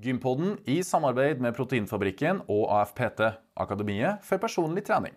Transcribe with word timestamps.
Gympodden 0.00 0.54
i 0.64 0.78
samarbeid 0.86 1.42
med 1.44 1.52
Proteinfabrikken 1.56 2.40
og 2.48 2.70
AFPT, 2.72 3.20
Akademiet 3.60 4.24
for 4.24 4.40
personlig 4.40 4.86
trening. 4.86 5.12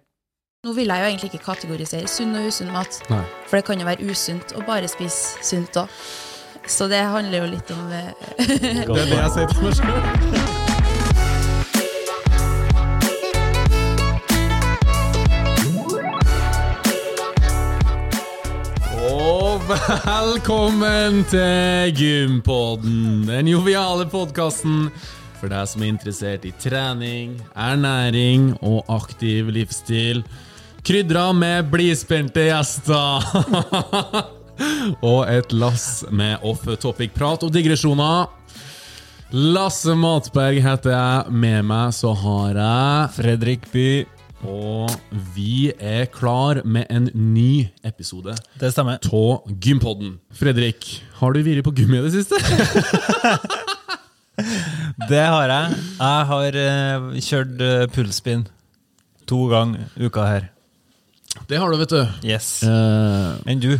Nå 0.63 0.73
vil 0.75 0.91
jeg 0.91 0.99
jo 0.99 1.07
egentlig 1.09 1.29
ikke 1.31 1.45
kategorisere 1.45 2.07
sunn 2.07 2.35
og 2.39 2.47
usunn 2.47 2.71
mat, 2.71 2.99
Nei. 3.11 3.23
for 3.47 3.59
det 3.59 3.65
kan 3.67 3.79
jo 3.79 3.87
være 3.87 4.11
usunt 4.11 4.53
å 4.55 4.63
bare 4.67 4.87
spise 4.91 5.43
sunt 5.43 5.79
òg. 5.79 5.91
Så 6.67 6.87
det 6.87 7.01
handler 7.03 7.43
jo 7.43 7.47
litt 7.51 7.71
om 7.75 7.89
eh, 7.91 8.13
Det 8.39 8.85
er 8.87 8.87
det 8.87 9.17
jeg 9.17 9.31
sier 9.35 9.49
til 9.51 9.65
meg 9.65 9.73
sjøl. 9.75 9.97
velkommen 19.73 21.23
til 21.31 21.93
Gympodden, 21.97 23.23
den 23.25 23.47
joviale 23.49 24.05
podkasten 24.09 24.89
for 25.39 25.49
deg 25.51 25.67
som 25.67 25.81
er 25.83 25.89
interessert 25.89 26.45
i 26.45 26.51
trening, 26.61 27.33
ernæring 27.57 28.51
og 28.61 28.85
aktiv 28.93 29.49
livsstil. 29.51 30.21
Krydra 30.85 31.31
med 31.35 31.71
blidspente 31.73 32.45
gjester. 32.51 33.25
og 35.11 35.19
et 35.31 35.51
lass 35.55 36.05
med 36.11 36.43
off-topic-prat 36.45 37.43
og 37.47 37.53
digresjoner. 37.55 38.29
Lasse 39.33 39.95
Matberg 39.97 40.61
heter 40.61 40.93
jeg. 40.93 41.33
Med 41.33 41.65
meg 41.65 41.95
så 41.97 42.13
har 42.13 42.59
jeg 42.61 43.13
Fredrik 43.17 43.65
By. 43.73 43.87
Og 44.43 44.91
vi 45.35 45.71
er 45.79 46.05
klar 46.11 46.59
med 46.67 46.85
en 46.91 47.09
ny 47.15 47.69
episode 47.87 48.35
Det 48.59 48.71
stemmer. 48.73 48.99
av 49.07 49.45
Gympodden. 49.63 50.17
Fredrik, 50.35 51.01
har 51.21 51.33
du 51.33 51.39
vært 51.45 51.63
på 51.63 51.73
gym 51.77 51.93
i 51.95 52.01
det 52.03 52.11
siste? 52.17 52.39
Det 55.09 55.21
har 55.21 55.51
jeg. 55.51 55.75
Jeg 55.99 56.25
har 56.29 56.55
eh, 56.57 57.03
kjørt 57.21 57.59
uh, 57.61 57.83
pulsspinn 57.93 58.47
to 59.29 59.43
ganger 59.51 59.85
uka 60.01 60.25
her. 60.25 60.47
Det 61.49 61.59
har 61.61 61.69
du, 61.69 61.77
vet 61.77 61.93
du. 61.93 62.01
Yes. 62.27 62.47
Eh, 62.65 63.29
Enn 63.49 63.61
du? 63.61 63.71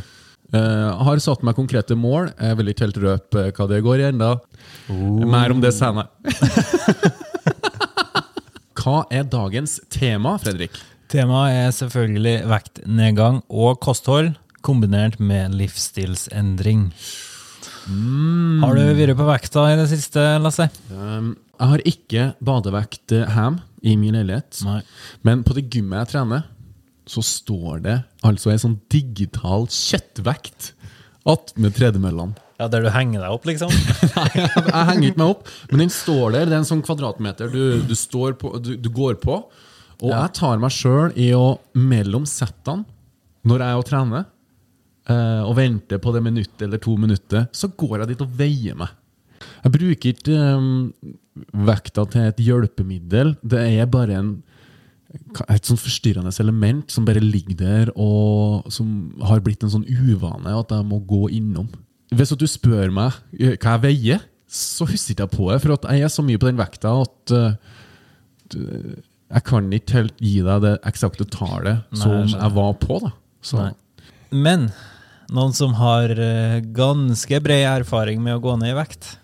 eh, 0.54 1.04
har 1.08 1.20
satt 1.22 1.44
meg 1.46 1.58
konkrete 1.58 1.98
mål. 1.98 2.32
Jeg 2.38 2.58
vil 2.60 2.72
ikke 2.72 2.86
helt 2.88 3.02
røpe 3.04 3.48
hva 3.58 3.68
det 3.70 3.82
går 3.86 4.02
i 4.04 4.08
ennå. 4.12 4.32
Mer 5.34 5.54
om 5.54 5.62
det 5.64 5.74
senere. 5.76 6.10
hva 8.84 9.04
er 9.14 9.24
dagens 9.32 9.78
tema, 9.94 10.36
Fredrik? 10.44 10.76
Temaet 11.12 11.56
er 11.56 11.76
selvfølgelig 11.76 12.34
vektnedgang 12.52 13.38
og 13.48 13.78
kosthold, 13.84 14.34
kombinert 14.66 15.20
med 15.24 15.56
livsstilsendring. 15.56 16.90
Har 18.64 18.76
du 18.76 18.84
vært 18.98 19.16
på 19.20 19.28
vekta 19.28 19.66
i 19.72 19.78
det 19.80 19.88
siste, 19.92 20.22
Lasse? 20.44 20.68
Um, 20.92 21.34
jeg 21.60 21.72
har 21.72 21.86
ikke 21.94 22.28
badevekt 22.44 23.16
eh, 23.16 23.40
i 23.84 23.96
min 24.00 24.18
leilighet. 24.18 24.60
Nei. 24.68 24.82
Men 25.24 25.44
på 25.48 25.56
det 25.56 25.70
gymmet 25.72 26.02
jeg 26.04 26.14
trener, 26.16 26.48
så 27.08 27.24
står 27.24 27.84
det 27.84 27.98
altså 28.24 28.52
en 28.52 28.64
sånn 28.66 28.80
digital 28.92 29.68
kjøttvekt 29.72 30.74
attmed 31.30 31.76
tredemøllene. 31.76 32.36
Ja, 32.64 32.70
Der 32.72 32.86
du 32.86 32.90
henger 32.94 33.26
deg 33.26 33.36
opp, 33.36 33.48
liksom? 33.50 33.72
Nei, 34.16 34.30
jeg, 34.38 34.50
jeg 34.56 34.88
henger 34.90 35.10
ikke 35.10 35.22
meg 35.22 35.34
opp, 35.34 35.50
men 35.72 35.84
den 35.84 35.94
står 35.94 36.36
der. 36.36 36.48
Det 36.48 36.56
er 36.56 36.62
en 36.62 36.70
sånn 36.70 36.84
kvadratmeter 36.86 37.52
du, 37.52 37.64
du, 37.84 37.96
står 37.98 38.38
på, 38.40 38.54
du, 38.64 38.76
du 38.80 38.90
går 38.94 39.20
på. 39.24 39.42
Og 40.04 40.12
jeg 40.12 40.34
tar 40.36 40.62
meg 40.62 40.74
sjøl 40.76 41.12
i 41.20 41.30
å 41.36 41.58
mellom 41.80 42.26
settene, 42.30 42.88
når 43.48 43.64
jeg 43.64 43.76
er 43.76 43.82
og 43.82 43.88
trener, 43.88 44.26
eh, 45.12 45.42
og 45.44 45.58
venter 45.60 46.00
på 46.04 46.14
det 46.16 46.24
minuttet 46.24 46.66
eller 46.68 46.82
to 46.84 46.96
minutter, 47.00 47.48
så 47.56 47.70
går 47.72 48.02
jeg 48.02 48.14
dit 48.14 48.24
og 48.24 48.40
veier 48.40 48.80
meg. 48.80 48.96
Jeg 49.64 49.76
bruker 49.76 50.16
ikke 50.16 50.40
eh, 50.40 51.14
vekta 51.68 52.08
til 52.12 52.32
et 52.32 52.42
hjelpemiddel. 52.44 53.36
Det 53.44 53.64
er 53.76 53.92
bare 53.92 54.20
en 54.22 54.34
et 55.14 55.68
sånn 55.68 55.78
forstyrrende 55.78 56.32
element 56.42 56.90
som 56.90 57.06
bare 57.06 57.22
ligger 57.22 57.58
der, 57.60 57.92
og 57.94 58.70
som 58.74 59.14
har 59.22 59.44
blitt 59.46 59.62
en 59.62 59.70
sånn 59.70 59.86
uvane 59.86 60.56
at 60.58 60.74
jeg 60.74 60.88
må 60.90 60.98
gå 61.06 61.28
innom. 61.38 61.68
Hvis 62.18 62.34
at 62.36 62.42
du 62.42 62.48
spør 62.50 62.94
meg 62.94 63.16
eh, 63.40 63.56
hva 63.58 63.78
jeg 63.78 63.84
veier, 63.88 64.24
så 64.54 64.86
husker 64.86 65.14
jeg 65.14 65.18
ikke 65.18 65.38
på 65.38 65.50
det. 65.50 65.60
For 65.64 65.76
at 65.78 65.88
jeg 65.90 66.06
er 66.06 66.14
så 66.14 66.26
mye 66.26 66.42
på 66.42 66.50
den 66.50 66.60
vekta 66.60 66.94
at 67.02 67.34
uh, 67.34 67.54
jeg 69.34 69.46
kan 69.48 69.72
ikke 69.74 69.98
helt 69.98 70.20
gi 70.22 70.36
deg 70.46 70.66
det 70.66 70.74
eksakte 70.86 71.26
tallet 71.34 71.82
Nei, 71.90 72.02
som 72.04 72.20
jeg 72.22 72.38
jeg, 72.38 72.52
var 72.60 72.76
på. 72.78 73.00
da. 73.02 73.14
Så, 73.44 73.64
Men 74.30 74.68
noen 75.34 75.56
som 75.58 75.74
har 75.80 76.14
eh, 76.14 76.60
ganske 76.76 77.40
bred 77.42 77.66
erfaring 77.72 78.22
med 78.22 78.38
å 78.38 78.44
gå 78.44 78.54
ned 78.62 78.76
i 78.76 78.78
vekt. 78.78 79.16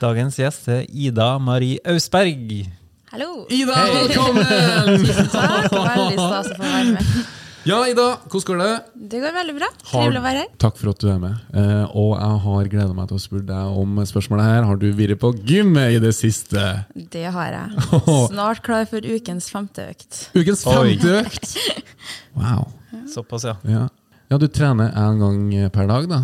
Dagens 0.00 0.40
gjest 0.40 0.70
er 0.72 0.88
Ida 0.88 1.34
Marie 1.42 1.82
Austberg. 1.92 2.64
Hallo! 3.12 3.44
Ida, 3.52 3.84
velkommen! 3.92 5.04
Tusen 5.04 5.28
takk. 5.30 5.68
Veldig 5.70 6.16
stas 6.16 6.50
å 6.50 6.56
få 6.56 6.64
være 6.64 6.94
med. 6.96 7.33
Ja, 7.64 7.78
Ida, 7.88 8.06
hvordan 8.28 8.44
går 8.48 8.58
det? 8.60 8.72
Det 9.12 9.20
går 9.22 9.34
veldig 9.36 9.54
bra. 9.56 9.68
Trivelig 9.88 10.20
å 10.20 10.24
være 10.24 10.42
her. 10.42 10.50
Takk 10.60 10.76
for 10.80 10.90
at 10.92 11.00
du 11.00 11.08
er 11.12 11.20
med. 11.22 11.38
Eh, 11.56 11.96
og 11.96 12.10
jeg 12.18 12.40
har 12.44 12.70
gleda 12.74 12.96
meg 12.96 13.08
til 13.10 13.18
å 13.18 13.22
spørre 13.24 13.46
deg 13.48 13.78
om 13.82 14.00
spørsmålet 14.10 14.48
her. 14.50 14.66
Har 14.68 14.80
du 14.82 14.86
vært 14.98 15.20
på 15.22 15.30
gymmet 15.48 15.96
i 15.96 16.00
det 16.02 16.12
siste? 16.16 16.64
Det 16.94 17.24
har 17.36 17.56
jeg. 17.56 17.86
Snart 18.32 18.60
klar 18.66 18.84
for 18.90 19.04
ukens 19.04 19.48
femte 19.52 19.88
økt. 19.94 20.20
Ukens 20.36 20.66
femte 20.68 21.20
økt! 21.22 21.54
Wow. 22.34 22.66
Såpass, 23.08 23.44
ja. 23.46 23.52
Ja. 23.70 23.84
ja, 24.28 24.38
du 24.42 24.48
trener 24.50 24.90
én 24.98 25.20
gang 25.22 25.38
per 25.72 25.86
dag, 25.86 26.08
da? 26.10 26.18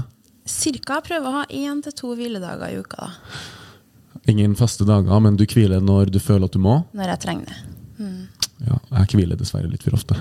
Cirka 0.50 0.98
prøver 1.06 1.28
å 1.30 1.34
ha 1.38 1.44
én 1.46 1.78
til 1.86 1.94
to 1.94 2.10
hviledager 2.18 2.74
i 2.74 2.80
uka, 2.82 3.06
da. 3.06 3.38
Ingen 4.28 4.56
faste 4.58 4.84
dager, 4.84 5.22
men 5.22 5.38
du 5.38 5.46
hviler 5.48 5.80
når 5.80 6.10
du 6.12 6.18
føler 6.20 6.50
at 6.50 6.56
du 6.56 6.60
må? 6.60 6.80
Når 6.98 7.14
jeg 7.14 7.22
trenger 7.22 7.52
det. 7.54 7.60
Ja, 8.60 8.76
jeg 8.92 9.16
hviler 9.16 9.38
dessverre 9.40 9.70
litt 9.70 9.84
for 9.86 9.96
ofte. 9.96 10.16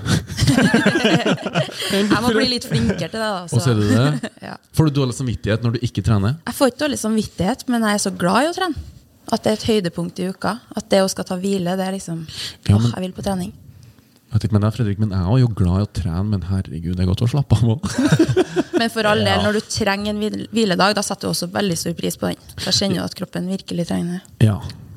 Jeg 1.90 2.22
må 2.24 2.30
bli 2.32 2.46
litt 2.48 2.64
flinkere 2.64 3.10
til 3.10 3.18
det, 3.20 3.26
da. 3.26 3.42
Og 3.44 3.60
så 3.60 3.72
er 3.74 3.80
det 3.80 3.88
det. 3.90 4.30
Ja. 4.46 4.54
Får 4.76 4.88
du 4.88 5.00
dårlig 5.00 5.16
samvittighet 5.18 5.64
når 5.66 5.76
du 5.76 5.84
ikke 5.84 6.04
trener? 6.06 6.38
Jeg 6.48 6.56
får 6.56 6.72
ikke 6.72 6.82
dårlig 6.86 7.00
samvittighet, 7.02 7.66
men 7.72 7.84
jeg 7.84 7.98
er 7.98 8.02
så 8.06 8.12
glad 8.16 8.46
i 8.46 8.50
å 8.50 8.54
trene. 8.56 8.86
At 9.30 9.44
det 9.44 9.52
er 9.52 9.58
et 9.58 9.66
høydepunkt 9.68 10.22
i 10.22 10.28
uka. 10.32 10.54
At 10.76 10.88
det 10.92 11.02
å 11.04 11.10
skal 11.12 11.26
ta 11.28 11.36
hvile, 11.40 11.76
det 11.78 11.84
er 11.86 11.96
liksom 11.98 12.22
Ja, 12.24 12.78
åh, 12.78 12.86
jeg 12.94 13.04
vil 13.04 13.12
på 13.16 13.26
trening. 13.26 13.52
Jeg 14.30 14.36
vet 14.36 14.46
ikke 14.46 14.56
med 14.56 14.62
deg, 14.62 14.74
Fredrik, 14.76 14.98
men 15.02 15.12
jeg 15.12 15.26
er 15.26 15.40
jo 15.42 15.50
glad 15.58 15.76
i 15.76 15.84
å 15.84 15.90
trene, 16.00 16.26
men 16.30 16.44
herregud, 16.46 16.94
det 16.94 17.02
er 17.02 17.08
godt 17.10 17.24
å 17.26 17.30
slappe 17.32 17.56
av 17.58 17.72
òg. 17.74 17.88
Men 18.80 18.88
for 18.88 19.04
all 19.04 19.20
del, 19.20 19.42
når 19.44 19.58
du 19.58 19.64
trenger 19.68 20.14
en 20.14 20.44
hviledag, 20.54 20.94
da 20.96 21.02
setter 21.04 21.26
du 21.28 21.34
også 21.34 21.50
veldig 21.52 21.74
stor 21.76 21.92
pris 21.98 22.14
på 22.16 22.30
den. 22.30 22.38
Da 22.62 22.72
kjenner 22.72 23.02
du 23.02 23.04
at 23.04 23.16
kroppen 23.18 23.50
virkelig 23.50 23.84
trenger 23.90 24.14
det. 24.14 24.46
Ja. 24.46 24.54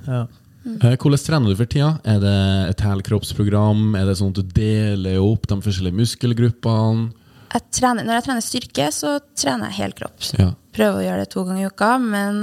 ja. 0.08 0.22
Eh, 0.66 0.96
Hvordan 0.96 1.19
trener 1.19 1.51
du 1.51 1.57
for 1.59 1.68
tida? 1.69 1.90
Er 2.07 2.19
det 2.24 2.35
et 2.72 2.84
helkroppsprogram? 2.85 3.96
Er 4.00 4.07
det 4.07 4.16
sånn 4.19 4.31
at 4.31 4.40
du 4.40 4.53
deler 4.56 5.19
opp 5.24 5.47
de 5.51 5.57
forskjellige 5.66 5.97
muskelgruppene? 6.00 7.12
Jeg 7.53 7.68
trener, 7.78 8.01
når 8.07 8.16
jeg 8.18 8.25
trener 8.25 8.41
styrke, 8.41 8.85
så 8.96 9.09
trener 9.38 9.69
jeg 9.69 9.78
hel 9.84 9.91
kropp. 9.94 10.16
Ja. 10.40 10.47
Prøver 10.73 10.96
å 10.97 11.03
gjøre 11.06 11.19
det 11.22 11.29
to 11.29 11.44
ganger 11.46 11.62
i 11.62 11.68
uka, 11.69 11.90
men 12.02 12.40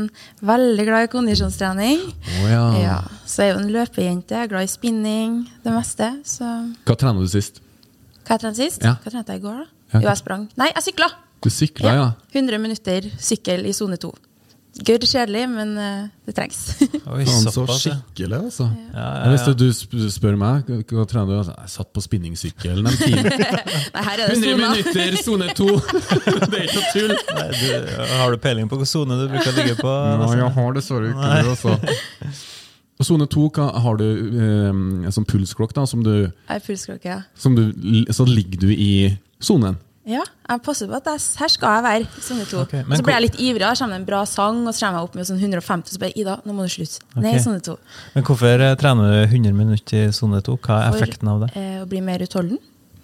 veldig 0.46 0.84
glad 0.86 1.06
i 1.08 1.10
kondisjonstrening. 1.10 2.04
Oh, 2.38 2.46
ja. 2.46 2.60
Ja, 2.78 2.98
så 3.26 3.42
jeg 3.42 3.50
er 3.50 3.56
jo 3.56 3.64
en 3.64 3.72
løpejente, 3.74 4.44
glad 4.52 4.68
i 4.68 4.70
spinning, 4.70 5.40
det 5.64 5.74
meste. 5.74 6.12
Så 6.22 6.46
Hva 6.86 6.94
trener 7.00 7.26
du 7.26 7.32
sist? 7.32 7.58
hva 8.22 8.36
jeg 8.36 8.44
trente 8.44 8.62
sist? 8.62 8.84
Hva 8.86 9.10
trente 9.10 9.34
jeg 9.34 9.42
i 9.42 9.46
går, 9.48 9.64
da? 9.64 9.98
Jo, 9.98 10.06
jeg 10.06 10.20
sprang. 10.22 10.46
Nei, 10.60 10.68
jeg 10.76 10.86
sykla! 10.92 11.08
Du 11.42 11.48
sykla, 11.50 11.94
ja. 11.96 12.08
100 12.36 12.60
minutter 12.62 13.10
sykkel 13.18 13.66
i 13.66 13.72
sone 13.74 13.96
to. 13.98 14.12
Gørr 14.86 15.02
kjedelig, 15.02 15.40
men 15.50 15.72
eh, 15.82 16.02
det 16.28 16.32
trengs. 16.36 16.58
Oi, 17.10 17.24
Faen, 17.26 17.42
så 17.42 17.50
såpass, 17.52 17.80
skikkelig, 17.82 18.36
altså. 18.38 18.68
Ja, 18.94 19.06
Hvis 19.32 19.46
ja, 19.48 19.54
du 19.58 19.64
sp- 19.74 20.04
spør 20.14 20.36
meg, 20.38 20.70
hva 20.92 21.06
trener 21.10 21.26
du? 21.26 21.34
Altså, 21.40 21.56
Jeg 21.58 21.72
satt 21.74 21.90
på 21.96 22.04
spinningsykkelen 22.04 22.86
en 22.86 23.00
time. 23.00 23.24
Nei, 23.96 24.04
her 24.06 24.22
er 24.22 24.30
det 24.30 24.38
100 24.38 24.46
sona. 24.46 24.70
minutter, 24.70 25.18
sone 25.26 25.48
to! 25.58 25.66
det 26.54 26.62
er 26.62 26.68
ikke 26.68 26.78
noe 26.78 26.94
tull. 26.94 27.16
Nei, 27.34 27.48
du, 27.58 27.66
har 28.22 28.30
du 28.30 28.38
peiling 28.46 28.70
på 28.70 28.78
hvilken 28.78 28.92
sone 28.94 29.18
du 29.20 29.26
bruker 29.34 29.50
å 29.50 29.56
ligge 29.58 29.76
på? 29.82 29.90
Ja, 29.90 30.30
jeg 30.44 30.54
har 30.60 30.78
dessverre 30.78 31.10
ikke 31.10 31.34
det, 31.34 31.52
altså. 31.56 31.76
Og 33.00 33.08
sone 33.08 33.26
2, 33.32 33.44
hva, 33.56 33.66
har 33.88 34.00
du 34.00 34.06
eh, 34.06 34.70
en 34.70 35.14
sånn 35.18 35.26
pulsklokk, 35.28 35.74
da, 35.76 35.86
som 35.88 36.06
du, 36.06 36.14
Jeg 36.30 36.56
er 36.60 36.64
pulsklokke, 36.64 37.14
ja. 37.18 37.20
som 37.34 37.56
du 37.58 37.62
Så 38.14 38.26
ligger 38.28 38.68
du 38.68 38.70
i 38.76 38.92
sonen? 39.42 39.78
Ja, 40.08 40.22
jeg 40.24 40.62
passer 40.64 40.88
på 40.88 40.96
at 40.96 41.08
jeg, 41.10 41.20
her 41.42 41.50
skal 41.52 41.74
jeg 41.76 41.84
være. 41.84 42.22
Sånne 42.24 42.44
to. 42.48 42.62
Okay, 42.64 42.80
men 42.88 42.96
så 42.96 43.04
blir 43.04 43.14
jeg 43.18 43.24
litt 43.26 43.36
ivrig, 43.44 43.66
og 43.68 43.76
så 43.76 43.84
kommer 43.84 43.98
det 43.98 44.00
en 44.00 44.06
bra 44.08 44.20
sang, 44.26 44.62
og 44.64 44.72
så 44.72 44.86
kommer 44.86 44.96
jeg 45.02 45.08
opp 45.10 45.18
med 45.18 45.28
sånn 45.28 45.40
150, 45.42 45.92
så 45.92 46.00
bare 46.00 46.16
Ida, 46.16 46.36
nå 46.48 46.54
må 46.56 46.64
du 46.64 46.72
slutte. 46.72 47.04
Nei, 47.20 47.34
sånne 47.44 47.60
to. 47.66 47.74
Men 48.14 48.24
hvorfor 48.26 48.64
eh, 48.64 48.72
trener 48.80 49.12
du 49.12 49.18
100 49.36 49.52
minutter 49.58 50.06
i 50.08 50.14
sone 50.16 50.40
2? 50.46 50.56
Hva 50.64 50.78
er 50.86 50.94
For, 50.94 51.02
effekten 51.04 51.28
av 51.34 51.44
det? 51.44 51.50
eh, 51.60 51.76
å 51.82 51.86
bli 51.90 52.00
mer 52.06 52.24
utholden. 52.24 52.58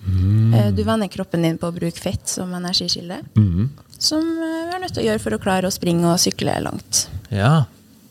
Mm. 0.07 0.55
Eh, 0.55 0.71
du 0.73 0.81
vender 0.89 1.11
kroppen 1.13 1.45
din 1.45 1.59
på 1.61 1.69
å 1.69 1.75
bruke 1.77 2.01
fett 2.01 2.33
som 2.33 2.55
energikilde. 2.57 3.21
Mm. 3.37 3.69
Som 3.99 4.25
eh, 4.33 4.57
vi 4.71 4.75
er 4.79 4.83
nødt 4.87 4.97
til 4.97 5.05
å 5.05 5.07
gjøre 5.11 5.25
for 5.27 5.37
å 5.37 5.41
klare 5.43 5.69
å 5.69 5.75
springe 5.75 6.09
og 6.09 6.19
sykle 6.23 6.57
langt. 6.65 7.07
Ja. 7.29 7.67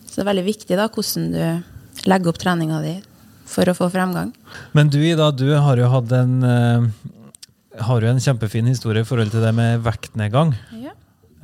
Så 0.05 0.19
det 0.19 0.27
er 0.27 0.29
veldig 0.29 0.45
viktig 0.51 0.77
da, 0.77 0.85
hvordan 0.93 1.31
du 1.33 2.05
legger 2.05 2.29
opp 2.31 2.37
treninga 2.41 2.83
di 2.85 2.95
for 3.49 3.69
å 3.69 3.75
få 3.77 3.89
fremgang. 3.93 4.31
Men 4.77 4.89
du 4.93 4.99
Ida, 5.01 5.31
du 5.33 5.47
har 5.57 5.77
jo 5.81 5.89
hatt 5.89 6.13
en 6.17 6.37
eh, 6.43 6.87
har 7.81 8.01
jo 8.05 8.11
en 8.11 8.19
kjempefin 8.23 8.67
historie 8.69 9.01
i 9.03 9.07
forhold 9.07 9.31
til 9.33 9.43
det 9.43 9.51
med 9.55 9.81
vektnedgang. 9.85 10.53
Ja. 10.79 10.93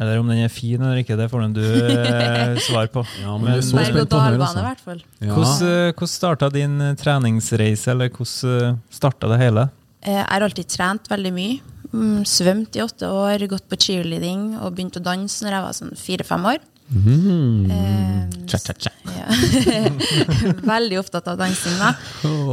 Eller 0.02 0.18
om 0.18 0.30
den 0.32 0.40
er 0.42 0.50
fin 0.50 0.82
eller 0.82 0.98
ikke, 1.04 1.14
det 1.20 1.28
får 1.30 1.44
den 1.44 1.54
du 1.60 1.62
eh, 1.62 2.56
svar 2.68 2.88
på. 2.94 3.04
Ja, 3.22 3.36
men 3.38 3.52
vi 3.52 3.58
er 3.60 3.66
så 3.68 3.84
spent 3.86 4.10
på 4.10 4.18
å 4.18 4.24
høre, 4.24 4.40
altså. 4.42 4.96
Ja. 5.22 5.36
Hvordan, 5.36 5.68
eh, 5.68 5.92
hvordan 5.94 6.14
starta 6.16 6.50
din 6.54 6.80
eh, 6.82 6.96
treningsreise, 6.98 7.92
eller 7.94 8.10
hvordan 8.16 8.80
starta 8.90 9.30
det 9.30 9.38
hele? 9.44 9.68
Eh, 10.02 10.16
Jeg 10.16 10.26
har 10.32 10.48
alltid 10.48 10.72
trent 10.74 11.12
veldig 11.12 11.34
mye. 11.36 11.60
Mm, 11.92 12.22
Svømt 12.26 12.78
i 12.80 12.82
åtte 12.82 13.10
år, 13.12 13.46
gått 13.52 13.68
på 13.70 13.78
cheerleading 13.78 14.56
og 14.62 14.74
begynt 14.78 14.98
å 14.98 15.04
danse 15.06 15.44
når 15.46 15.58
jeg 15.58 15.66
var 15.68 15.78
sånn 15.78 15.94
fire-fem 16.00 16.46
år. 16.56 16.62
Eh, 16.92 18.46
Tja, 18.48 18.58
tja, 18.60 18.74
tja. 18.74 18.92
Ja. 19.16 19.28
Veldig 20.74 20.98
opptatt 21.00 21.28
av 21.32 21.38
dansing. 21.40 21.78
da. 21.80 21.94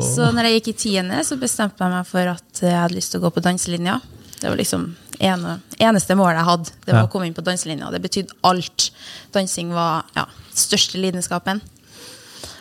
Så 0.04 0.28
når 0.34 0.46
jeg 0.48 0.58
gikk 0.60 0.68
i 0.72 0.76
tiende, 0.84 1.22
så 1.26 1.38
bestemte 1.40 1.82
jeg 1.82 1.90
meg 1.96 2.06
for 2.06 2.30
at 2.36 2.60
jeg 2.62 2.76
hadde 2.76 2.94
lyst 2.94 3.10
til 3.14 3.20
å 3.20 3.24
gå 3.26 3.32
på 3.34 3.42
danselinja. 3.42 3.96
Det 4.38 4.46
var 4.52 4.60
liksom 4.60 4.84
ene, 5.18 5.56
eneste 5.82 6.14
målet 6.18 6.38
jeg 6.38 6.48
hadde. 6.52 6.76
Det 6.84 6.92
var 6.94 7.00
Ja. 7.02 7.06
å 7.08 7.10
komme 7.10 7.26
inn 7.26 7.34
på 7.34 7.42
danselinja. 7.42 7.90
Det 7.90 8.02
betydde 8.04 8.36
alt. 8.46 8.90
Dansing 9.34 9.72
var 9.74 10.04
ja, 10.14 10.26
største 10.54 11.00
lidenskapen. 11.02 11.60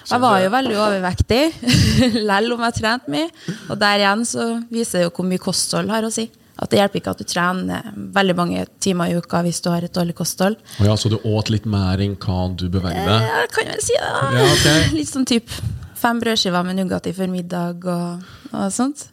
Jeg 0.08 0.22
var 0.24 0.40
jo 0.40 0.50
veldig 0.50 0.76
overvektig, 0.80 1.42
lell 2.32 2.54
om 2.56 2.62
jeg 2.64 2.78
trente 2.80 3.12
mye. 3.12 3.30
Og 3.70 3.78
der 3.78 4.00
igjen 4.02 4.24
så 4.26 4.46
viser 4.72 5.00
det 5.04 5.10
jo 5.10 5.14
hvor 5.20 5.28
mye 5.28 5.44
kosthold 5.44 5.92
har 5.92 6.08
å 6.08 6.12
si. 6.16 6.30
At 6.58 6.72
det 6.72 6.80
hjelper 6.80 7.02
ikke 7.02 7.14
at 7.14 7.22
du 7.22 7.28
trener 7.30 7.90
veldig 8.18 8.36
mange 8.38 8.66
timer 8.82 9.12
i 9.12 9.18
uka 9.18 9.44
hvis 9.46 9.62
du 9.62 9.70
har 9.70 9.86
et 9.86 9.94
dårlig 9.94 10.16
kosthold. 10.18 10.58
Oh 10.82 10.88
ja, 10.88 10.96
så 10.98 11.12
du 11.14 11.20
åt 11.22 11.52
litt 11.54 11.68
mer 11.70 12.02
enn 12.02 12.16
hva 12.18 12.48
du 12.58 12.66
beveger 12.74 13.06
deg? 13.06 13.28
Ja, 13.28 13.42
jeg 13.44 13.52
kan 13.54 13.74
vel 13.74 13.84
si 13.86 13.98
det. 13.98 14.14
Ja, 14.38 14.48
okay. 14.56 14.88
Litt 14.98 15.12
sånn 15.12 15.28
typ 15.30 15.54
fem 15.98 16.22
brødskiver 16.22 16.66
med 16.66 16.78
Nugatti 16.78 17.14
før 17.18 17.30
middag 17.32 17.86
og, 17.90 18.30
og 18.52 18.72
sånt. 18.74 19.08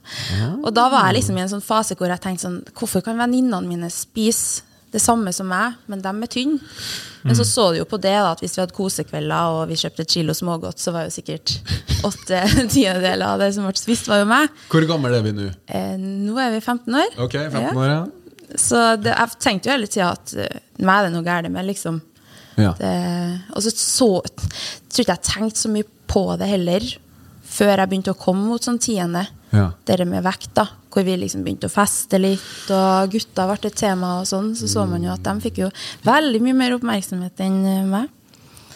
Og 0.63 0.71
da 0.77 0.89
var 0.93 1.09
jeg 1.09 1.21
liksom 1.21 1.39
i 1.39 1.45
en 1.45 1.53
sånn 1.57 1.65
fase 1.65 1.97
hvor 1.99 2.13
jeg 2.13 2.23
tenkte 2.23 2.47
sånn 2.47 2.61
Hvorfor 2.77 3.05
kan 3.05 3.21
venninnene 3.21 3.65
mine 3.69 3.91
spise 3.93 4.65
det 4.95 5.03
samme 5.03 5.33
som 5.35 5.49
meg, 5.51 5.75
men 5.91 6.03
de 6.03 6.11
er 6.13 6.31
tynne? 6.31 6.63
Men 7.25 7.37
så 7.39 7.45
så 7.49 7.71
du 7.73 7.79
jo 7.79 7.87
på 7.89 7.97
det 7.97 8.13
da, 8.13 8.35
at 8.35 8.43
hvis 8.45 8.53
vi 8.53 8.61
hadde 8.61 8.77
kosekvelder 8.77 9.55
og 9.57 9.71
vi 9.71 9.79
kjøpte 9.81 10.05
et 10.05 10.13
kilo 10.13 10.35
smågodt, 10.37 10.81
så 10.81 10.93
var 10.93 11.07
jo 11.07 11.15
sikkert 11.15 11.55
åtte 12.05 12.43
tiendedeler 12.75 13.25
av 13.31 13.41
det 13.41 13.49
som 13.57 13.65
ble 13.65 13.73
spist, 13.81 14.11
var 14.13 14.21
jo 14.21 14.27
meg. 14.29 14.51
Hvor 14.73 14.85
gammel 14.91 15.17
er 15.17 15.25
vi 15.25 15.33
nå? 15.33 15.47
Eh, 15.65 15.95
nå 15.97 16.37
er 16.43 16.53
vi 16.53 16.61
15 16.61 16.99
år. 17.01 17.17
Ok, 17.25 17.39
15 17.39 17.71
år, 17.73 17.89
ja. 17.89 18.03
Så 18.61 18.83
det, 19.01 19.15
jeg 19.15 19.41
tenkte 19.41 19.71
jo 19.71 19.75
hele 19.75 19.89
tida 19.89 20.11
at 20.13 20.35
uh, 20.37 20.59
meg 20.85 20.99
er 20.99 21.09
det 21.09 21.15
noe 21.15 21.27
galt 21.27 21.49
med, 21.55 21.67
liksom. 21.71 22.03
ja. 22.61 22.75
Det, 22.79 22.93
og 23.57 23.65
så, 23.65 23.73
så 23.73 24.11
tror 24.21 25.07
ikke 25.07 25.17
jeg 25.17 25.27
tenkte 25.31 25.65
så 25.65 25.73
mye 25.73 25.89
på 26.13 26.27
det 26.39 26.51
heller 26.53 26.87
før 27.55 27.73
jeg 27.73 27.89
begynte 27.89 28.13
å 28.13 28.21
komme 28.21 28.45
mot 28.51 28.63
sånn 28.63 28.81
tiende. 28.83 29.25
Ja. 29.55 29.69
Det 29.87 30.07
med 30.09 30.25
vekt, 30.27 30.51
da. 30.59 30.67
Hvor 30.95 31.07
vi 31.07 31.17
liksom 31.19 31.45
begynte 31.47 31.71
å 31.71 31.73
feste 31.73 32.21
litt, 32.21 32.67
og 32.75 33.15
gutta 33.15 33.47
ble 33.51 33.71
et 33.71 33.79
tema 33.79 34.19
og 34.21 34.29
sånn. 34.31 34.53
Så 34.59 34.69
så 34.71 34.85
man 34.91 35.05
jo 35.05 35.15
at 35.15 35.25
de 35.27 35.35
fikk 35.45 35.65
jo 35.65 35.71
veldig 36.07 36.43
mye 36.45 36.59
mer 36.59 36.77
oppmerksomhet 36.77 37.43
enn 37.45 37.59
eh, 37.71 37.81
meg. 37.89 38.13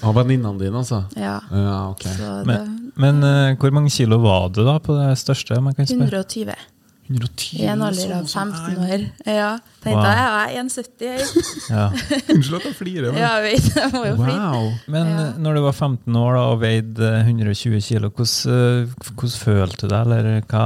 Av 0.06 0.14
venninnene 0.14 0.60
dine, 0.60 0.78
altså? 0.78 1.02
Ja. 1.18 1.40
Ja, 1.50 1.78
ok. 1.90 2.04
Så 2.14 2.32
det 2.40 2.46
Men, 2.46 2.74
men 2.94 3.22
uh, 3.26 3.58
hvor 3.58 3.74
mange 3.74 3.90
kilo 3.90 4.20
var 4.22 4.50
du 4.54 4.62
da 4.66 4.78
på 4.82 4.94
det 4.94 5.16
største? 5.18 5.58
jeg 5.58 5.78
kan 5.78 5.90
spørre? 5.90 6.22
120 6.22 6.77
110 7.08 7.58
i 7.62 7.66
en 7.72 7.82
alder 7.82 8.10
av 8.18 8.26
sånn 8.28 8.50
15 8.52 8.78
år. 8.84 9.04
Ja. 9.26 9.50
Tenkte 9.82 9.94
Wow. 9.96 10.04
jeg, 10.04 10.18
jeg 10.18 10.56
er 10.56 10.62
1,70. 10.62 11.06
jeg. 11.08 11.44
Ja. 11.70 11.84
Unnskyld 12.34 12.56
at 12.58 12.66
jeg 12.68 12.74
flirer. 12.76 13.12
men- 13.12 13.20
Ja, 13.22 13.30
jeg 13.40 13.44
vet, 13.62 13.68
jeg 13.76 13.92
må 13.94 14.02
jo 14.06 14.16
flire. 14.18 14.50
Wow. 14.52 14.72
Men 14.88 15.06
Ja. 15.08 15.22
eh, 15.28 15.38
når 15.38 15.54
du 15.54 15.60
var 15.64 15.72
15 15.72 16.16
år 16.16 16.34
da, 16.34 16.42
og 16.52 16.60
veide 16.60 17.12
eh, 17.14 17.24
120 17.24 17.80
kilo, 17.88 18.10
hvordan, 18.10 18.52
eh, 18.52 19.12
hvordan 19.14 19.38
følte 19.44 19.80
du 19.80 19.88
deg, 19.88 20.00
eller 20.06 20.42
hva, 20.42 20.64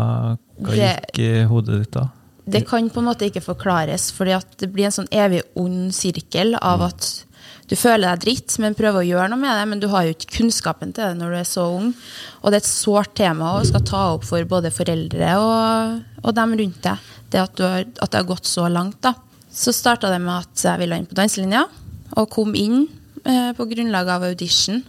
hva 0.60 0.74
Det- 0.74 1.00
gikk 1.14 1.18
i 1.22 1.44
hodet 1.46 1.78
ditt 1.84 1.92
da? 1.92 2.08
Det 2.44 2.64
kan 2.66 2.90
på 2.90 2.98
en 2.98 3.04
måte 3.06 3.22
ikke 3.30 3.40
forklares, 3.44 4.10
for 4.10 4.24
det 4.26 4.72
blir 4.72 4.86
en 4.86 4.90
sånn 4.90 5.08
evig 5.12 5.42
ond 5.54 5.92
sirkel 5.94 6.56
av 6.60 6.82
at 6.82 7.24
du 7.72 7.76
føler 7.80 8.04
deg 8.04 8.24
dritt, 8.26 8.52
men 8.60 8.74
prøver 8.76 9.00
å 9.00 9.06
gjøre 9.06 9.30
noe 9.32 9.40
med 9.40 9.56
det, 9.56 9.64
men 9.70 9.80
du 9.80 9.86
har 9.88 10.04
jo 10.04 10.12
ikke 10.12 10.34
kunnskapen 10.34 10.90
til 10.92 11.06
det 11.06 11.16
når 11.16 11.30
du 11.32 11.36
er 11.38 11.48
så 11.48 11.64
ung. 11.72 11.86
Og 12.42 12.52
det 12.52 12.58
er 12.58 12.64
et 12.66 12.68
sårt 12.68 13.14
tema 13.16 13.54
å 13.56 13.62
skal 13.64 13.84
ta 13.88 14.02
opp 14.12 14.26
for 14.28 14.44
både 14.50 14.72
foreldre 14.74 15.30
og, 15.40 16.02
og 16.20 16.34
dem 16.36 16.52
rundt 16.60 16.82
deg, 16.84 17.08
det 17.32 17.40
at, 17.40 17.54
du 17.56 17.64
har, 17.64 17.86
at 17.88 18.12
det 18.12 18.20
har 18.20 18.28
gått 18.28 18.50
så 18.50 18.66
langt. 18.68 19.00
da. 19.00 19.14
Så 19.48 19.72
starta 19.72 20.12
det 20.12 20.20
med 20.20 20.34
at 20.34 20.66
jeg 20.68 20.82
ville 20.82 21.00
inn 21.00 21.08
på 21.08 21.16
danselinja, 21.16 21.64
og 22.12 22.28
kom 22.34 22.52
inn 22.60 22.82
eh, 23.24 23.54
på 23.56 23.68
grunnlag 23.72 24.12
av 24.18 24.28
audition. 24.28 24.82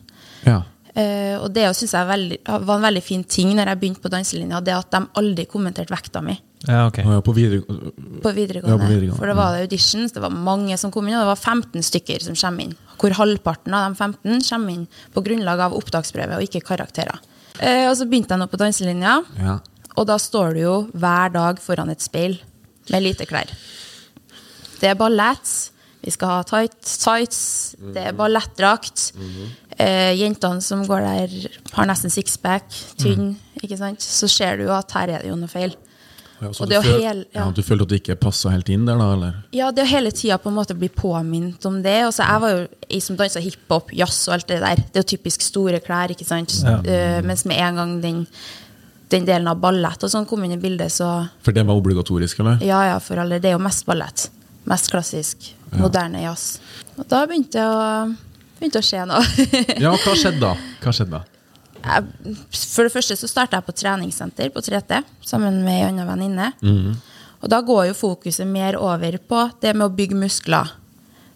Ja. 0.43 0.59
Eh, 0.91 1.39
og 1.39 1.53
det 1.55 1.69
synes 1.79 1.95
jeg 1.95 2.11
veldig, 2.11 2.41
var 2.51 2.75
en 2.75 2.87
veldig 2.89 3.05
fin 3.05 3.23
ting 3.23 3.55
når 3.55 3.71
jeg 3.71 3.79
begynte 3.79 4.03
på 4.03 4.11
danselinja, 4.11 4.59
det 4.59 4.75
at 4.75 4.91
de 4.91 5.05
aldri 5.23 5.47
kommenterte 5.47 5.95
vekta 5.95 6.19
mi 6.25 6.35
Ja, 6.67 6.85
ok. 6.87 6.97
Ja, 7.03 7.19
På 7.21 7.33
videre... 7.35 7.59
på 8.23 8.31
videregående. 8.31 8.71
Ja, 8.71 8.77
på 8.79 8.87
videregående. 8.87 9.17
For 9.19 9.27
det 9.27 9.35
var 9.35 9.57
auditions, 9.59 10.13
det 10.15 10.21
var 10.23 10.31
mange 10.31 10.77
som 10.79 10.91
kom 10.95 11.07
inn, 11.09 11.17
og 11.17 11.25
det 11.25 11.31
var 11.33 11.41
15 11.41 11.83
stykker 11.83 12.23
som 12.23 12.37
kommer 12.39 12.63
inn. 12.69 12.75
Hvor 13.01 13.15
halvparten 13.17 13.75
av 13.75 13.89
de 13.91 13.99
15 13.99 14.45
kommer 14.47 14.71
inn 14.77 14.85
på 15.13 15.23
grunnlag 15.25 15.59
av 15.65 15.75
opptaksprøve 15.75 16.37
og 16.39 16.45
ikke 16.47 16.61
karakterer. 16.69 17.19
Eh, 17.59 17.89
og 17.89 17.97
så 17.99 18.07
begynte 18.07 18.31
jeg 18.37 18.39
nå 18.41 18.47
på 18.49 18.57
danselinja, 18.61 19.17
Ja. 19.43 19.57
og 19.97 20.07
da 20.07 20.15
står 20.17 20.53
du 20.55 20.61
jo 20.63 20.75
hver 20.95 21.33
dag 21.35 21.59
foran 21.59 21.89
et 21.91 22.01
speil 22.01 22.39
med 22.89 23.03
lite 23.03 23.27
klær. 23.27 23.51
Det 24.79 24.89
er 24.89 24.95
ballett, 24.99 25.51
vi 26.03 26.11
skal 26.11 26.27
ha 26.27 26.41
tight, 26.43 26.79
tights, 26.83 27.75
det 27.93 28.07
er 28.09 28.15
ballettdrakt. 28.17 29.11
eh, 29.79 30.13
jentene 30.15 30.61
som 30.61 30.83
går 30.85 31.01
der, 31.01 31.49
har 31.73 31.85
nesten 31.89 32.11
sixpack, 32.11 32.65
tynn, 32.99 33.35
ikke 33.61 33.77
sant? 33.79 33.99
Så 34.03 34.27
ser 34.29 34.57
du 34.57 34.63
jo 34.67 34.71
at 34.75 34.91
her 34.91 35.09
er 35.09 35.23
det 35.23 35.29
jo 35.31 35.35
noe 35.39 35.47
feil. 35.49 35.75
Ja, 36.43 36.49
så 36.53 36.65
du, 36.67 36.73
det 36.73 36.81
føl 36.83 36.99
hel- 37.01 37.21
ja. 37.31 37.45
ja. 37.45 37.45
du 37.55 37.61
følte 37.63 37.85
at 37.87 37.91
du 37.93 37.95
ikke 37.97 38.15
passa 38.19 38.51
helt 38.53 38.69
inn 38.73 38.83
der, 38.87 38.99
da? 38.99 39.07
eller? 39.15 39.37
Ja, 39.55 39.69
det 39.71 39.85
å 39.85 39.89
hele 39.89 40.11
tida 40.15 40.37
på 40.43 40.51
en 40.51 40.57
måte 40.57 40.75
bli 40.77 40.89
påminnet 40.91 41.63
om 41.69 41.77
det. 41.85 41.95
Og 42.09 42.11
så 42.15 42.25
jeg 42.27 42.43
var 42.43 42.53
jo 42.57 42.65
ei 42.89 42.99
som 43.05 43.17
dansa 43.19 43.41
hiphop, 43.43 43.93
jazz 43.95 44.19
og 44.27 44.35
alt 44.37 44.47
det 44.51 44.59
der. 44.63 44.83
Det 44.91 44.99
er 45.01 45.05
jo 45.05 45.11
typisk 45.15 45.45
store 45.47 45.79
klær, 45.85 46.11
ikke 46.13 46.27
sant. 46.27 46.57
Ja. 46.65 46.77
Eh, 46.83 47.19
mens 47.25 47.45
med 47.49 47.61
en 47.63 47.79
gang 47.81 47.95
den, 48.03 48.21
den 49.13 49.25
delen 49.29 49.47
av 49.51 49.59
ballett 49.63 50.03
og 50.03 50.11
sånn 50.11 50.27
kom 50.29 50.43
inn 50.45 50.55
i 50.57 50.61
bildet, 50.61 50.91
så 50.91 51.09
For 51.45 51.55
det 51.55 51.63
var 51.69 51.79
obligatorisk, 51.79 52.39
eller? 52.43 52.59
ja 52.65 52.83
ja, 52.91 52.99
for 53.03 53.23
alle. 53.23 53.39
Det 53.43 53.51
er 53.53 53.57
jo 53.57 53.63
mest 53.63 53.85
ballett. 53.89 54.27
Mest 54.69 54.91
klassisk. 54.93 55.51
Moderne 55.73 56.21
jazz. 56.23 56.59
Og 56.97 57.07
da 57.09 57.23
begynte 57.27 57.57
det 57.57 57.63
å, 57.65 58.09
begynte 58.59 58.79
å 58.79 58.85
skje 58.85 59.05
noe. 59.09 59.23
Ja, 59.81 59.91
hva 59.95 60.13
skjedde 60.21 60.39
da? 60.43 60.51
Hva 60.83 60.93
skjedde 60.95 61.17
da? 61.17 61.23
Jeg, 61.83 62.35
for 62.55 62.87
det 62.87 62.93
første 62.93 63.17
så 63.19 63.29
starta 63.29 63.59
jeg 63.59 63.67
på 63.67 63.75
treningssenter 63.75 64.53
på 64.53 64.63
3T 64.63 65.01
sammen 65.25 65.61
med 65.65 65.79
ei 65.79 65.89
anna 65.89 66.05
venninne. 66.07 66.53
Og 67.43 67.51
da 67.51 67.59
går 67.65 67.89
jo 67.89 67.97
fokuset 67.97 68.47
mer 68.47 68.77
over 68.79 69.17
på 69.19 69.43
det 69.61 69.73
med 69.75 69.89
å 69.89 69.93
bygge 69.93 70.15
muskler. 70.15 70.71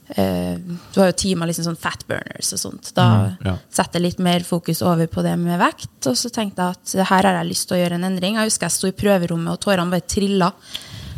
Uh, 0.07 0.55
du 0.93 1.01
har 1.01 1.09
jo 1.09 1.17
timer 1.19 1.49
liksom 1.49 1.65
sånn 1.65 1.79
fat 1.79 2.05
burners 2.07 2.53
og 2.55 2.61
sånt. 2.61 2.93
Da 2.95 3.07
ja. 3.43 3.57
setter 3.67 3.99
jeg 3.99 4.05
litt 4.05 4.21
mer 4.23 4.45
fokus 4.47 4.79
over 4.87 5.09
på 5.11 5.23
det 5.25 5.35
med 5.41 5.59
vekt. 5.59 5.99
Og 6.07 6.15
så 6.15 6.31
tenkte 6.31 6.63
jeg 6.63 6.79
at 6.79 7.11
her 7.11 7.27
har 7.27 7.41
jeg 7.41 7.49
lyst 7.49 7.67
til 7.67 7.75
å 7.75 7.81
gjøre 7.81 7.99
en 7.99 8.07
endring. 8.07 8.39
Jeg 8.39 8.47
husker 8.47 8.69
jeg 8.69 8.77
sto 8.77 8.87
i 8.87 8.95
prøverommet, 8.95 9.51
og 9.51 9.65
tårene 9.65 9.91
bare 9.91 10.07
trilla 10.07 10.53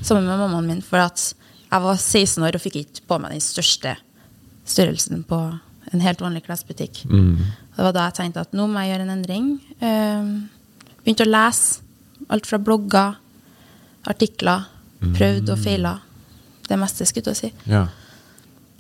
sammen 0.02 0.26
med 0.26 0.42
mammaen 0.42 0.74
min. 0.74 0.82
For 0.86 1.06
at 1.06 1.22
jeg 1.70 1.86
var 1.86 2.02
16 2.02 2.48
år 2.50 2.58
og 2.58 2.66
fikk 2.66 2.82
ikke 2.82 3.06
på 3.12 3.22
meg 3.22 3.38
den 3.38 3.46
største 3.46 3.94
størrelsen 4.70 5.22
på 5.30 5.38
en 5.94 6.04
helt 6.06 6.22
vanlig 6.22 6.48
klesbutikk. 6.48 7.04
Det 7.80 7.86
var 7.86 7.94
da 7.96 8.10
jeg 8.10 8.18
tenkte 8.18 8.42
at 8.44 8.56
nå 8.58 8.66
må 8.68 8.82
jeg 8.84 8.92
gjøre 8.92 9.06
en 9.06 9.12
endring. 9.14 9.46
Eh, 9.80 10.32
begynte 11.06 11.24
å 11.24 11.30
lese 11.32 11.80
alt 12.28 12.50
fra 12.50 12.58
blogger, 12.60 13.14
artikler. 14.12 14.66
Prøvd 15.16 15.54
og 15.54 15.62
feila. 15.64 15.94
Det 16.68 16.76
meste, 16.82 17.08
skulle 17.08 17.32
jeg 17.32 17.40
si. 17.40 17.52
Ja. 17.72 17.86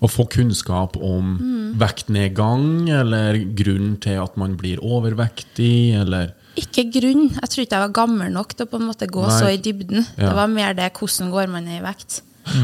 Å 0.03 0.08
få 0.12 0.25
kunnskap 0.32 0.98
om 1.00 1.38
Mm. 1.39 1.77
vektnedgang, 1.79 2.89
eller 2.91 3.39
grunnen 3.56 3.96
til 4.03 4.20
at 4.22 4.36
man 4.36 4.58
blir 4.58 4.84
overvektig, 4.84 5.96
eller 5.96 6.34
Ikke 6.60 6.84
grunn. 6.91 7.29
Jeg 7.39 7.50
tror 7.50 7.63
ikke 7.63 7.72
jeg 7.79 7.86
var 7.88 7.94
gammel 7.96 8.32
nok 8.34 8.53
til 8.53 8.65
å 8.65 8.70
på 8.70 8.82
en 8.82 8.88
måte 8.89 9.08
gå 9.08 9.22
Nei. 9.25 9.39
så 9.39 9.48
i 9.53 9.58
dybden. 9.63 10.06
Ja. 10.18 10.27
Det 10.27 10.36
var 10.36 10.48
mer 10.48 10.74
det 10.74 10.91
hvordan 10.94 11.32
går 11.32 11.48
man 11.50 11.63
ned 11.63 11.79
i 11.82 11.86
vekt. 11.86 12.22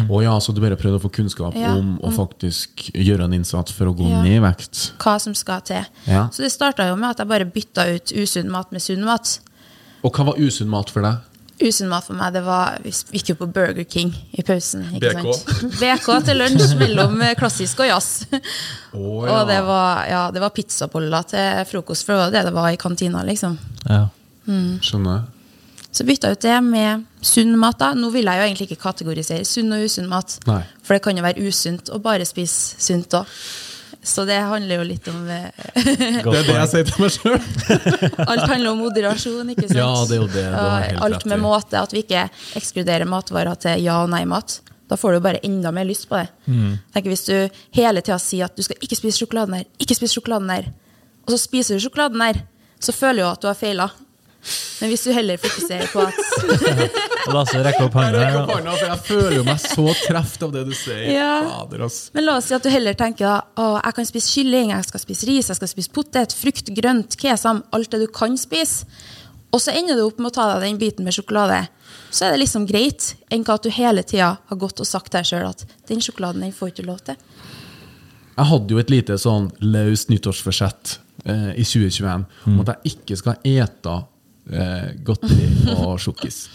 Å 0.09 0.21
ja, 0.23 0.33
så 0.41 0.53
du 0.55 0.61
bare 0.63 0.77
prøvde 0.79 0.97
å 0.99 1.03
få 1.03 1.11
kunnskap 1.13 1.55
Ja, 1.59 1.73
om 1.77 1.97
å 2.03 2.11
faktisk 2.15 2.89
gjøre 2.93 3.25
en 3.27 3.33
innsats 3.37 3.71
for 3.75 3.85
å 3.91 3.95
gå 3.97 4.07
Ja. 4.09 4.21
ned 4.23 4.37
i 4.37 4.43
vekt? 4.43 4.91
Hva 5.01 5.17
som 5.21 5.35
skal 5.37 5.61
til. 5.61 5.85
Ja. 6.07 6.27
Så 6.33 6.43
det 6.45 6.51
starta 6.53 6.87
jo 6.89 6.95
med 6.95 7.11
at 7.15 7.17
jeg 7.23 7.27
bare 7.27 7.45
bytta 7.45 7.87
ut 7.95 8.13
usunn 8.15 8.49
mat 8.49 8.71
med 8.71 8.81
sunn 8.81 9.03
mat. 9.05 9.39
Og 10.03 10.11
hva 10.13 10.25
var 10.31 10.37
usunn 10.41 10.67
mat 10.69 10.89
for 10.89 11.01
deg? 11.05 11.17
Usunn 11.63 11.87
mat 11.87 12.03
for 12.03 12.13
meg, 12.19 12.33
det 12.35 12.41
var 12.43 12.79
Vi 12.83 12.91
gikk 12.91 13.29
jo 13.29 13.35
på 13.39 13.47
Burger 13.47 13.85
King 13.87 14.09
i 14.35 14.43
pausen. 14.43 14.81
Ikke 14.97 15.13
BK. 15.15 15.35
Sant? 15.39 15.77
BK 15.79 16.09
til 16.27 16.37
lunsj 16.41 16.73
mellom 16.81 17.21
eh, 17.23 17.35
klassisk 17.39 17.79
og 17.79 17.87
jazz. 17.87 18.25
Å, 18.91 18.99
Og 19.35 19.47
det 19.47 19.61
var, 19.63 20.03
ja, 20.09 20.25
det 20.35 20.41
var 20.43 20.49
pizzaboller 20.51 21.23
til 21.29 21.63
frokost, 21.69 22.03
for 22.05 22.13
det 22.13 22.19
var 22.25 22.31
det 22.35 22.43
det 22.49 22.53
var 22.57 22.67
i 22.73 22.75
kantina. 22.75 23.23
liksom. 23.23 23.57
Ja. 23.87 24.09
Skjønner. 24.83 25.23
Så 25.95 26.03
bytta 26.03 26.27
jeg 26.33 26.35
ut 26.39 26.43
det 26.43 26.55
med 26.65 27.05
sunn 27.23 27.53
mat. 27.59 27.77
da. 27.79 27.93
Nå 27.95 28.09
vil 28.11 28.27
jeg 28.27 28.41
jo 28.41 28.47
egentlig 28.49 28.65
ikke 28.69 28.81
kategorisere 28.83 29.45
sunn 29.47 29.71
og 29.71 29.85
usunn 29.87 30.09
mat. 30.11 30.33
Nei. 30.49 30.59
For 30.83 30.97
det 30.97 31.03
kan 31.05 31.15
jo 31.15 31.23
være 31.23 31.45
usunt 31.47 31.91
å 31.95 32.01
bare 32.03 32.27
spise 32.27 32.75
sunt 32.83 33.15
òg. 33.15 33.29
Så 34.05 34.21
det 34.27 34.35
handler 34.37 34.77
jo 34.77 34.83
litt 34.85 35.07
om 35.09 35.23
eh, 35.33 35.47
Det 35.73 36.19
er 36.21 36.43
det 36.45 36.53
jeg 36.59 36.67
sier 36.69 36.83
til 36.85 36.99
meg 37.01 37.13
sjøl. 37.15 37.39
Alt 38.29 38.43
handler 38.51 38.69
om 38.75 38.83
moderasjon, 38.83 39.49
ikke 39.55 39.65
sant? 39.65 39.79
Ja, 39.79 39.87
det 40.05 40.17
er 40.17 40.21
jo 40.21 40.27
det, 40.29 40.43
det 40.43 40.59
helt 40.59 41.01
Alt 41.07 41.25
med 41.31 41.41
måte. 41.41 41.79
At 41.81 41.95
vi 41.95 42.03
ikke 42.03 42.27
ekskluderer 42.59 43.07
matvarer 43.09 43.57
til 43.63 43.81
ja- 43.87 44.03
og 44.03 44.11
nei-mat. 44.13 44.59
Da 44.91 44.99
får 45.01 45.15
du 45.17 45.23
bare 45.25 45.41
enda 45.47 45.71
mer 45.73 45.87
lyst 45.89 46.05
på 46.11 46.19
det. 46.19 46.27
Tenker 46.93 47.09
Hvis 47.09 47.25
du 47.25 47.33
hele 47.79 48.03
tida 48.05 48.19
sier 48.21 48.45
at 48.45 48.53
du 48.59 48.61
skal 48.67 48.77
ikke 48.83 48.99
spise 48.99 49.23
sjokoladen 49.23 49.57
her, 49.57 49.65
ikke 49.81 49.97
spise 49.97 50.19
sjokoladen 50.19 50.51
her, 50.53 50.67
og 51.25 51.33
så 51.33 51.39
spiser 51.41 51.79
du 51.79 51.81
sjokoladen 51.87 52.21
her, 52.21 52.43
så 52.77 52.93
føler 52.93 53.23
du 53.23 53.29
at 53.31 53.41
du 53.41 53.47
har 53.49 53.57
feila. 53.57 53.87
Men 54.81 54.91
hvis 54.91 55.05
du 55.07 55.11
heller 55.15 55.39
fokuserer 55.41 55.87
på 55.89 56.03
at 56.03 56.19
La 57.27 57.33
Lasse 57.39 57.61
rekke 57.65 57.87
opp 57.87 57.95
hånda. 57.97 58.19
rekker 58.19 58.39
opp 58.43 58.51
hånda, 58.53 58.73
for 58.77 58.91
jeg 58.91 59.01
føler 59.07 59.35
jo 59.39 59.45
meg 59.47 59.61
så 59.63 59.85
treft 60.03 60.45
av 60.45 60.53
det 60.53 60.63
du 60.67 60.73
sier. 60.77 61.05
Ja. 61.15 61.31
Fader, 61.47 61.85
ass. 61.87 61.99
Men 62.13 62.27
la 62.27 62.37
oss 62.37 62.49
si 62.51 62.57
at 62.57 62.65
du 62.65 62.69
heller 62.69 62.97
tenker 62.99 63.29
å, 63.31 63.67
jeg 63.79 63.97
kan 63.97 64.09
spise 64.11 64.33
kylling, 64.35 64.73
jeg 64.75 64.89
skal 64.89 65.01
spise 65.01 65.29
ris, 65.29 65.49
jeg 65.49 65.59
skal 65.59 65.71
spise 65.71 65.93
potet, 65.95 66.35
frukt, 66.37 66.69
grønt, 66.77 67.17
kesam, 67.21 67.63
alt 67.75 67.91
det 67.95 68.03
du 68.03 68.07
kan 68.13 68.37
spise. 68.37 68.85
Og 69.55 69.61
så 69.63 69.71
ender 69.71 69.95
du 69.97 70.03
opp 70.03 70.19
med 70.19 70.33
å 70.33 70.35
ta 70.35 70.49
deg 70.53 70.65
den 70.67 70.79
biten 70.81 71.07
med 71.07 71.15
sjokolade. 71.15 71.61
Så 72.11 72.27
er 72.27 72.35
det 72.35 72.41
liksom 72.43 72.65
greit, 72.67 73.13
enn 73.31 73.45
at 73.47 73.63
du 73.63 73.71
hele 73.71 74.03
tida 74.03 74.33
har 74.49 74.59
gått 74.59 74.81
og 74.83 74.89
sagt 74.89 75.13
deg 75.15 75.27
sjøl 75.27 75.47
at 75.47 75.63
den 75.89 76.03
sjokoladen 76.03 76.43
den 76.43 76.53
får 76.55 76.73
ikke 76.73 76.87
lov 76.89 77.01
til. 77.07 77.17
Jeg 78.35 78.49
hadde 78.51 78.75
jo 78.75 78.81
et 78.81 78.91
lite 78.91 79.15
sånn 79.21 79.47
løst 79.63 80.09
nyttårsforsett 80.11 80.97
eh, 81.23 81.53
i 81.55 81.63
2021 81.63 82.25
om 82.51 82.57
at 82.65 82.73
jeg 82.73 82.97
ikke 82.97 83.17
skal 83.21 83.39
ete 83.47 83.93
eh, 84.51 84.93
godteri 85.05 85.49
og 85.75 85.99
sjokkis. 86.03 86.45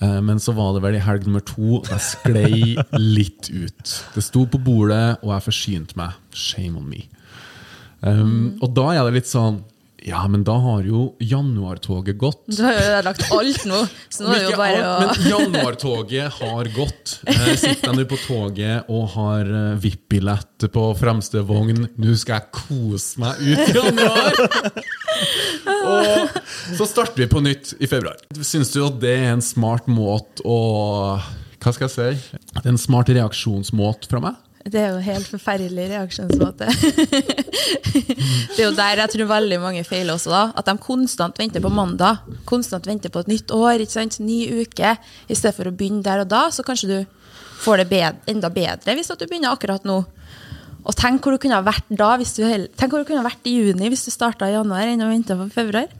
Eh, 0.00 0.18
men 0.22 0.38
så 0.42 0.54
var 0.54 0.74
det 0.76 0.82
vel 0.84 0.98
i 0.98 1.02
helg 1.02 1.26
nummer 1.26 1.42
to 1.46 1.80
at 1.82 1.92
jeg 1.96 2.06
sklei 2.12 2.76
litt 2.98 3.50
ut. 3.50 3.94
Det 4.14 4.24
sto 4.24 4.44
på 4.46 4.60
bordet, 4.62 5.18
og 5.22 5.32
jeg 5.34 5.46
forsynte 5.48 5.98
meg. 5.98 6.18
Shame 6.34 6.78
on 6.78 6.88
me. 6.88 7.04
Um, 7.98 8.58
Og 8.62 8.70
da 8.76 8.92
er 8.94 9.02
det 9.08 9.16
litt 9.16 9.30
sånn 9.30 9.64
Ja, 10.06 10.20
men 10.30 10.44
da 10.46 10.54
har 10.62 10.84
jo 10.86 11.16
januartoget 11.18 12.18
gått. 12.20 12.44
Du 12.46 12.60
har 12.62 12.76
jo 12.76 12.82
ødelagt 12.86 13.24
alt 13.34 13.64
nå, 13.66 13.80
så 14.14 14.24
nå 14.24 14.34
er 14.34 14.44
det 14.44 14.52
jo 14.52 14.58
bare 14.60 14.78
å 14.84 14.92
Men 15.02 15.26
januartoget 15.32 16.36
har 16.38 16.70
gått. 16.74 17.16
Eh, 17.26 17.50
sitter 17.58 17.88
jeg 17.90 17.96
nå 17.98 18.04
på 18.10 18.18
toget 18.22 18.92
og 18.94 19.08
har 19.16 19.50
eh, 19.50 19.80
VIP-billett 19.82 20.68
på 20.74 20.84
fremste 20.98 21.42
vogn. 21.48 21.88
Nå 21.98 22.14
skal 22.20 22.38
jeg 22.38 22.54
kose 22.60 23.24
meg 23.24 23.42
ut 23.42 23.64
i 23.64 23.74
januar! 23.74 24.42
og 25.88 26.38
så 26.78 26.86
starter 26.86 27.24
vi 27.24 27.30
på 27.30 27.42
nytt 27.42 27.74
i 27.82 27.90
februar. 27.90 28.20
Syns 28.38 28.70
du 28.74 28.80
at 28.86 29.00
det 29.02 29.16
er 29.18 29.32
en 29.34 29.44
smart 29.44 29.90
måte 29.90 30.44
å 30.46 30.58
Hva 31.58 31.74
skal 31.74 31.88
jeg 31.88 31.96
si? 31.96 32.38
Det 32.54 32.62
er 32.64 32.70
en 32.70 32.80
smart 32.80 33.10
reaksjonsmåte 33.10 34.10
fra 34.10 34.22
meg? 34.22 34.38
Det 34.68 34.80
er 34.80 34.90
jo 34.92 34.98
en 34.98 35.06
helt 35.06 35.28
forferdelig 35.30 35.86
reaksjonsmåte. 35.92 36.68
det 38.54 38.58
er 38.58 38.66
jo 38.66 38.74
der 38.76 39.02
jeg 39.02 39.12
tror 39.14 39.30
veldig 39.30 39.60
mange 39.62 39.84
feiler 39.86 40.16
også, 40.16 40.32
da. 40.32 40.42
At 40.58 40.68
de 40.68 40.76
konstant 40.82 41.38
venter 41.40 41.64
på 41.64 41.72
mandag. 41.72 42.24
Konstant 42.48 42.86
venter 42.88 43.12
på 43.12 43.22
et 43.24 43.30
nytt 43.32 43.54
år, 43.54 43.84
ikke 43.84 43.96
sant? 43.96 44.18
ny 44.20 44.42
uke. 44.62 44.94
I 45.28 45.38
stedet 45.38 45.56
for 45.56 45.70
å 45.70 45.74
begynne 45.74 46.04
der 46.04 46.24
og 46.24 46.30
da, 46.32 46.48
så 46.54 46.64
kanskje 46.66 46.90
du 46.90 46.98
får 47.62 47.82
det 47.82 47.88
bedre, 47.90 48.14
enda 48.30 48.50
bedre 48.54 48.94
hvis 48.94 49.10
at 49.10 49.20
du 49.20 49.26
begynner 49.26 49.54
akkurat 49.54 49.86
nå. 49.88 50.02
Og 50.88 50.96
tenk 50.96 51.24
hvor 51.24 51.34
du 51.34 51.42
kunne 51.42 51.58
ha 51.58 51.64
vært 51.66 51.88
da, 51.90 52.12
hvis 52.20 52.36
du 52.36 52.44
tenk 52.44 52.92
hvor 52.92 53.02
du 53.02 53.08
kunne 53.08 53.22
ha 53.22 53.26
vært 53.26 53.48
i 53.50 53.56
juni 53.58 53.90
hvis 53.90 54.06
du 54.06 54.12
starta 54.14 54.48
i 54.48 54.54
januar 54.54 54.88
enn 54.88 55.02
å 55.04 55.10
vente 55.10 55.36
på 55.36 55.48
februar. 55.52 55.90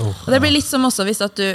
Og 0.00 0.30
det 0.32 0.40
blir 0.40 0.54
litt 0.54 0.66
som 0.66 0.84
også 0.88 1.06
hvis 1.06 1.22
at 1.24 1.36
du 1.38 1.46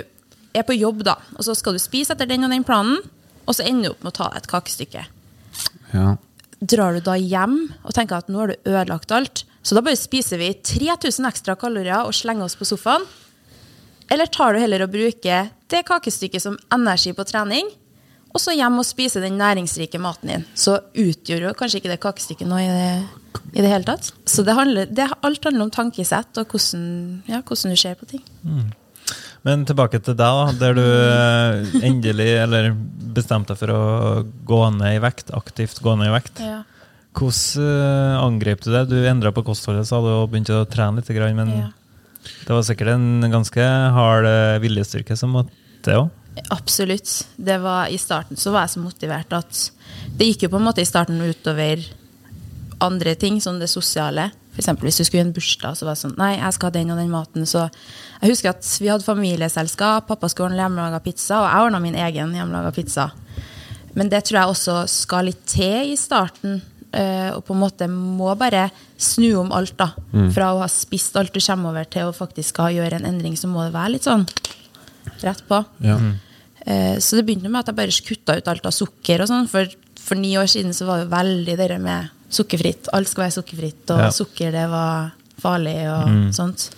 er 0.57 0.65
på 0.67 0.77
jobb, 0.77 1.03
da, 1.05 1.17
og 1.35 1.45
så 1.45 1.55
skal 1.57 1.75
du 1.75 1.81
spise 1.81 2.15
etter 2.15 2.29
den 2.29 2.45
og 2.47 2.53
den 2.53 2.65
planen, 2.67 3.01
og 3.47 3.55
så 3.55 3.65
ender 3.67 3.89
du 3.89 3.95
opp 3.95 4.05
med 4.05 4.13
å 4.13 4.17
ta 4.17 4.31
et 4.37 4.49
kakestykke 4.49 5.05
Ja. 5.93 6.17
Drar 6.59 6.97
du 6.97 7.03
da 7.05 7.15
hjem 7.19 7.59
og 7.83 7.93
tenker 7.95 8.17
at 8.17 8.29
nå 8.31 8.41
har 8.41 8.51
du 8.51 8.69
ødelagt 8.71 9.13
alt, 9.13 9.43
så 9.61 9.75
da 9.75 9.83
bare 9.83 9.99
spiser 9.99 10.39
vi 10.41 10.53
3000 10.55 11.27
ekstra 11.29 11.57
kalorier 11.59 12.07
og 12.07 12.15
slenger 12.15 12.47
oss 12.47 12.57
på 12.57 12.67
sofaen? 12.67 13.03
Eller 14.09 14.29
tar 14.31 14.55
du 14.55 14.61
heller 14.61 14.85
og 14.85 14.93
bruker 14.93 15.51
det 15.67 15.83
kakestykket 15.87 16.43
som 16.43 16.55
energi 16.73 17.11
på 17.13 17.25
trening, 17.27 17.67
og 18.31 18.41
så 18.41 18.53
hjem 18.55 18.79
og 18.79 18.85
spiser 18.87 19.23
den 19.23 19.37
næringsrike 19.39 19.99
maten 19.99 20.31
din? 20.31 20.45
Så 20.55 20.77
utgjør 20.95 21.49
jo 21.49 21.53
kanskje 21.57 21.81
ikke 21.81 21.91
det 21.91 22.01
kakestykket 22.03 22.47
noe 22.47 22.63
i 22.63 22.71
det, 22.71 22.89
i 23.53 23.63
det 23.63 23.71
hele 23.71 23.87
tatt. 23.87 24.11
Så 24.29 24.45
det 24.47 24.55
handler, 24.55 24.87
det, 24.87 25.09
alt 25.27 25.47
handler 25.49 25.67
om 25.67 25.73
tankesett 25.73 26.39
og 26.39 26.53
hvordan, 26.53 26.83
ja, 27.27 27.41
hvordan 27.41 27.75
du 27.75 27.79
ser 27.79 27.99
på 27.99 28.07
ting. 28.13 28.23
Men 29.47 29.63
tilbake 29.67 30.01
til 30.03 30.17
deg, 30.19 30.57
der 30.59 30.75
du 30.75 30.83
eh, 30.83 31.77
endelig 31.87 32.31
eller 32.43 32.73
bestemte 33.15 33.53
deg 33.53 33.61
for 33.61 33.71
å 33.73 33.83
gå 34.47 34.59
ned 34.75 34.97
i 34.97 35.03
vekt, 35.03 35.31
aktivt 35.35 35.79
gå 35.83 35.95
ned 35.97 36.11
i 36.11 36.15
vekt. 36.17 36.41
Ja. 36.43 36.61
Hvordan 37.17 37.63
eh, 37.63 38.17
angrep 38.21 38.65
du 38.65 38.71
det? 38.73 38.83
Du 38.91 38.97
endra 39.07 39.31
på 39.33 39.45
kostholdet, 39.47 39.87
sa 39.89 40.01
du, 40.03 40.09
og 40.11 40.29
begynte 40.33 40.59
å 40.59 40.67
trene 40.69 40.99
litt, 41.01 41.09
men 41.37 41.53
Ja. 41.55 41.69
det 42.45 42.53
var 42.53 42.65
sikkert 42.67 42.93
en 42.93 43.31
ganske 43.31 43.63
hard 43.95 44.27
eh, 44.29 44.59
viljestyrke 44.61 45.17
som 45.17 45.33
måtte 45.37 45.55
til 45.85 46.03
òg? 46.03 46.09
Absolutt. 46.53 47.25
Det 47.37 47.57
var, 47.63 47.87
I 47.89 47.97
starten 47.97 48.37
så 48.37 48.51
var 48.53 48.67
jeg 48.67 48.75
så 48.75 48.83
motivert 48.83 49.31
at 49.33 49.63
det 50.17 50.27
gikk 50.27 50.45
jo 50.45 50.51
på 50.53 50.59
en 50.59 50.67
måte 50.67 50.83
i 50.83 50.89
starten 50.89 51.17
utover 51.23 51.81
andre 52.83 53.15
ting, 53.17 53.39
som 53.41 53.57
det 53.57 53.71
sosiale. 53.71 54.29
For 54.57 54.63
eksempel 54.63 54.87
hvis 54.89 54.97
du 54.97 55.03
skulle 55.05 55.21
i 55.21 55.27
en 55.27 55.33
bursdag, 55.35 55.75
så 55.77 55.85
var 55.85 55.93
det 55.93 56.01
sånn 56.01 56.15
Nei, 56.17 56.31
jeg 56.39 56.53
skal 56.55 56.71
ha 56.71 56.73
den 56.73 56.89
og 56.95 56.97
den 56.97 57.11
maten. 57.13 57.45
Så 57.45 57.67
jeg 58.21 58.31
husker 58.31 58.49
at 58.55 58.65
vi 58.81 58.89
hadde 58.89 59.05
familieselskap, 59.05 60.07
pappa 60.09 60.29
skulle 60.33 60.49
ordne 60.49 60.63
hjemmelaga 60.63 60.99
pizza, 61.05 61.43
og 61.43 61.47
jeg 61.51 61.67
ordna 61.67 61.81
min 61.83 61.95
egen 62.07 62.33
hjemmelaga 62.33 62.71
pizza. 62.73 63.11
Men 63.93 64.09
det 64.09 64.23
tror 64.25 64.39
jeg 64.39 64.53
også 64.55 64.77
skal 64.89 65.29
litt 65.29 65.45
til 65.45 65.93
i 65.93 65.95
starten. 65.99 66.61
eh, 66.93 67.29
og 67.35 67.43
på 67.45 67.53
en 67.53 67.59
måte 67.61 67.85
må 67.91 68.31
bare 68.39 68.71
snu 68.97 69.35
om 69.43 69.51
alt, 69.53 69.75
da. 69.77 69.91
Fra 70.33 70.53
å 70.55 70.61
ha 70.63 70.67
spist 70.71 71.15
alt 71.19 71.33
du 71.33 71.39
kommer 71.43 71.69
over, 71.69 71.85
til 71.85 72.07
å 72.09 72.15
faktisk 72.15 72.49
skal 72.55 72.73
gjøre 72.73 72.97
en 73.01 73.05
endring, 73.05 73.35
så 73.37 73.47
må 73.47 73.65
det 73.67 73.73
være 73.73 73.91
litt 73.91 74.03
sånn 74.07 74.25
rett 75.21 75.43
på. 75.47 75.63
Ja. 75.83 75.97
Eh, 76.65 76.97
Så 76.99 77.15
det 77.17 77.25
begynte 77.27 77.49
med 77.49 77.59
at 77.59 77.67
jeg 77.67 77.75
bare 77.75 78.01
kutta 78.09 78.37
ut 78.37 78.47
alt 78.47 78.65
av 78.65 78.71
sukker. 78.71 79.21
og 79.21 79.27
sånn, 79.27 79.47
For, 79.47 79.67
for 79.99 80.15
ni 80.15 80.33
år 80.37 80.47
siden 80.47 80.73
så 80.73 80.85
var 80.87 81.03
det 81.03 81.11
veldig 81.11 81.57
det 81.57 81.81
med 81.81 82.09
sukkerfritt. 82.29 82.89
Alt 82.93 83.07
skal 83.11 83.25
være 83.27 83.35
sukkerfritt, 83.41 83.89
og 83.91 83.99
Ja. 83.99 84.09
sukker 84.11 84.51
det 84.51 84.69
var 84.69 85.11
farlig 85.41 85.77
og 85.91 86.33
sånt. 86.33 86.69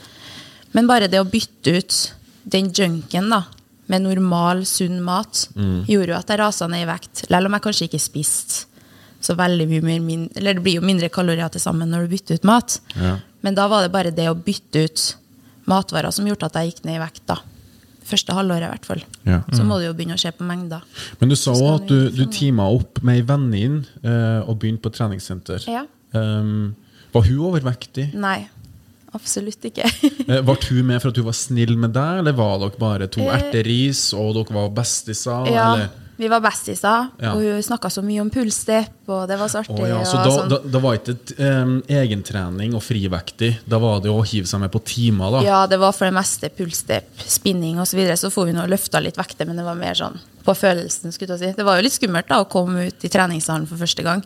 Men 0.73 0.87
bare 0.87 1.07
det 1.09 1.19
å 1.19 1.25
bytte 1.29 1.77
ut 1.77 2.11
den 2.45 2.71
junken 2.71 3.29
da, 3.29 3.43
med 3.87 4.01
normal, 4.03 4.65
sunn 4.65 5.01
mat, 5.01 5.47
gjorde 5.55 6.07
jo 6.13 6.17
at 6.19 6.27
jeg 6.27 6.39
rasa 6.39 6.67
ned 6.67 6.83
i 6.87 6.91
vekt. 6.91 7.25
Selv 7.27 7.45
om 7.47 7.53
jeg 7.53 7.61
kanskje 7.61 7.87
ikke 7.89 7.99
spiste 8.01 8.65
så 9.21 9.35
veldig 9.35 9.67
mye 9.67 9.81
mer 9.83 9.99
min 9.99 10.29
Eller 10.35 10.53
det 10.53 10.63
blir 10.63 10.75
jo 10.75 10.81
mindre 10.81 11.09
kalorier 11.09 11.49
til 11.51 11.59
sammen 11.59 11.89
når 11.89 12.05
du 12.07 12.15
bytter 12.15 12.35
ut 12.35 12.43
mat. 12.43 12.79
Ja. 12.95 13.17
Men 13.43 13.55
da 13.55 13.67
var 13.67 13.81
det 13.81 13.91
bare 13.91 14.11
det 14.15 14.29
å 14.29 14.35
bytte 14.35 14.85
ut 14.85 15.15
matvarer 15.67 16.11
som 16.13 16.25
gjorde 16.25 16.45
at 16.45 16.53
jeg 16.53 16.71
gikk 16.73 16.85
ned 16.85 16.95
i 16.95 17.03
vekt. 17.03 17.21
da. 17.27 17.37
Første 18.09 18.33
halvåret, 18.33 18.65
i 18.65 18.71
hvert 18.73 18.87
fall. 18.89 19.01
Ja. 19.29 19.39
Så 19.53 19.63
må 19.67 19.77
du 19.79 19.85
jo 19.85 19.93
begynne 19.97 20.17
å 20.17 20.21
se 20.21 20.31
på 20.33 20.45
mengder. 20.47 20.81
Men 21.21 21.29
du 21.29 21.35
sa 21.37 21.53
òg 21.53 21.83
at 21.83 21.89
du, 21.91 21.97
du 22.15 22.23
teama 22.33 22.65
opp 22.73 23.01
med 23.05 23.19
ei 23.21 23.25
venninne 23.29 23.83
uh, 24.01 24.41
og 24.49 24.57
begynte 24.63 24.81
på 24.87 24.93
treningssenter. 24.97 25.65
Ja. 25.69 25.83
Um, 26.17 26.71
var 27.13 27.25
hun 27.27 27.43
overvektig? 27.51 28.07
Nei, 28.17 28.47
absolutt 29.17 29.65
ikke. 29.69 29.85
Eh, 30.29 30.41
Ble 30.45 30.53
hun 30.69 30.85
med 30.85 31.01
for 31.01 31.09
at 31.09 31.17
hun 31.17 31.25
var 31.25 31.37
snill 31.37 31.71
med 31.81 31.93
deg, 31.95 32.19
eller 32.21 32.35
var 32.37 32.59
dere 32.61 32.77
bare 32.81 33.07
to 33.09 33.23
Eh, 33.25 33.31
erteris, 33.39 34.07
og 34.17 34.35
dere 34.37 34.53
var 34.59 34.67
bestiser? 34.77 35.49
ja, 35.53 35.63
eller? 35.73 35.89
Vi 36.19 36.27
var 36.27 36.41
bestiser, 36.43 37.09
Ja. 37.21 37.31
og 37.33 37.41
hun 37.41 37.61
snakka 37.63 37.89
så 37.89 38.03
mye 38.03 38.21
om 38.21 38.29
pulsstep, 38.29 38.91
og 39.07 39.27
det 39.29 39.37
var 39.39 39.47
så 39.47 39.61
artig. 39.63 39.79
Oh, 39.79 39.87
ja, 39.87 40.01
så 40.03 40.17
og 40.19 40.25
da, 40.25 40.31
sånn. 40.35 40.49
da, 40.51 40.57
da 40.75 40.81
var 40.83 40.97
ikke 40.99 41.15
et, 41.15 41.31
um, 41.39 41.77
egentrening 41.87 42.75
og 42.75 42.83
frivektig, 42.83 43.53
da 43.69 43.79
var 43.79 44.01
det 44.03 44.11
å 44.11 44.19
hive 44.27 44.45
seg 44.51 44.59
med 44.59 44.71
på 44.73 44.81
timer, 44.83 45.31
da? 45.37 45.43
Ja, 45.47 45.61
det 45.71 45.79
var 45.79 45.93
for 45.95 46.05
det 46.09 46.13
meste 46.17 46.49
pulsstep, 46.51 47.07
spinning 47.25 47.79
osv. 47.79 47.89
Så, 47.89 47.97
videre. 47.97 48.17
så 48.19 48.29
får 48.31 48.45
vi 48.51 48.57
nå 48.59 48.67
løfta 48.69 49.01
litt 49.01 49.17
vekter, 49.17 49.47
men 49.47 49.57
det 49.57 49.65
var 49.65 49.75
mer 49.79 49.95
sånn 49.97 50.19
på 50.45 50.53
følelsen. 50.55 51.11
skulle 51.13 51.35
jeg 51.37 51.39
si. 51.39 51.53
Det 51.57 51.65
var 51.65 51.77
jo 51.79 51.83
litt 51.87 51.93
skummelt 51.95 52.27
da, 52.29 52.41
å 52.43 52.49
komme 52.49 52.87
ut 52.87 53.03
i 53.05 53.09
treningssalen 53.11 53.67
for 53.67 53.77
første 53.77 54.03
gang. 54.03 54.23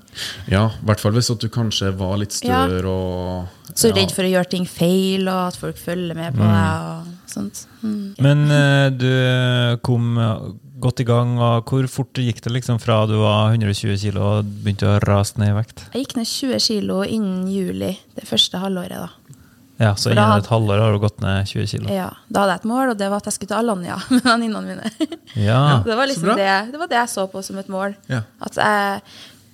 Ja, 0.50 0.68
i 0.70 0.86
hvert 0.86 1.00
fall 1.02 1.12
hvis 1.16 1.30
at 1.34 1.40
du 1.40 1.50
kanskje 1.50 1.92
var 1.98 2.18
litt 2.18 2.36
Ja. 2.44 2.66
større 2.68 2.86
og 2.90 3.48
Så 3.76 3.90
ja. 3.90 3.96
redd 3.96 4.12
for 4.12 4.24
å 4.24 4.30
gjøre 4.30 4.50
ting 4.50 4.66
feil, 4.66 5.28
og 5.28 5.48
at 5.54 5.56
folk 5.58 5.78
følger 5.78 6.16
med 6.16 6.34
på 6.36 6.44
deg. 6.44 6.90
og 6.90 7.08
sånt. 7.34 7.66
Mm. 7.84 8.16
Men 8.20 8.52
uh, 8.52 8.90
du 8.94 9.78
kom 9.82 10.18
eh, 10.22 10.52
godt 10.84 11.02
i 11.04 11.08
gang, 11.08 11.36
og 11.42 11.70
hvor 11.72 11.88
fort 11.92 12.20
gikk 12.22 12.42
det 12.46 12.52
liksom 12.54 12.80
fra 12.84 13.02
du 13.10 13.16
var 13.22 13.54
120 13.56 13.98
kilo 14.02 14.24
og 14.38 14.50
begynte 14.64 14.90
å 14.92 15.00
rase 15.08 15.40
ned 15.42 15.54
i 15.54 15.58
vekt? 15.58 15.86
Jeg 15.94 16.06
gikk 16.06 16.16
ned 16.20 16.30
20 16.30 16.64
kilo 16.68 17.02
innen 17.08 17.48
juli, 17.52 17.94
det 18.18 18.28
første 18.30 18.60
halvåret. 18.62 19.00
da. 19.08 19.40
Ja, 19.82 19.96
Så 19.98 20.10
For 20.10 20.14
innen 20.14 20.30
hadde... 20.30 20.44
et 20.46 20.52
halvår 20.54 20.82
har 20.84 20.94
du 20.94 21.00
gått 21.02 21.22
ned 21.24 21.48
20 21.50 21.68
kilo? 21.72 21.90
Ja, 21.92 22.10
Da 22.30 22.44
hadde 22.44 22.54
jeg 22.58 22.62
et 22.62 22.68
mål, 22.72 22.92
og 22.94 22.98
det 23.00 23.08
var 23.10 23.24
at 23.24 23.30
jeg 23.32 23.36
skulle 23.40 23.52
til 23.56 23.60
Alanya 23.64 23.98
med 24.14 24.28
venninnene 24.28 24.76
mine. 24.76 24.92
Ja. 25.40 25.62
det, 25.88 25.96
var 25.98 26.04
så 26.06 26.10
liksom 26.14 26.30
bra. 26.30 26.36
det, 26.40 26.52
det 26.74 26.82
var 26.84 26.92
det 26.92 27.00
jeg 27.02 27.12
så 27.16 27.26
på 27.32 27.42
som 27.48 27.58
et 27.64 27.72
mål. 27.74 27.96
Ja. 28.12 28.24
At 28.44 28.60
jeg, 28.62 29.06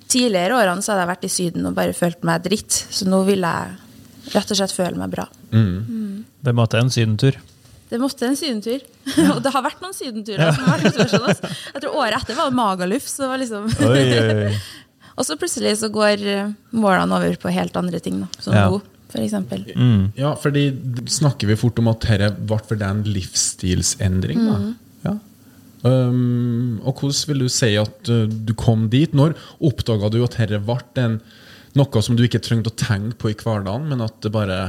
Tidligere 0.09 0.55
årene 0.57 0.81
så 0.81 0.89
hadde 0.95 1.03
jeg 1.03 1.09
vært 1.11 1.25
i 1.27 1.29
Syden 1.29 1.67
og 1.69 1.73
bare 1.77 1.93
følt 1.93 2.23
meg 2.25 2.41
dritt, 2.41 2.73
så 2.73 3.05
nå 3.05 3.19
vil 3.27 3.43
jeg 3.45 3.75
rett 4.33 4.53
og 4.55 4.57
slett 4.57 4.73
føle 4.73 4.97
meg 4.97 5.11
bra. 5.13 5.27
Det 5.53 6.53
måtte 6.57 6.79
en 6.81 6.89
sydentur. 6.89 7.37
Det 7.89 7.97
måtte 7.97 8.27
en 8.27 8.37
sydentur. 8.37 8.83
og 9.33 9.41
det 9.43 9.53
har 9.53 9.65
vært 9.65 9.81
noen 9.81 9.95
sydenturer. 9.97 10.53
som 10.53 10.67
har 10.67 10.77
vært 10.77 10.91
motivasjon, 10.91 11.25
altså. 11.31 11.51
Jeg 11.73 11.83
tror 11.83 11.97
Året 12.03 12.19
etter 12.19 12.37
var 12.37 12.51
det 12.51 12.59
Magaluf. 12.59 13.07
Så 13.09 13.23
det 13.25 13.31
var 13.31 13.41
liksom 13.41 13.65
Oi, 13.89 14.03
oi, 14.03 14.35
oi. 14.49 14.53
og 15.17 15.27
så 15.27 15.37
plutselig 15.41 15.75
så 15.81 15.89
går 15.93 16.25
eh, 16.35 16.51
målene 16.77 17.17
over 17.17 17.39
på 17.41 17.53
helt 17.55 17.79
andre 17.81 18.01
ting, 18.03 18.21
da. 18.23 18.43
som 18.43 18.57
Ja. 18.57 18.67
nå, 18.69 18.81
for 19.09 19.23
eksempel. 19.23 19.65
Ja, 20.19 20.35
fordi 20.37 20.67
snakker 21.09 21.49
vi 21.49 21.57
fort 21.57 21.81
om 21.81 21.89
at 21.89 22.05
dette 22.05 22.29
ble 22.37 22.59
for 22.61 22.77
deg 22.77 22.93
en 22.93 23.01
livsstilsendring, 23.09 24.45
da? 24.45 24.59
Mm. 24.61 24.69
Ja. 25.07 25.15
Um, 25.79 26.81
og 26.83 26.99
hvordan 26.99 27.29
vil 27.31 27.45
du 27.45 27.49
si 27.51 27.71
at 27.79 28.11
uh, 28.11 28.25
du 28.27 28.51
kom 28.59 28.89
dit? 28.91 29.15
Når 29.15 29.33
oppdaga 29.63 30.11
du 30.11 30.19
at 30.25 30.35
dette 30.37 30.59
ble 30.67 30.77
en, 30.99 31.17
noe 31.79 32.03
som 32.05 32.19
du 32.19 32.25
ikke 32.25 32.41
trengte 32.43 32.69
å 32.69 32.77
tenke 32.77 33.17
på 33.17 33.31
i 33.31 33.37
hverdagen, 33.39 33.87
men 33.89 34.03
at 34.05 34.19
det 34.21 34.33
bare 34.35 34.59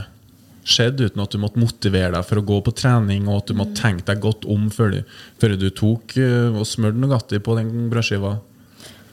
skjedde 0.67 1.09
uten 1.09 1.23
at 1.25 1.33
du 1.33 1.41
måtte 1.41 1.61
motivere 1.61 2.13
deg 2.15 2.27
for 2.29 2.41
å 2.41 2.47
gå 2.47 2.61
på 2.67 2.75
trening, 2.77 3.29
og 3.29 3.43
at 3.43 3.51
du 3.51 3.59
måtte 3.59 3.81
tenke 3.81 4.07
deg 4.11 4.23
godt 4.23 4.47
om 4.51 4.69
før 4.75 4.95
du, 4.95 5.01
før 5.41 5.57
du 5.61 5.69
tok 5.73 6.17
uh, 6.21 6.53
og 6.53 6.69
smurte 6.69 7.01
Nugatti 7.01 7.41
på 7.43 7.57
den 7.59 7.91
brødskiva? 7.93 8.37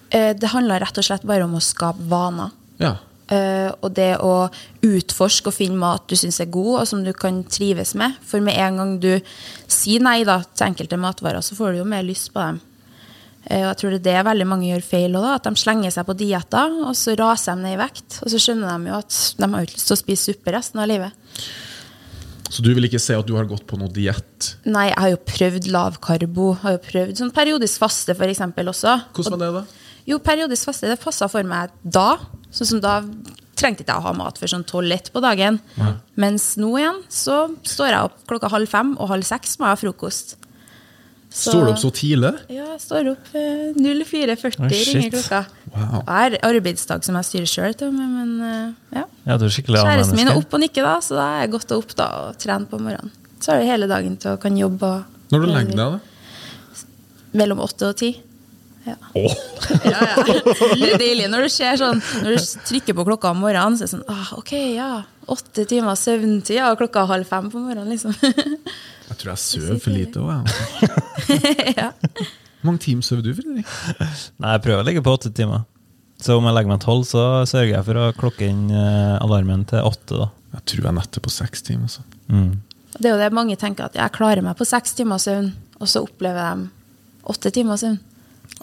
Eh, 0.10 0.32
det 0.38 0.54
handler 0.54 0.84
rett 0.84 1.00
og 1.00 1.06
slett 1.06 1.27
bare 1.27 1.48
om 1.48 1.58
å 1.58 1.63
skape 1.63 2.06
vaner. 2.08 2.54
Ja. 2.82 2.96
Eh, 3.27 3.68
og 3.84 3.92
det 3.98 4.13
å 4.24 4.48
utforske 4.88 5.51
og 5.51 5.58
finne 5.58 5.80
mat 5.82 6.06
du 6.08 6.16
syns 6.16 6.39
er 6.39 6.51
god, 6.51 6.74
og 6.82 6.88
som 6.88 7.04
du 7.04 7.12
kan 7.18 7.42
trives 7.51 7.94
med. 8.00 8.16
For 8.27 8.44
med 8.44 8.56
en 8.56 8.80
gang 8.80 8.96
du 9.04 9.12
sier 9.68 10.04
nei 10.04 10.22
da, 10.27 10.39
til 10.54 10.70
enkelte 10.70 11.00
matvarer, 11.01 11.44
så 11.44 11.58
får 11.58 11.75
du 11.75 11.82
jo 11.82 11.92
mer 11.92 12.08
lyst 12.08 12.32
på 12.36 12.44
dem. 12.44 12.62
Eh, 13.50 13.63
og 13.63 13.70
jeg 13.72 13.80
tror 13.82 13.96
det 13.96 14.00
er 14.00 14.22
det 14.22 14.30
veldig 14.30 14.48
mange 14.48 14.70
gjør 14.70 14.88
feil 14.88 15.20
òg, 15.20 15.27
at 15.34 15.50
de 15.50 15.60
slenger 15.60 15.94
seg 15.94 16.08
på 16.08 16.16
dietter, 16.20 16.80
og 16.88 16.96
så 17.00 17.18
raser 17.20 17.56
de 17.58 17.66
ned 17.66 17.75
i 17.75 17.82
vekt. 17.82 18.22
Og 18.24 18.32
så 18.32 18.42
skjønner 18.44 18.72
de 18.72 18.94
jo 18.94 19.01
at 19.01 19.20
de 19.38 19.51
har 19.54 19.68
ikke 19.68 19.80
lyst 19.80 19.92
til 19.92 19.98
å 19.98 20.01
spise 20.04 20.32
suppe 20.32 20.56
resten 20.56 20.84
av 20.84 20.92
livet. 20.92 21.26
Så 22.48 22.63
du 22.63 22.70
vil 22.74 22.88
ikke 22.88 23.01
se 23.01 23.15
at 23.17 23.27
du 23.27 23.34
har 23.36 23.48
gått 23.50 23.65
på 23.67 23.77
noe 23.79 23.91
diett? 23.91 24.53
Nei, 24.65 24.88
jeg 24.88 25.00
har 25.03 25.12
jo 25.12 25.20
prøvd 25.27 25.67
lavkarbo. 25.74 26.51
Har 26.62 26.77
jo 26.77 26.84
prøvd 26.86 27.20
sånn 27.20 27.34
periodisk 27.36 27.82
faste 27.84 28.15
for 28.15 28.32
eksempel 28.32 28.72
også. 28.72 28.94
Hvordan 29.17 29.36
var 29.36 29.44
det, 29.44 29.50
da? 29.58 29.91
Jo, 30.08 30.22
periodisk 30.24 30.70
faste 30.70 30.88
det 30.88 31.00
passa 31.01 31.27
for 31.32 31.44
meg 31.48 31.74
da. 31.84 32.13
Sånn 32.56 32.72
som 32.72 32.84
da 32.84 33.01
trengte 33.58 33.84
ikke 33.84 33.91
jeg 33.91 34.00
å 34.00 34.06
ha 34.06 34.13
mat 34.15 34.39
før 34.39 34.53
sånn 34.53 34.65
tolv-ett 34.70 35.12
på 35.12 35.22
dagen. 35.24 35.60
Mens 36.15 36.53
nå 36.62 36.72
igjen 36.79 37.01
så 37.12 37.48
står 37.67 37.91
jeg 37.91 38.10
opp 38.10 38.20
klokka 38.29 38.51
halv 38.53 38.72
fem, 38.72 38.94
og 38.96 39.12
halv 39.12 39.27
seks 39.27 39.58
må 39.60 39.67
jeg 39.67 39.75
ha 39.75 39.82
frokost. 39.82 40.38
Så- 41.29 41.51
Står 41.51 41.65
du 41.65 41.72
opp 41.74 41.77
så 41.81 41.89
tidlig? 41.93 42.31
Ja, 42.50 42.65
jeg 42.72 42.79
står 42.81 43.10
opp 43.12 43.27
eh, 43.36 43.74
04.40 43.75 44.60
oh, 44.63 44.69
ringer 44.72 45.10
klokka. 45.12 45.41
Wow. 45.74 45.98
Jeg 46.07 46.07
har 46.07 46.38
arbeidsdag 46.50 47.03
som 47.05 47.15
jeg 47.19 47.27
styrer 47.27 47.50
sjøl, 47.51 47.91
men 47.93 48.31
eh, 48.41 48.74
ja. 48.96 49.03
Ja, 49.27 49.38
du 49.38 49.46
er 49.46 49.51
skikkelig 49.53 49.84
Kjæresten 49.84 50.15
min 50.17 50.31
er 50.31 50.39
oppe 50.39 50.55
og 50.57 50.63
nikker, 50.63 50.88
da, 50.88 50.96
så 51.03 51.17
da 51.19 51.25
er 51.36 51.41
jeg 51.46 51.51
godt 51.57 51.74
opp 51.77 51.91
da 52.00 52.07
og 52.24 52.38
trener 52.41 52.65
på 52.72 52.79
morgenen. 52.79 53.12
Så 53.43 53.51
har 53.53 53.60
du 53.62 53.67
hele 53.69 53.89
dagen 53.91 54.15
til 54.17 54.31
å 54.34 54.39
kan 54.41 54.55
jobbe. 54.57 54.81
og- 54.88 55.03
Når 55.36 55.43
du 55.46 55.48
legger 55.51 55.75
deg, 55.75 55.77
da? 55.77 56.00
Mellom 57.38 57.60
åtte 57.62 57.89
og 57.91 57.98
ti. 58.00 58.13
Ja. 58.88 58.96
Åh. 59.19 59.34
Ja, 59.84 60.00
ja. 60.00 60.24
Det 60.24 60.93
er 60.93 60.98
deilig 61.01 61.27
når 61.29 61.43
du 61.43 61.50
ser 61.51 61.75
sånn 61.75 62.00
Når 62.24 62.38
du 62.38 62.43
trykker 62.69 62.96
på 62.96 63.03
klokka 63.03 63.34
om 63.34 63.41
morgenen, 63.43 63.75
så 63.75 63.84
er 63.84 63.89
det 63.89 63.91
sånn 63.98 64.05
ah, 64.07 64.29
Ok, 64.39 64.53
ja. 64.77 65.01
Åtte 65.27 65.65
timer 65.67 65.98
søvntid, 66.00 66.62
og 66.63 66.77
klokka 66.79 67.03
halv 67.10 67.27
fem 67.27 67.50
på 67.51 67.60
morgenen, 67.60 67.89
liksom. 67.91 68.13
Jeg 69.07 69.17
tror 69.19 69.34
jeg 69.34 69.43
sover 69.43 69.79
for 69.84 69.96
lite 69.96 70.22
òg, 70.24 70.51
jeg. 70.84 71.75
ja. 71.79 71.89
Hvor 72.62 72.69
mange 72.69 72.84
timer 72.84 73.05
sover 73.07 73.25
du, 73.25 73.34
Fredrik? 73.36 73.74
Nei, 74.39 74.53
jeg 74.55 74.63
prøver 74.63 74.84
å 74.84 74.88
ligge 74.88 75.03
på 75.03 75.13
åtte 75.17 75.31
timer. 75.36 75.65
Så 76.24 76.38
om 76.39 76.48
jeg 76.48 76.55
legger 76.57 76.72
meg 76.74 76.81
tolv, 76.81 77.05
så 77.05 77.24
sørger 77.48 77.75
jeg 77.75 77.86
for 77.86 78.01
å 78.01 78.07
klokke 78.17 78.48
inn 78.50 78.72
eh, 78.74 79.15
alarmen 79.22 79.67
til 79.69 79.86
åtte. 79.86 80.17
da. 80.17 80.29
Jeg 80.57 80.65
tror 80.72 80.88
jeg 80.89 80.98
netter 80.98 81.24
på 81.24 81.34
seks 81.34 81.63
timer. 81.67 81.91
så. 81.91 82.03
Mm. 82.31 82.55
Det 82.98 83.05
er 83.05 83.13
jo 83.13 83.22
det 83.22 83.34
mange 83.36 83.57
tenker, 83.60 83.91
at 83.91 83.98
jeg 84.00 84.15
klarer 84.15 84.41
meg 84.46 84.57
på 84.57 84.65
seks 84.67 84.96
timer 84.98 85.22
søvn, 85.22 85.51
og 85.77 85.91
så 85.91 86.01
opplever 86.07 86.57
de 86.57 86.69
åtte 87.29 87.51
timer 87.53 87.79
søvn. 87.79 88.00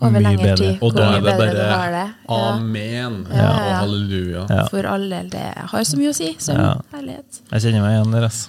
Over 0.02 0.10
Mye 0.10 0.22
lengre 0.24 0.42
bedre. 0.42 0.56
tid. 0.56 0.82
Og 0.82 0.94
da 0.96 1.04
er 1.14 1.20
det 1.22 1.34
bare 1.38 1.52
det. 1.54 1.66
Ja. 1.70 2.04
amen 2.34 3.26
Ja, 3.30 3.50
og 3.50 3.74
halleluja. 3.84 4.46
Ja. 4.50 4.64
For 4.72 4.86
all 4.90 5.04
del, 5.10 5.28
det 5.30 5.44
har 5.70 5.84
så 5.86 5.96
mye 6.00 6.10
å 6.10 6.14
si. 6.16 6.34
Som 6.38 6.56
Ja. 6.58 6.72
herlighet. 6.92 7.40
Jeg 7.52 7.62
kjenner 7.62 7.80
meg 7.84 7.94
igjen 7.98 8.12
der, 8.12 8.22
altså. 8.28 8.48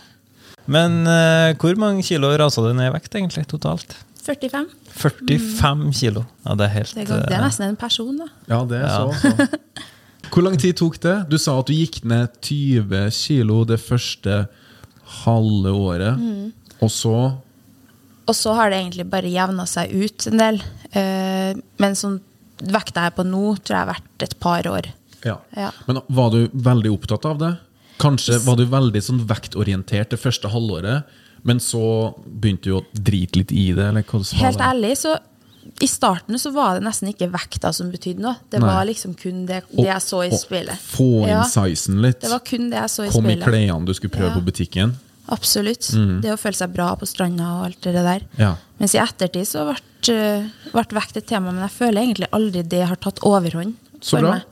Men 0.67 1.05
uh, 1.05 1.53
hvor 1.61 1.77
mange 1.77 2.01
kilo 2.03 2.31
rasa 2.41 2.61
du 2.65 2.73
ned 2.73 2.89
i 2.89 2.93
vekt, 2.97 3.13
egentlig, 3.13 3.45
totalt? 3.47 3.93
45. 4.25 4.65
45 4.97 5.93
kilo. 5.93 6.25
Ja, 6.47 6.55
det 6.57 6.65
er 6.65 6.73
helt 6.79 6.95
Det 6.95 7.03
er, 7.09 7.19
det 7.27 7.35
er 7.35 7.37
eh, 7.37 7.45
nesten 7.45 7.67
en 7.69 7.75
person, 7.77 8.17
da. 8.17 8.25
Ja, 8.49 8.63
det 8.65 8.79
er 8.81 8.87
Ja. 8.87 9.11
så. 9.11 9.13
så. 9.13 9.47
Hvor 10.33 10.41
lang 10.43 10.57
tid 10.57 10.73
tok 10.75 10.97
det? 10.99 11.29
Du 11.29 11.37
sa 11.37 11.59
at 11.59 11.67
du 11.69 11.73
gikk 11.73 12.03
ned 12.03 12.27
20 12.41 13.11
kilo 13.13 13.63
det 13.69 13.77
første 13.79 14.47
halve 15.23 15.69
året. 15.71 16.17
Mm. 16.17 16.51
Og 16.81 16.89
så 16.91 17.13
Og 18.27 18.33
så 18.35 18.53
har 18.57 18.69
det 18.71 18.79
egentlig 18.79 19.05
bare 19.09 19.29
jevna 19.29 19.65
seg 19.69 19.91
ut 19.93 20.27
en 20.31 20.37
del. 20.41 20.61
Eh, 20.91 21.53
men 21.77 21.93
sånn 21.99 22.19
vekta 22.63 23.03
jeg 23.09 23.15
på 23.17 23.25
nå, 23.27 23.43
tror 23.61 23.75
jeg 23.75 23.83
har 23.85 23.93
vært 23.93 24.23
et 24.23 24.39
par 24.39 24.63
år. 24.71 24.85
ja. 25.25 25.37
Ja. 25.55 25.71
Men 25.87 26.01
var 26.09 26.31
du 26.31 26.47
veldig 26.53 26.91
opptatt 26.93 27.25
av 27.25 27.37
det? 27.39 27.57
Kanskje 27.99 28.39
var 28.45 28.55
du 28.57 28.65
veldig 28.65 29.01
sånn 29.03 29.21
vektorientert 29.27 30.09
det 30.09 30.19
første 30.19 30.49
halvåret, 30.51 31.03
men 31.43 31.59
så 31.59 32.13
begynte 32.25 32.63
du 32.69 32.75
å 32.79 32.85
drite 32.93 33.37
litt 33.39 33.51
i 33.51 33.71
det? 33.73 33.87
Helt 34.35 34.59
ærlig, 34.59 34.97
så 34.97 35.17
i 35.81 35.87
starten 35.87 36.37
så 36.39 36.51
var 36.53 36.75
det 36.79 36.83
nesten 36.85 37.09
ikke 37.11 37.29
vekta 37.31 37.71
som 37.73 37.89
betydde 37.91 38.19
noe. 38.21 38.35
Det 38.49 38.59
Nei. 38.59 38.67
var 38.69 38.85
liksom 38.85 39.15
kun 39.17 39.45
det, 39.45 39.63
det 39.71 39.85
jeg 39.87 40.01
så 40.01 40.23
i 40.25 40.29
Og- 40.31 40.39
Å. 40.39 40.77
Få 40.77 41.23
inn 41.23 41.27
Ja, 41.29 41.43
sizen 41.43 42.01
litt. 42.01 42.21
det 42.21 42.29
var 42.29 42.39
kun 42.39 42.69
det 42.69 42.77
jeg 42.79 42.89
så 42.89 43.03
i 43.07 43.09
Kom 43.09 43.25
i 43.25 43.35
speilet. 43.35 43.45
klærne 43.47 43.85
du 43.85 43.93
skulle 43.93 44.11
prøve 44.11 44.29
Ja. 44.33 44.39
på 44.39 44.45
butikken. 44.45 44.95
Absolutt. 45.33 45.89
Mm. 45.97 46.19
Det 46.21 46.33
å 46.33 46.39
føle 46.39 46.57
seg 46.57 46.73
bra 46.73 46.91
på 46.99 47.07
stranda 47.09 47.47
og 47.57 47.67
alt 47.69 47.85
det 47.87 48.03
der. 48.05 48.25
Ja. 48.39 48.51
Mens 48.81 48.93
i 48.95 49.01
ettertid 49.01 49.47
så 49.49 49.65
ble, 49.69 49.77
det 50.05 50.73
ble 50.73 50.99
vekt 50.99 51.17
et 51.17 51.29
tema, 51.29 51.51
men 51.51 51.63
jeg 51.65 51.77
føler 51.79 52.03
egentlig 52.03 52.29
aldri 52.35 52.65
det 52.75 52.83
har 52.85 52.99
tatt 53.01 53.23
overhånd 53.25 53.73
Så 54.01 54.17
for 54.17 54.27
bra. 54.27 54.35
meg. 54.35 54.51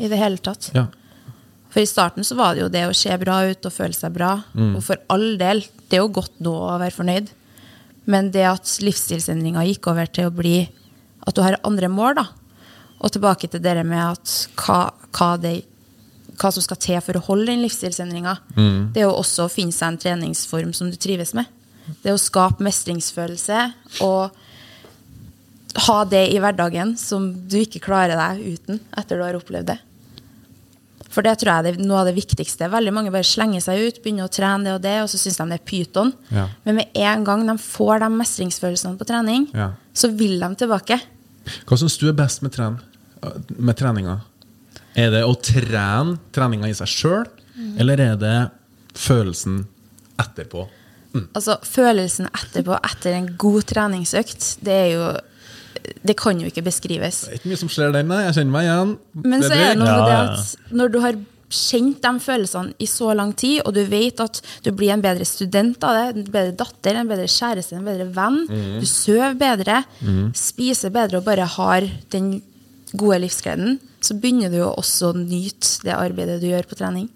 I 0.00 0.08
det 0.12 0.20
hele 0.20 0.40
tatt. 0.40 0.70
Ja. 0.76 0.86
For 1.72 1.84
i 1.84 1.88
starten 1.88 2.24
så 2.24 2.36
var 2.38 2.54
det 2.56 2.62
jo 2.64 2.72
det 2.72 2.86
å 2.88 2.94
se 2.96 3.12
bra 3.20 3.42
ut 3.50 3.68
og 3.68 3.74
føle 3.74 3.96
seg 3.96 4.14
bra. 4.14 4.38
Mm. 4.56 4.78
Og 4.78 4.84
for 4.86 5.00
all 5.12 5.34
del, 5.40 5.60
det 5.90 5.98
er 5.98 6.04
jo 6.04 6.14
godt 6.16 6.40
nå 6.44 6.54
å 6.70 6.78
være 6.80 6.96
fornøyd. 6.96 7.28
Men 8.08 8.30
det 8.32 8.46
at 8.48 8.76
livsstilsendringa 8.80 9.64
gikk 9.66 9.90
over 9.92 10.08
til 10.08 10.30
å 10.30 10.34
bli 10.34 10.58
at 11.26 11.36
du 11.36 11.42
har 11.42 11.58
andre 11.66 11.90
mål, 11.92 12.20
da. 12.20 12.26
Og 13.04 13.12
tilbake 13.12 13.50
til 13.52 13.60
det 13.60 13.74
med 13.84 14.00
at 14.00 14.34
hva, 14.62 14.78
hva, 15.12 15.30
det, 15.42 15.58
hva 16.36 16.50
som 16.52 16.62
skal 16.64 16.76
til 16.82 17.00
for 17.04 17.16
å 17.18 17.24
holde 17.30 17.46
den 17.50 17.62
livsstilsendringa. 17.64 18.36
Mm. 18.56 18.80
Det 18.94 19.02
er 19.02 19.08
jo 19.08 19.14
også 19.16 19.46
å 19.46 19.52
finne 19.52 19.72
seg 19.72 19.88
en 19.94 20.00
treningsform 20.02 20.72
som 20.76 20.90
du 20.92 20.96
trives 21.00 21.32
med. 21.36 21.46
Det 22.02 22.10
er 22.10 22.16
å 22.16 22.20
skape 22.20 22.64
mestringsfølelse 22.66 23.60
og 24.04 24.30
ha 25.86 25.96
det 26.08 26.22
i 26.32 26.38
hverdagen 26.40 26.94
som 26.98 27.28
du 27.48 27.58
ikke 27.60 27.82
klarer 27.84 28.16
deg 28.16 28.56
uten 28.56 28.80
etter 28.96 29.18
du 29.20 29.24
har 29.26 29.36
opplevd 29.38 29.68
det. 29.74 29.78
For 31.12 31.24
det 31.24 31.36
tror 31.40 31.52
jeg 31.64 31.74
er 31.76 31.78
noe 31.80 32.02
av 32.02 32.08
det 32.10 32.16
viktigste. 32.16 32.68
Veldig 32.68 32.92
mange 32.92 33.12
bare 33.14 33.24
slenger 33.24 33.62
seg 33.64 33.80
ut, 33.86 34.00
begynner 34.04 34.26
å 34.26 34.32
trene 34.32 34.66
det 34.66 34.74
og 34.76 34.82
det, 34.84 34.96
og 35.00 35.08
så 35.08 35.20
syns 35.20 35.38
de 35.40 35.46
det 35.48 35.58
er 35.60 35.64
pyton. 35.68 36.10
Ja. 36.34 36.46
Men 36.66 36.76
med 36.80 36.98
en 37.00 37.24
gang 37.24 37.44
de 37.48 37.54
får 37.62 38.02
de 38.02 38.10
mestringsfølelsene 38.18 38.98
på 39.00 39.06
trening, 39.08 39.46
Ja. 39.56 39.70
så 39.96 40.10
vil 40.12 40.36
de 40.40 40.50
tilbake. 40.60 40.98
Hva 41.64 41.78
syns 41.80 41.96
du 41.96 42.08
er 42.10 42.16
best 42.18 42.42
med, 42.42 42.52
tren 42.52 42.80
med 43.56 43.76
treninga? 43.78 44.18
Er 44.96 45.12
det 45.12 45.22
å 45.26 45.34
trene 45.36 46.16
treninga 46.32 46.70
i 46.70 46.76
seg 46.78 46.88
sjøl, 46.88 47.26
Mm. 47.56 47.80
eller 47.80 48.00
er 48.00 48.16
det 48.20 48.50
følelsen 48.92 49.62
etterpå? 50.20 50.66
Altså, 51.32 51.56
Følelsen 51.64 52.28
etterpå, 52.28 52.76
etter 52.84 53.14
en 53.16 53.30
god 53.40 53.64
treningsøkt, 53.64 54.58
det 54.64 54.74
er 54.74 54.90
jo 54.92 55.06
Det 56.02 56.16
kan 56.18 56.40
jo 56.40 56.48
ikke 56.50 56.64
beskrives. 56.66 57.20
Det 57.24 57.32
er 57.32 57.38
ikke 57.38 57.50
mye 57.52 57.58
som 57.60 57.68
skjer 57.70 57.92
den, 57.94 58.08
nei. 58.10 58.24
Jeg 58.24 58.34
kjenner 58.34 58.52
meg 58.56 58.64
igjen. 58.66 58.92
Men 59.22 59.42
så 59.44 59.52
er 59.54 59.68
det 59.68 59.78
noe 59.78 59.92
med 59.92 60.08
det 60.10 60.16
at 60.18 60.72
når 60.74 60.88
du 60.90 60.98
har 61.04 61.18
kjent 61.48 62.00
de 62.02 62.12
følelsene 62.24 62.74
i 62.82 62.88
så 62.90 63.12
lang 63.14 63.30
tid, 63.38 63.60
og 63.64 63.74
du 63.76 63.84
vet 63.86 64.18
at 64.24 64.40
du 64.64 64.72
blir 64.74 64.90
en 64.90 65.04
bedre 65.04 65.24
student 65.28 65.84
av 65.86 65.94
det, 65.94 66.06
en 66.24 66.32
bedre 66.34 66.56
datter, 66.58 66.98
en 66.98 67.06
bedre 67.06 67.28
kjæreste, 67.30 67.76
en 67.78 67.86
bedre 67.86 68.08
venn, 68.16 68.40
mm. 68.50 68.80
du 68.82 68.86
sover 68.90 69.38
bedre, 69.38 69.84
spiser 70.34 70.90
bedre 70.90 71.20
og 71.20 71.28
bare 71.28 71.46
har 71.54 71.86
den 72.10 72.42
gode 72.96 73.20
livsgleden, 73.22 73.78
så 74.06 74.16
begynner 74.20 74.52
du 74.52 74.60
jo 74.60 74.70
også 74.72 75.10
å 75.10 75.18
nyte 75.18 75.84
det 75.86 75.94
arbeidet 75.96 76.40
du 76.42 76.48
gjør 76.48 76.68
på 76.70 76.78
trening. 76.78 77.08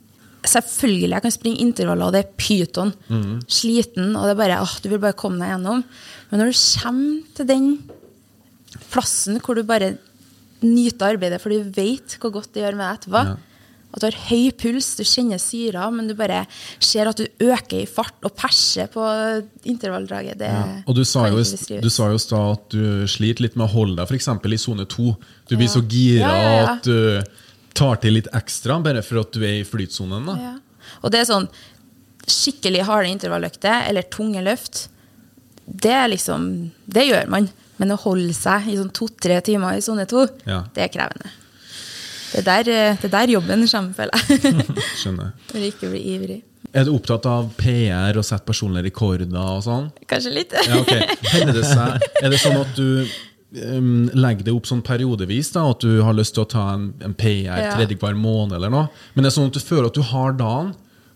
Selvfølgelig, 0.51 1.13
jeg 1.13 1.25
kan 1.27 1.35
springe 1.35 1.63
intervaller, 1.63 2.09
og 2.09 2.15
det 2.17 2.23
er 2.25 2.37
pyton. 2.41 2.93
Mm. 3.13 3.41
Sliten, 3.51 4.15
og 4.17 4.25
det 4.25 4.35
er 4.35 4.41
bare, 4.41 4.61
åh, 4.65 4.77
du 4.83 4.89
vil 4.91 5.03
bare 5.03 5.19
komme 5.19 5.43
deg 5.43 5.53
gjennom. 5.53 5.83
Men 6.31 6.41
når 6.41 6.51
du 6.51 6.63
kommer 6.81 7.35
til 7.37 7.51
den 7.51 7.67
plassen 8.91 9.39
hvor 9.45 9.59
du 9.59 9.67
bare 9.67 9.95
nyter 10.65 11.15
arbeidet, 11.15 11.41
for 11.43 11.53
du 11.53 11.71
vet 11.77 12.17
hvor 12.21 12.33
godt 12.35 12.53
det 12.55 12.65
gjør 12.65 12.79
med 12.79 12.87
deg 12.87 12.99
etterpå. 12.99 13.23
Ja. 13.29 13.39
At 13.91 14.01
du 14.03 14.07
har 14.07 14.19
høy 14.29 14.51
puls, 14.55 14.93
du 14.97 15.03
kjenner 15.03 15.41
syra, 15.43 15.89
men 15.91 16.07
du 16.07 16.15
bare 16.15 16.45
ser 16.79 17.09
at 17.11 17.19
du 17.19 17.27
øker 17.43 17.81
i 17.83 17.89
fart 17.91 18.23
og 18.23 18.37
perser 18.39 18.87
på 18.93 19.03
intervalldraget. 19.67 20.39
Det 20.39 20.51
Og 20.87 20.95
du 20.95 21.03
sa 21.05 21.27
jo 21.29 21.41
i 21.41 22.19
stad 22.23 22.53
at 22.53 22.69
du 22.71 23.07
sliter 23.11 23.43
litt 23.49 23.57
med 23.59 23.67
å 23.67 23.73
holde 23.73 23.97
deg 23.99 24.07
f.eks. 24.07 24.29
i 24.29 24.61
sone 24.63 24.87
to. 24.87 25.17
Du 25.49 25.57
blir 25.57 25.69
så 25.69 25.83
gira 25.83 26.29
Ja, 26.31 26.37
ja, 26.39 26.55
ja. 26.61 26.73
at 26.77 26.87
du 26.87 27.23
tar 27.75 27.97
til 28.03 28.15
litt 28.19 28.31
ekstra 28.37 28.79
bare 28.83 29.03
for 29.03 29.23
at 29.25 29.33
du 29.35 29.43
er 29.43 29.61
i 29.61 29.67
flytsonen. 29.67 30.27
da. 30.27 30.37
Ja. 30.39 30.55
Og 31.03 31.11
det 31.11 31.21
er 31.21 31.29
sånn 31.31 31.49
skikkelig 32.31 32.85
harde 32.87 33.11
intervalløkter 33.11 33.89
eller 33.89 34.07
tunge 34.13 34.43
løft. 34.45 34.89
Det 35.67 35.99
liksom 36.15 36.71
Det 36.87 37.09
gjør 37.09 37.29
man. 37.29 37.51
Men 37.81 37.95
å 37.95 38.01
holde 38.03 38.35
seg 38.37 38.69
i 38.69 38.77
sånn 38.77 38.93
to-tre 38.93 39.41
timer 39.41 39.79
i 39.79 39.81
sone 39.81 40.05
to, 40.07 40.27
Ja. 40.47 40.65
det 40.75 40.83
er 40.85 40.89
krevende. 40.93 41.31
Det 42.31 42.41
er 42.41 42.47
der, 42.47 42.71
eh, 42.73 42.97
det 43.01 43.09
er 43.11 43.15
der 43.17 43.33
jobben 43.37 43.67
kommer, 43.67 43.93
føler 43.97 44.15
jeg. 44.15 44.67
Skjønner. 45.01 45.33
Du 45.51 45.59
ikke 45.59 45.91
blir 45.91 46.05
ivrig. 46.15 46.39
Er 46.73 46.85
du 46.87 46.93
opptatt 46.95 47.25
av 47.27 47.49
PR 47.59 48.15
og 48.21 48.23
sette 48.27 48.47
personlige 48.47 48.87
rekorder 48.91 49.33
og 49.41 49.65
sånn? 49.67 49.89
Kanskje 50.07 50.31
litt. 50.37 50.53
Ja, 50.69 50.79
okay. 50.79 51.03
Hender 51.33 51.57
det 51.57 51.65
seg, 51.67 52.05
er 52.23 52.31
det 52.31 52.39
sånn 52.39 52.61
at 52.61 52.77
du 52.79 53.09
um, 53.75 54.05
legger 54.15 54.47
det 54.47 54.55
opp 54.55 54.69
sånn 54.71 54.83
periodevis, 54.87 55.51
da, 55.57 55.65
at 55.73 55.83
du 55.83 55.97
har 56.07 56.15
lyst 56.15 56.37
til 56.37 56.45
å 56.45 56.51
ta 56.53 56.69
en, 56.77 56.93
en 57.03 57.17
PR 57.19 57.59
Ja. 57.65 57.73
tredje 57.75 57.99
hver 57.99 58.15
måned, 58.15 58.55
eller 58.61 58.71
noe? 58.71 58.87
Men 59.17 59.27
det 59.27 59.33
er 59.33 59.37
sånn 59.41 59.51
at 59.51 59.59
du 59.59 59.65
føler 59.65 59.91
at 59.91 59.99
du 59.99 60.05
har 60.13 60.37
dagen, 60.39 60.71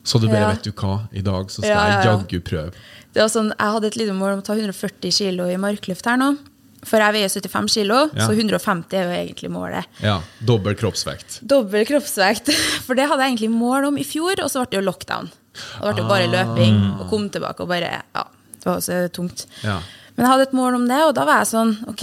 så 0.04 0.18
du 0.20 0.26
bare 0.26 0.40
Ja. 0.42 0.48
vet 0.56 0.66
du 0.66 0.72
hva, 0.72 0.96
i 1.14 1.22
dag 1.24 1.46
så 1.54 1.62
skal 1.62 1.70
Ja, 1.70 1.84
jeg 1.92 2.00
ja. 2.02 2.10
jaggu 2.16 2.40
prøve. 2.50 2.74
Det 3.14 3.22
var 3.22 3.30
sånn, 3.30 3.52
jeg 3.54 3.72
hadde 3.76 3.86
et 3.92 3.96
lite 4.00 4.16
mål 4.18 4.32
om 4.34 4.42
å 4.42 4.44
ta 4.50 4.56
140 4.58 5.14
kilo 5.14 5.46
i 5.46 5.54
markløft 5.62 6.10
her 6.10 6.18
nå. 6.18 6.32
For 6.84 7.00
jeg 7.00 7.14
veier 7.16 7.28
75 7.32 7.74
kilo, 7.78 7.98
Ja. 8.14 8.26
så 8.28 8.34
150 8.36 8.96
er 8.98 9.04
jo 9.08 9.14
egentlig 9.16 9.50
målet. 9.50 9.84
Ja, 10.04 10.18
Dobbel 10.44 10.74
kroppsvekt. 10.76 11.40
Dobbel 11.42 11.86
kroppsvekt. 11.88 12.50
For 12.86 12.94
det 12.94 13.08
hadde 13.08 13.24
jeg 13.24 13.34
egentlig 13.36 13.50
mål 13.56 13.88
om 13.90 13.98
i 13.98 14.04
fjor, 14.04 14.36
og 14.44 14.50
så 14.52 14.62
ble 14.64 14.70
det 14.76 14.80
jo 14.82 14.86
lockdown. 14.90 15.30
Og 15.80 15.86
det 15.86 15.94
ble 15.94 16.02
jo 16.04 16.08
bare 16.10 16.30
løping, 16.32 16.80
og 17.00 17.08
kom 17.10 17.28
tilbake 17.30 17.62
og 17.64 17.68
bare 17.70 17.90
Ja, 18.14 18.24
det 18.58 18.64
var 18.66 18.76
også 18.80 19.02
tungt. 19.14 19.46
Ja. 19.62 19.78
Men 20.16 20.26
jeg 20.26 20.30
hadde 20.30 20.42
et 20.48 20.52
mål 20.54 20.74
om 20.78 20.84
det, 20.88 21.00
og 21.08 21.14
da 21.16 21.24
var 21.26 21.40
jeg 21.42 21.48
sånn 21.50 21.72
Ok, 21.90 22.02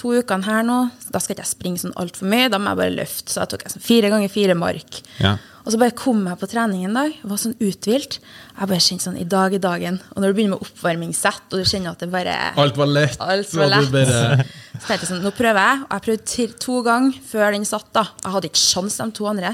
to 0.00 0.14
ukene 0.16 0.46
her 0.48 0.64
nå, 0.66 0.80
da 1.12 1.20
skal 1.20 1.36
ikke 1.36 1.44
jeg 1.44 1.52
springe 1.52 1.82
sånn 1.84 1.96
altfor 2.00 2.30
mye, 2.32 2.48
da 2.52 2.60
må 2.60 2.72
jeg 2.72 2.80
bare 2.82 2.96
løfte. 2.96 3.28
Så 3.34 3.42
da 3.44 3.48
tok 3.52 3.66
jeg 3.66 3.76
sånn 3.76 3.84
fire 3.84 4.12
ganger 4.12 4.32
fire 4.32 4.56
mark. 4.58 5.02
Ja. 5.20 5.36
Og 5.60 5.74
så 5.74 5.76
bare 5.76 5.92
kom 5.92 6.22
jeg 6.24 6.38
på 6.40 6.48
trening 6.48 6.86
en 6.88 6.94
dag, 6.96 7.12
var 7.28 7.36
sånn 7.40 7.52
uthvilt. 7.60 8.16
Jeg 8.56 8.68
bare 8.70 8.80
kjente 8.80 9.04
sånn 9.04 9.18
i 9.20 9.26
dag 9.28 9.52
er 9.52 9.60
dagen. 9.60 9.98
Og 10.14 10.22
når 10.22 10.32
du 10.32 10.38
begynner 10.38 10.56
med 10.56 10.64
oppvarmingssett, 10.64 11.44
og 11.52 11.60
du 11.60 11.68
kjenner 11.68 11.92
at 11.92 12.00
det 12.00 12.08
bare 12.12 12.32
Alt 12.60 12.80
var 12.80 12.88
lett. 12.88 13.20
Alt 13.20 13.52
var 13.54 13.68
du 13.68 13.76
lett. 13.76 13.92
Bare, 13.92 14.46
Så 14.80 14.86
tenkte 14.88 15.04
jeg 15.04 15.08
sånn, 15.10 15.20
nå 15.26 15.30
prøver 15.36 15.60
jeg, 15.60 15.80
og 15.84 15.90
jeg 15.92 16.02
prøvde 16.06 16.44
to 16.64 16.74
ganger 16.86 17.16
før 17.28 17.52
den 17.52 17.66
satt. 17.68 17.88
da. 17.92 18.06
Jeg 18.24 18.32
hadde 18.32 18.48
ikke 18.48 18.62
sjans 18.62 18.96
de 18.96 19.06
to 19.18 19.26
andre. 19.28 19.50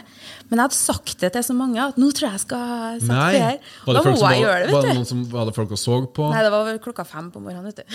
Men 0.46 0.60
jeg 0.60 0.68
hadde 0.68 0.78
sagt 0.78 1.14
det 1.24 1.30
til 1.34 1.42
så 1.48 1.56
mange 1.58 1.80
at 1.82 1.96
nå 1.98 2.10
tror 2.14 2.28
jeg 2.28 2.36
jeg 2.36 2.42
skal 2.44 3.00
sette 3.00 3.10
nei. 3.10 3.40
her. 3.42 3.56
Var 3.88 3.96
Da 3.98 4.02
det, 4.04 4.06
må 4.06 4.12
jeg 4.14 4.22
var, 4.22 4.36
gjøre 4.44 4.60
det, 4.62 4.70
var 4.76 4.86
det 4.86 4.94
noen 5.00 5.08
som 5.10 5.24
var 5.32 5.48
det 5.50 5.54
folk 5.56 5.74
og 5.74 5.80
så 5.82 5.98
på? 6.20 6.28
Nei, 6.30 6.44
det 6.46 6.52
var 6.54 6.70
klokka 6.86 7.06
fem 7.10 7.32
på 7.34 7.42
morgenen, 7.42 7.66
vet 7.66 7.82
du. 7.82 7.86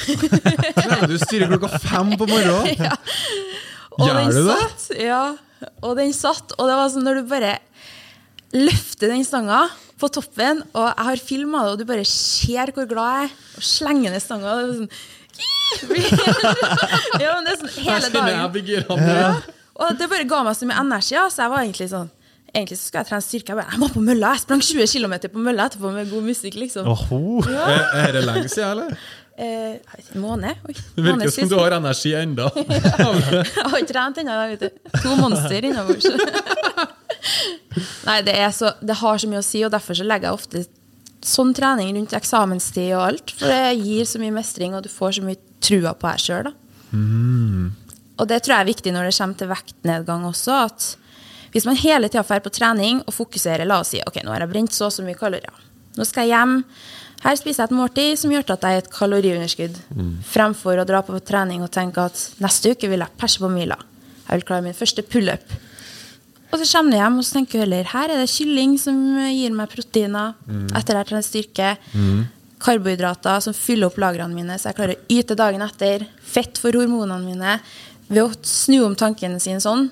Du 1.12 1.16
styrer 1.24 1.48
klokka 1.56 1.80
fem 1.80 2.12
på 2.20 2.28
morgenen! 2.28 2.41
Og 3.98 4.06
Gjør 4.08 4.18
den 4.22 4.32
du 4.32 4.42
det? 4.48 4.58
Satt, 4.58 4.84
ja, 4.98 5.22
og 5.84 5.98
den 6.00 6.14
satt, 6.16 6.54
og 6.56 6.70
det 6.70 6.76
var 6.80 6.92
sånn 6.94 7.04
når 7.06 7.18
du 7.20 7.26
bare 7.30 7.50
løfter 8.56 9.12
den 9.12 9.26
stanga 9.28 9.66
på 10.00 10.08
toppen, 10.16 10.62
og 10.72 10.88
jeg 10.88 11.08
har 11.10 11.22
filma 11.22 11.66
det, 11.66 11.74
og 11.74 11.82
du 11.82 11.86
bare 11.90 12.06
ser 12.08 12.72
hvor 12.74 12.88
glad 12.90 13.12
jeg 13.20 13.28
er, 13.28 13.36
og 13.60 13.66
slenger 13.68 14.16
ned 14.16 14.24
stanga. 14.24 14.54
og 14.56 14.62
Det 14.62 14.70
er 14.72 14.80
sånn, 14.80 14.90
ja, 17.22 17.36
men 17.36 17.46
det 17.46 17.54
er 17.54 17.60
sånn 17.62 17.76
hele 17.76 18.10
dagen. 18.16 18.40
Ja. 19.12 19.30
Og 19.82 20.00
det 20.00 20.10
bare 20.12 20.26
ga 20.30 20.42
meg 20.48 20.58
så 20.58 20.68
mye 20.68 20.82
energi, 20.82 21.20
så 21.32 21.46
jeg 21.46 21.54
var 21.54 21.68
egentlig 21.68 21.92
sånn 21.94 22.10
Egentlig 22.52 22.76
så 22.82 22.90
skal 22.90 23.00
jeg 23.00 23.08
trene 23.08 23.24
styrke. 23.24 23.54
Jeg 23.54 23.56
bare, 23.62 23.72
jeg 23.72 23.80
må 23.80 23.88
på 23.94 24.02
mølla. 24.04 24.34
Jeg 24.36 24.42
sprang 24.42 24.60
20 24.68 24.90
km 24.92 25.14
på 25.32 25.40
mølla 25.46 25.70
etterpå 25.70 25.88
med 25.96 26.10
god 26.12 26.26
musikk, 26.26 26.58
liksom. 26.60 26.84
Ja. 27.48 27.62
Er, 27.64 27.86
er 28.02 28.12
det 28.18 28.24
lenge 28.28 28.50
siden, 28.52 28.74
eller? 28.74 29.06
Eh, 29.42 29.78
en 30.14 30.22
måned? 30.22 30.60
Oi, 30.68 30.76
Det 30.76 31.02
virker 31.02 31.16
måned 31.18 31.34
som 31.34 31.50
du 31.50 31.56
har 31.58 31.74
energi 31.74 32.12
enda. 32.14 32.50
Jeg 32.56 32.82
har 32.94 33.78
ikke 33.80 33.90
trent 33.90 34.20
ennå. 34.22 34.36
To 35.02 35.16
monster 35.18 35.66
innabords. 35.66 36.06
Nei, 38.08 38.20
det, 38.28 38.36
er 38.38 38.52
så, 38.54 38.74
det 38.86 39.00
har 39.00 39.18
så 39.22 39.30
mye 39.32 39.42
å 39.42 39.46
si, 39.46 39.64
og 39.66 39.74
derfor 39.74 39.98
så 39.98 40.06
legger 40.06 40.30
jeg 40.30 40.38
ofte 40.38 40.64
sånn 41.26 41.54
trening 41.58 41.94
rundt 41.96 42.14
eksamenstid 42.18 42.92
og 42.98 43.04
alt. 43.06 43.34
For 43.40 43.50
det 43.50 43.80
gir 43.80 44.08
så 44.10 44.22
mye 44.22 44.34
mestring, 44.36 44.76
og 44.78 44.86
du 44.86 44.90
får 44.92 45.18
så 45.18 45.26
mye 45.26 45.40
trua 45.64 45.94
på 45.98 46.10
deg 46.10 46.24
sjøl. 46.26 46.52
Og 48.22 48.30
det 48.30 48.42
tror 48.44 48.56
jeg 48.56 48.66
er 48.66 48.72
viktig 48.72 48.94
når 48.94 49.10
det 49.10 49.18
kommer 49.18 49.40
til 49.42 49.52
vektnedgang 49.54 50.26
også. 50.30 50.58
at 50.68 50.90
Hvis 51.56 51.66
man 51.70 51.80
hele 51.82 52.10
tida 52.12 52.26
drar 52.28 52.44
på 52.46 52.54
trening 52.54 53.02
og 53.06 53.16
fokuserer, 53.16 53.66
la 53.70 53.82
oss 53.82 53.94
si 53.96 54.02
ok, 54.06 54.22
nå 54.26 54.34
har 54.34 54.46
jeg 54.46 54.54
brent 54.54 54.76
så 54.76 54.90
og 54.90 54.96
så 54.98 55.06
mye 55.06 55.18
kalorier. 55.18 55.70
Nå 55.98 56.06
skal 56.08 56.28
jeg 56.28 56.36
hjem. 56.36 56.60
Her 57.22 57.38
spiser 57.38 57.64
jeg 57.64 57.70
et 57.70 57.78
måltid 57.78 58.18
som 58.18 58.32
gjør 58.34 58.48
at 58.56 58.64
jeg 58.66 58.78
er 58.78 58.82
et 58.82 58.94
kaloriunderskudd. 58.94 59.76
Fremfor 60.26 60.82
å 60.82 60.88
dra 60.90 61.04
på 61.06 61.20
trening 61.22 61.62
og 61.62 61.70
tenke 61.74 62.02
at 62.10 62.18
neste 62.42 62.74
uke 62.74 62.90
vil 62.90 63.04
jeg 63.04 63.18
perse 63.22 63.42
på 63.42 63.50
mila. 63.52 63.78
Jeg 64.26 64.40
vil 64.40 64.48
klare 64.48 64.66
min 64.66 64.78
første 64.78 65.06
pullup. 65.06 65.54
Og 66.52 66.60
så 66.60 66.68
kommer 66.74 66.92
du 66.92 66.98
hjem 66.98 67.20
og 67.22 67.28
tenker 67.30 67.60
du 67.60 67.64
heller 67.64 67.88
her 67.94 68.12
er 68.12 68.20
det 68.20 68.32
kylling 68.34 68.74
som 68.82 68.98
gir 69.30 69.54
meg 69.56 69.72
proteiner 69.72 70.34
etter 70.76 70.98
jeg 70.98 71.08
trenger 71.08 71.08
trent 71.12 71.30
styrke. 71.30 71.70
Karbohydrater 72.62 73.40
som 73.42 73.56
fyller 73.58 73.90
opp 73.90 73.98
lagrene 73.98 74.38
mine, 74.38 74.58
så 74.60 74.70
jeg 74.70 74.78
klarer 74.78 74.98
å 74.98 75.16
yte 75.16 75.38
dagen 75.38 75.64
etter. 75.66 76.06
Fett 76.22 76.60
for 76.62 76.76
hormonene 76.78 77.22
mine. 77.24 77.56
Ved 78.12 78.22
å 78.26 78.34
snu 78.46 78.82
om 78.86 78.98
tankene 78.98 79.40
sine 79.42 79.62
sånn, 79.64 79.88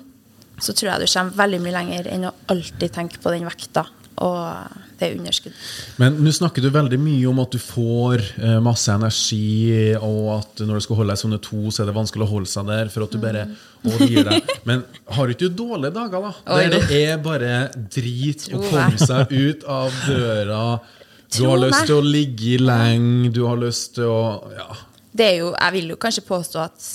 så 0.60 0.74
tror 0.76 0.92
jeg 0.92 1.06
du 1.06 1.12
kommer 1.14 1.40
veldig 1.40 1.62
mye 1.64 1.78
lenger 1.78 2.10
enn 2.12 2.28
å 2.28 2.36
alltid 2.52 2.92
tenke 2.92 3.22
på 3.22 3.32
den 3.32 3.48
vekta 3.48 3.86
og 4.20 4.89
det 5.00 5.08
er 5.08 5.16
underskudd. 5.16 5.56
Men 6.00 6.18
nå 6.20 6.32
snakker 6.36 6.64
du 6.64 6.68
veldig 6.74 6.98
mye 7.00 7.28
om 7.30 7.38
at 7.40 7.54
du 7.54 7.60
får 7.62 8.20
eh, 8.36 8.58
masse 8.64 8.92
energi, 8.92 9.96
og 9.96 10.26
at 10.36 10.60
når 10.60 10.76
du 10.80 10.84
skal 10.84 11.00
holde 11.00 11.14
deg 11.14 11.22
sånne 11.22 11.40
to, 11.46 11.62
så 11.72 11.82
er 11.82 11.90
det 11.90 11.96
vanskelig 11.96 12.26
å 12.26 12.30
holde 12.34 12.50
seg 12.52 12.68
der. 12.68 12.90
For 12.92 13.06
at 13.06 13.14
du 13.14 13.20
bare 13.22 13.46
overgir 13.80 14.20
gir 14.20 14.28
deg. 14.28 14.54
Men 14.68 14.84
har 15.16 15.26
du 15.26 15.34
ikke 15.36 15.52
dårlige 15.56 15.94
dager, 15.96 16.26
da? 16.28 16.32
Oi, 16.56 16.62
Der 16.68 16.88
det 16.90 17.02
er 17.14 17.22
bare 17.24 17.54
drit 17.96 18.48
å 18.52 18.60
komme 18.66 19.00
seg 19.00 19.32
ut 19.32 19.68
av 19.68 20.02
døra. 20.08 20.64
Du 21.30 21.44
har 21.46 21.60
lyst 21.62 21.84
til 21.86 21.94
å 21.94 22.02
ligge 22.02 22.56
i 22.56 22.58
lenge, 22.58 23.28
du 23.30 23.44
har 23.46 23.54
lyst 23.60 23.92
til 24.00 24.08
å 24.10 24.50
Ja. 24.50 24.66
Det 25.14 25.28
er 25.28 25.36
jo, 25.44 25.52
jeg 25.54 25.74
vil 25.76 25.92
jo 25.92 25.96
kanskje 26.02 26.24
påstå 26.26 26.58
at 26.64 26.88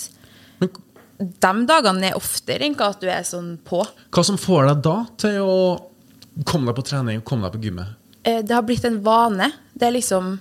de 1.16 1.52
dagene 1.68 2.10
er 2.10 2.18
oftere 2.20 2.68
enn 2.68 2.76
at 2.84 3.00
du 3.00 3.08
er 3.08 3.24
sånn 3.24 3.54
på. 3.64 3.80
hva 4.12 4.24
som 4.28 4.36
får 4.40 4.68
deg 4.68 4.82
da 4.84 4.96
til 5.24 5.40
å 5.40 5.56
komme 6.44 6.68
deg 6.72 6.76
på 6.76 6.84
trening, 6.90 7.22
kom 7.22 7.42
deg 7.46 7.54
på 7.54 7.62
gymmet? 7.64 7.96
Eh, 8.24 8.42
Det 8.42 8.52
har 8.54 8.64
blitt 8.64 8.86
en 8.86 9.02
vane. 9.02 9.52
Det 9.74 9.88
er 9.88 9.92
liksom 9.92 10.40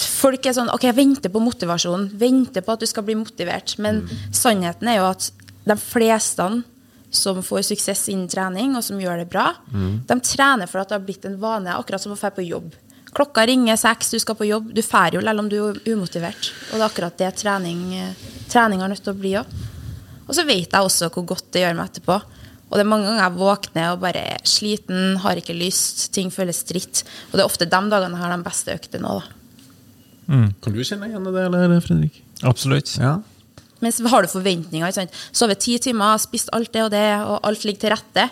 Folk 0.00 0.46
er 0.46 0.52
sånn 0.56 0.70
OK, 0.74 0.82
jeg 0.88 0.96
venter 0.96 1.30
på 1.30 1.38
motivasjon. 1.38 2.08
Venter 2.18 2.64
på 2.66 2.72
at 2.72 2.80
du 2.80 2.86
skal 2.86 3.04
bli 3.06 3.14
motivert. 3.14 3.76
Men 3.78 4.08
sannheten 4.34 4.88
er 4.88 4.96
jo 4.98 5.04
at 5.10 5.30
de 5.68 5.76
fleste 5.78 6.48
som 7.10 7.42
får 7.42 7.62
suksess 7.68 8.08
innen 8.08 8.26
trening, 8.28 8.74
og 8.76 8.82
som 8.82 8.98
gjør 8.98 9.22
det 9.22 9.28
bra, 9.30 9.52
de 9.70 10.16
trener 10.20 10.66
for 10.66 10.80
at 10.82 10.90
det 10.90 10.96
har 10.98 11.04
blitt 11.06 11.24
en 11.28 11.38
vane, 11.40 11.76
akkurat 11.78 12.02
som 12.02 12.12
å 12.12 12.18
dra 12.18 12.30
på 12.34 12.44
jobb. 12.48 12.74
Klokka 13.14 13.46
ringer 13.46 13.76
seks, 13.80 14.10
du 14.10 14.18
skal 14.18 14.36
på 14.36 14.48
jobb. 14.48 14.72
Du 14.74 14.82
drar 14.82 15.14
jo 15.14 15.22
selv 15.24 15.40
om 15.40 15.48
du 15.48 15.56
er 15.56 15.78
umotivert. 15.86 16.50
Og 16.72 16.76
det 16.76 16.82
er 16.82 16.88
akkurat 16.88 17.16
det 17.16 17.30
trening, 17.40 17.94
eh, 17.94 18.14
trening 18.48 18.80
har 18.80 18.88
nødt 18.88 19.02
til 19.04 19.14
å 19.14 19.20
bli 19.20 19.32
òg. 19.38 19.46
Og 20.28 20.34
så 20.34 20.44
vet 20.44 20.68
jeg 20.68 20.80
også 20.84 21.08
hvor 21.10 21.24
godt 21.24 21.50
det 21.52 21.62
gjør 21.62 21.76
meg 21.76 21.88
etterpå. 21.88 22.18
Og 22.68 22.76
det 22.76 22.84
er 22.84 22.88
mange 22.90 23.06
ganger 23.08 23.22
jeg 23.24 23.38
våkner 23.40 23.92
og 23.94 24.00
bare 24.02 24.22
er 24.34 24.42
sliten, 24.44 25.16
har 25.22 25.38
ikke 25.40 25.56
lyst, 25.56 26.10
ting 26.12 26.28
føles 26.30 26.62
dritt. 26.68 27.02
Og 27.30 27.38
det 27.38 27.40
er 27.40 27.48
ofte 27.48 27.64
de 27.64 27.70
dagene 27.90 28.12
jeg 28.12 28.20
har 28.20 28.34
de 28.36 28.44
beste 28.44 28.74
øktene 28.74 29.08
òg, 29.08 29.22
da. 29.24 29.34
Kan 30.60 30.74
du 30.76 30.82
kjenne 30.84 31.08
igjen 31.08 31.24
det, 31.24 31.44
eller, 31.46 31.80
Fredrik? 31.80 32.18
Absolutt. 32.44 32.90
Ja. 33.00 33.14
Men 33.80 33.92
så 33.94 34.06
har 34.12 34.22
du 34.22 34.28
forventninger. 34.28 34.84
ikke 34.86 35.00
sant? 35.00 35.14
Sovet 35.32 35.60
ti 35.64 35.78
timer, 35.78 36.18
spist 36.20 36.50
alt 36.52 36.72
det 36.74 36.82
og 36.84 36.90
det, 36.92 37.06
og 37.24 37.38
alt 37.48 37.64
ligger 37.64 37.86
til 37.86 37.94
rette. 37.94 38.26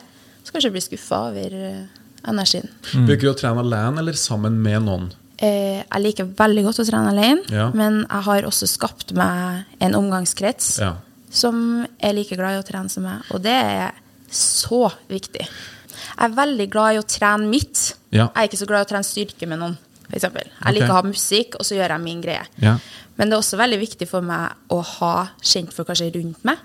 Så 0.44 0.52
kanskje 0.52 0.68
du 0.68 0.76
blir 0.76 0.84
skuffa 0.84 1.22
over 1.30 1.56
energien. 1.56 1.88
energien. 2.26 2.68
Bruker 3.06 3.20
du 3.22 3.30
å 3.32 3.38
trene 3.38 3.62
alene 3.64 4.02
eller 4.02 4.12
sammen 4.18 4.60
med 4.62 4.82
noen? 4.82 5.08
Eh, 5.38 5.82
jeg 5.84 6.02
liker 6.02 6.24
veldig 6.36 6.64
godt 6.64 6.80
å 6.82 6.86
trene 6.90 7.12
alene, 7.12 7.42
Ja. 7.50 7.70
men 7.70 8.04
jeg 8.10 8.22
har 8.24 8.42
også 8.42 8.66
skapt 8.68 9.12
meg 9.14 9.64
en 9.80 9.92
omgangskrets 9.94 10.80
Ja. 10.80 10.94
som 11.30 11.86
er 12.00 12.12
like 12.12 12.34
glad 12.36 12.56
i 12.56 12.62
å 12.62 12.66
trene 12.66 12.90
som 12.90 13.02
meg, 13.04 13.22
og 13.30 13.42
det 13.42 13.52
er 13.52 13.92
så 14.30 14.90
viktig. 15.08 15.46
Jeg 15.46 16.24
er 16.30 16.36
veldig 16.36 16.66
glad 16.72 16.94
i 16.96 17.00
å 17.00 17.06
trene 17.08 17.48
mitt. 17.50 17.94
Ja. 18.12 18.28
Jeg 18.34 18.36
er 18.36 18.48
ikke 18.50 18.60
så 18.62 18.68
glad 18.68 18.84
i 18.84 18.88
å 18.88 18.90
trene 18.94 19.04
styrke 19.08 19.48
med 19.48 19.58
noen. 19.60 19.76
For 20.06 20.16
eksempel. 20.20 20.44
jeg 20.46 20.68
Ok. 20.70 20.74
liker 20.76 20.92
å 20.94 21.00
ha 21.00 21.02
musikk, 21.02 21.56
og 21.58 21.66
så 21.66 21.74
gjør 21.74 21.88
jeg 21.96 22.00
min 22.04 22.20
greie. 22.22 22.44
Ja. 22.62 22.76
Men 23.18 23.28
det 23.28 23.34
er 23.36 23.40
også 23.42 23.58
veldig 23.58 23.78
viktig 23.80 24.06
for 24.08 24.20
meg 24.22 24.52
å 24.70 24.80
ha 24.84 25.28
kjentfolk 25.42 25.88
kanskje 25.88 26.12
rundt 26.14 26.44
meg. 26.44 26.58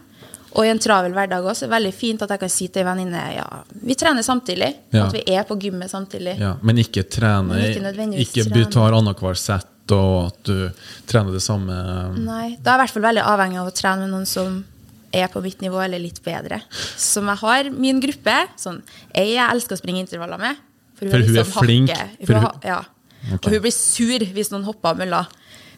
Og 0.54 0.65
i 0.65 0.69
en 0.69 0.80
travel 0.84 1.13
hverdag 1.15 1.45
også, 1.47 1.63
er 1.63 1.69
det 1.69 1.76
veldig 1.78 1.93
fint 1.95 2.21
at 2.21 2.30
jeg 2.30 2.39
kan 2.41 2.50
si 2.52 2.67
til 2.67 2.82
en 2.84 2.89
venninne 2.91 3.21
ja, 3.38 3.45
vi 3.88 3.95
trener 3.95 4.21
samtidig. 4.21 4.67
Ja. 4.91 5.06
At 5.08 5.13
vi 5.15 5.24
er 5.32 5.43
på 5.47 5.56
gymmet 5.58 5.89
samtidig. 5.89 6.38
Ja, 6.39 6.58
men 6.62 6.76
ikke 6.78 7.06
trene 7.08 7.56
Men 7.56 7.71
ikke 7.71 7.86
nødvendigvis 7.86 8.28
Ikke 8.36 8.50
trene. 8.50 8.71
tar 8.71 8.91
annethvert 8.91 9.39
sett, 9.39 9.67
og 9.91 10.28
at 10.28 10.43
du 10.43 10.69
trener 11.08 11.32
det 11.32 11.41
samme 11.41 11.74
Nei, 12.19 12.58
da 12.62 12.76
er 12.76 12.78
jeg 12.78 12.82
i 12.82 12.82
hvert 12.84 12.93
fall 12.97 13.08
veldig 13.08 13.24
avhengig 13.24 13.60
av 13.60 13.67
å 13.71 13.74
trene 13.76 14.02
med 14.06 14.10
noen 14.12 14.28
som 14.28 14.63
er 15.13 15.28
på 15.32 15.41
mitt 15.43 15.62
nivå 15.63 15.80
eller 15.84 16.00
litt 16.00 16.21
bedre. 16.24 16.62
Som 16.97 17.28
jeg 17.32 17.41
har 17.43 17.69
min 17.76 18.00
gruppe. 18.04 18.38
Sånn, 18.60 18.82
ei 19.15 19.34
jeg 19.34 19.43
elsker 19.45 19.76
å 19.78 19.82
springe 19.82 20.04
intervaller 20.06 20.39
med. 20.41 20.56
For 20.95 21.06
hun 21.10 21.38
er 21.38 21.43
flink, 21.50 21.89
Hun 21.91 22.26
for 22.28 22.34
hun- 22.39 22.62
ja. 22.63 22.82
Okay. 23.21 23.38
Og 23.45 23.52
hun 23.54 23.62
blir 23.62 23.71
sur 23.76 24.19
hvis 24.34 24.52
noen 24.52 24.63
hopper 24.65 24.89
av 24.89 24.97
mølla. 24.97 25.28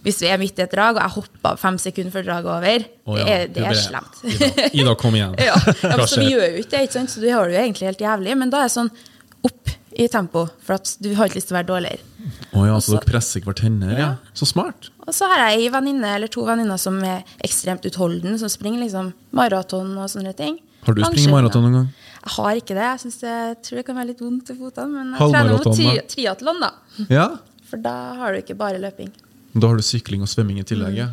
Hvis 0.04 0.20
vi 0.20 0.28
er 0.28 0.38
midt 0.38 0.58
i 0.60 0.64
et 0.64 0.72
drag, 0.72 0.98
og 0.98 1.02
jeg 1.02 1.12
hopper 1.16 1.58
fem 1.58 1.78
sekunder 1.80 2.12
før 2.12 2.26
draget 2.28 2.46
er 2.46 2.58
over. 2.58 2.86
Oh, 3.08 3.18
ja, 3.18 3.24
det 3.24 3.34
er, 3.34 3.48
det 3.56 3.64
er 3.64 3.78
slemt. 3.80 4.20
Ida, 4.28 4.70
Ida, 4.74 4.96
kom 5.00 5.16
igjen. 5.16 5.36
Ja, 5.40 5.56
ja, 5.56 6.06
så 6.06 6.20
vi 6.20 6.32
gjør 6.34 6.44
jo 6.58 6.60
ikke 6.64 6.74
det, 6.76 6.82
ikke 6.90 6.98
sant? 6.98 7.10
så 7.14 7.22
du 7.24 7.30
har 7.32 7.48
det 7.48 7.56
jo 7.56 7.62
egentlig 7.64 7.88
helt 7.88 8.04
jævlig. 8.04 8.38
Men 8.38 8.50
da 8.52 8.60
er 8.64 8.68
det 8.68 8.76
sånn 8.76 8.92
opp 9.48 9.72
i 10.00 10.08
tempo, 10.12 10.46
for 10.64 10.78
at 10.80 10.92
du 11.04 11.12
har 11.18 11.30
ikke 11.30 11.40
lyst 11.40 11.50
til 11.52 11.56
å 11.56 11.60
være 11.60 11.70
dårligere. 11.70 12.02
Oh 12.56 12.64
ja, 12.68 12.76
så 12.82 12.96
dere 12.96 13.08
presser 13.10 13.44
hverandre? 13.46 13.92
Ja. 13.94 14.00
Ja. 14.00 14.12
Så 14.38 14.48
smart. 14.50 14.90
Og 15.06 15.14
så 15.16 15.28
har 15.32 15.44
jeg 15.50 15.64
ei 15.64 15.72
venninne 15.74 16.14
eller 16.18 16.32
to 16.32 16.46
venninner 16.48 16.80
som 16.82 16.98
er 17.06 17.22
ekstremt 17.44 17.86
utholden, 17.90 18.38
som 18.42 18.52
springer 18.52 18.84
liksom 18.86 19.12
maraton 19.36 19.92
og 20.00 20.10
sånne 20.12 20.34
ting. 20.38 20.58
Har 20.88 20.96
du 20.98 21.04
springet 21.04 21.32
maraton 21.32 21.64
noen 21.68 21.78
gang? 21.80 21.90
Jeg 22.24 22.32
har 22.38 22.60
ikke 22.60 22.76
det. 22.78 22.86
Jeg, 22.88 23.00
synes 23.04 23.18
det, 23.20 23.34
jeg 23.34 23.58
tror 23.68 23.80
det 23.80 23.86
kan 23.90 24.00
være 24.00 24.10
litt 24.14 24.24
vondt 24.24 24.50
i 24.52 24.56
føttene. 24.60 24.90
Men 24.96 25.12
jeg 25.14 25.34
trener 25.36 25.54
mot 25.58 25.68
tri 25.76 25.90
triatlon, 26.16 26.64
da. 26.64 26.72
Ja. 27.12 27.28
For 27.70 27.84
da 27.84 27.94
har 28.20 28.34
du 28.36 28.40
ikke 28.44 28.56
bare 28.60 28.80
løping. 28.84 29.12
Da 29.54 29.70
har 29.70 29.78
du 29.78 29.86
sykling 29.86 30.24
og 30.26 30.32
svømming 30.32 30.60
i 30.64 30.66
tillegg. 30.68 30.98
ja. 31.04 31.10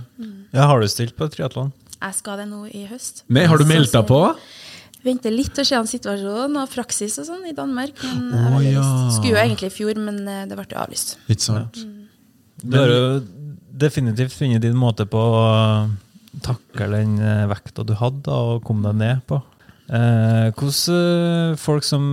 Ja, 0.50 0.64
har 0.66 0.80
du 0.82 0.88
stilt 0.90 1.14
på 1.18 1.28
triatlon? 1.30 1.70
Jeg 2.00 2.16
skal 2.16 2.40
det 2.40 2.46
nå 2.48 2.62
i 2.72 2.86
høst. 2.88 3.24
Nei, 3.28 3.42
har 3.50 3.60
du 3.60 3.66
meldt 3.68 3.92
deg 3.92 4.06
på? 4.08 4.20
Venter 5.04 5.32
litt 5.32 5.56
og 5.56 5.64
ser 5.64 5.78
an 5.80 5.88
situasjonen 5.88 6.58
og 6.60 6.72
praksis 6.72 7.16
og 7.22 7.28
sånn 7.30 7.46
i 7.48 7.54
Danmark. 7.56 7.96
Men 8.04 8.50
veldig 8.56 8.74
ja. 8.74 8.86
Skulle 9.14 9.34
jo 9.34 9.40
egentlig 9.40 9.70
i 9.70 9.76
fjor, 9.78 10.00
men 10.02 10.20
eh, 10.28 10.42
det 10.50 10.58
ble 10.58 10.66
jo 10.68 10.80
avlyst. 10.82 11.16
Ikke 11.30 11.46
sant? 11.46 11.80
Du 12.60 12.76
har 12.76 12.92
jo 12.92 13.04
definitivt 13.80 14.36
funnet 14.36 14.60
din 14.60 14.76
måte 14.76 15.06
på 15.08 15.16
å 15.16 15.44
takle 16.44 16.90
den 16.98 17.16
eh, 17.24 17.46
vekta 17.50 17.86
du 17.88 17.94
hadde, 17.98 18.28
og 18.28 18.60
komme 18.66 18.90
deg 18.90 19.00
ned 19.00 19.24
på. 19.30 19.40
Eh, 19.90 20.50
hvordan 20.54 20.94
eh, 20.94 21.56
folk 21.58 21.86
som 21.86 22.04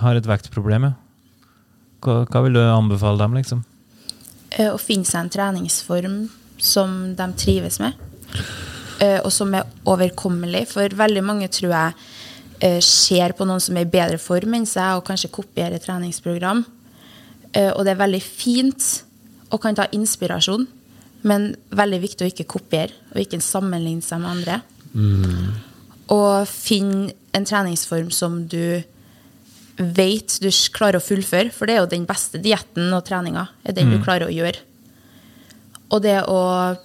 har 0.00 0.18
et 0.18 0.26
vektproblem, 0.26 0.88
ja. 0.88 0.94
Hva, 2.04 2.24
hva 2.28 2.42
vil 2.44 2.56
du 2.56 2.60
anbefale 2.64 3.20
dem, 3.20 3.36
liksom? 3.38 3.62
Eh, 4.56 4.70
Å 4.72 4.80
finne 4.80 5.06
seg 5.08 5.24
en 5.24 5.32
treningsform 5.32 6.16
som 6.62 7.14
de 7.16 7.28
trives 7.38 7.78
med, 7.82 7.96
og 9.24 9.32
som 9.32 9.54
er 9.54 9.66
overkommelig. 9.90 10.66
For 10.70 10.88
veldig 10.88 11.24
mange 11.24 11.48
tror 11.52 11.72
jeg 11.72 11.94
eh, 12.60 12.80
ser 12.84 13.34
på 13.36 13.46
noen 13.48 13.60
som 13.62 13.76
er 13.76 13.86
i 13.86 13.90
bedre 13.90 14.18
form 14.22 14.54
enn 14.54 14.66
seg, 14.68 14.98
og 15.00 15.06
kanskje 15.08 15.32
kopierer 15.34 15.82
treningsprogram. 15.82 16.64
Eh, 17.54 17.70
Og 17.74 17.84
det 17.84 17.94
er 17.94 18.02
veldig 18.04 18.22
fint 18.22 19.04
og 19.50 19.60
kan 19.62 19.74
ta 19.78 19.86
inspirasjon, 19.94 20.66
men 21.22 21.54
veldig 21.70 22.00
viktig 22.02 22.24
å 22.26 22.30
ikke 22.32 22.48
kopiere 22.56 22.92
og 23.14 23.20
ikke 23.22 23.40
sammenligne 23.40 24.02
seg 24.04 24.20
med 24.20 24.30
andre. 24.30 24.62
Og 26.14 26.48
finne 26.50 27.12
en 27.34 27.46
treningsform 27.48 28.10
som 28.12 28.42
du 28.50 28.82
vet 29.76 30.36
du 30.42 30.48
klarer 30.74 31.00
å 31.00 31.02
fullføre, 31.02 31.50
for 31.50 31.66
det 31.66 31.74
er 31.74 31.80
jo 31.82 31.90
den 31.90 32.04
beste 32.06 32.38
dietten 32.38 32.92
og 32.94 33.04
treninga. 33.08 33.48
er 33.64 33.72
den 33.72 33.90
du 33.90 33.98
klarer 34.04 34.28
å 34.28 34.34
gjøre. 34.34 34.60
Og 35.90 36.02
det 36.02 36.20
å 36.30 36.76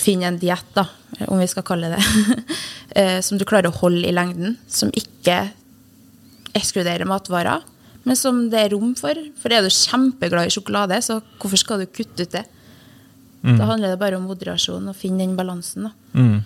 finne 0.00 0.28
en 0.28 0.38
diett, 0.40 0.82
om 1.26 1.40
vi 1.40 1.48
skal 1.50 1.66
kalle 1.66 1.92
det 1.92 2.02
eh, 2.98 3.18
som 3.24 3.38
du 3.38 3.46
klarer 3.48 3.70
å 3.70 3.78
holde 3.80 4.06
i 4.08 4.14
lengden, 4.14 4.56
som 4.70 4.92
ikke 4.96 5.48
ekskluderer 6.58 7.08
matvarer, 7.08 7.64
men 8.08 8.16
som 8.16 8.46
det 8.52 8.60
er 8.60 8.72
rom 8.72 8.94
for. 8.98 9.18
For 9.40 9.52
er 9.52 9.66
du 9.66 9.72
kjempeglad 9.72 10.48
i 10.48 10.54
sjokolade, 10.54 11.00
så 11.04 11.18
hvorfor 11.40 11.60
skal 11.60 11.82
du 11.82 11.90
kutte 11.90 12.24
ut 12.24 12.36
det? 12.36 12.46
Da 13.42 13.68
handler 13.68 13.92
det 13.92 14.00
bare 14.00 14.18
om 14.18 14.26
moderasjon 14.26 14.90
og 14.90 14.96
finne 14.98 15.22
den 15.22 15.36
balansen. 15.38 15.90
Mm. 16.12 16.40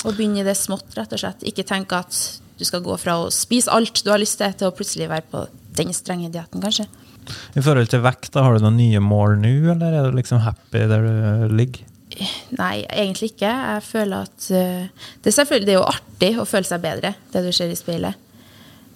Og 0.00 0.16
begynne 0.16 0.42
i 0.42 0.46
det 0.46 0.56
smått, 0.58 0.90
rett 0.96 1.12
og 1.14 1.22
slett. 1.22 1.44
Ikke 1.46 1.66
tenke 1.66 2.00
at 2.00 2.16
du 2.58 2.66
skal 2.66 2.82
gå 2.84 2.96
fra 3.00 3.16
å 3.22 3.28
spise 3.32 3.70
alt 3.72 4.02
du 4.04 4.10
har 4.12 4.20
lyst 4.20 4.40
til, 4.40 4.52
til 4.58 4.68
å 4.68 4.74
plutselig 4.74 5.08
være 5.10 5.28
på 5.30 5.44
den 5.78 5.94
strenge 5.96 6.32
dietten, 6.32 6.62
kanskje. 6.62 6.88
I 7.54 7.62
forhold 7.62 7.92
til 7.92 8.02
vekt, 8.02 8.32
da, 8.34 8.42
har 8.44 8.56
du 8.56 8.64
noen 8.64 8.80
nye 8.80 9.00
mål 9.04 9.38
nå, 9.40 9.54
eller 9.74 9.94
er 9.94 10.08
du 10.08 10.18
liksom 10.18 10.42
happy 10.44 10.82
der 10.90 11.06
du 11.06 11.54
ligger? 11.54 11.86
Nei, 12.58 12.84
egentlig 12.88 13.32
ikke. 13.34 13.50
Jeg 13.50 13.84
føler 13.86 14.28
at 14.28 14.50
eh, 14.54 15.08
Det 15.22 15.30
er 15.30 15.36
selvfølgelig 15.38 15.68
det 15.68 15.74
er 15.74 15.78
jo 15.78 15.88
artig 15.88 16.30
å 16.40 16.48
føle 16.48 16.68
seg 16.68 16.82
bedre, 16.84 17.14
det 17.32 17.44
du 17.46 17.50
ser 17.56 17.72
i 17.72 17.78
speilet. 17.78 18.26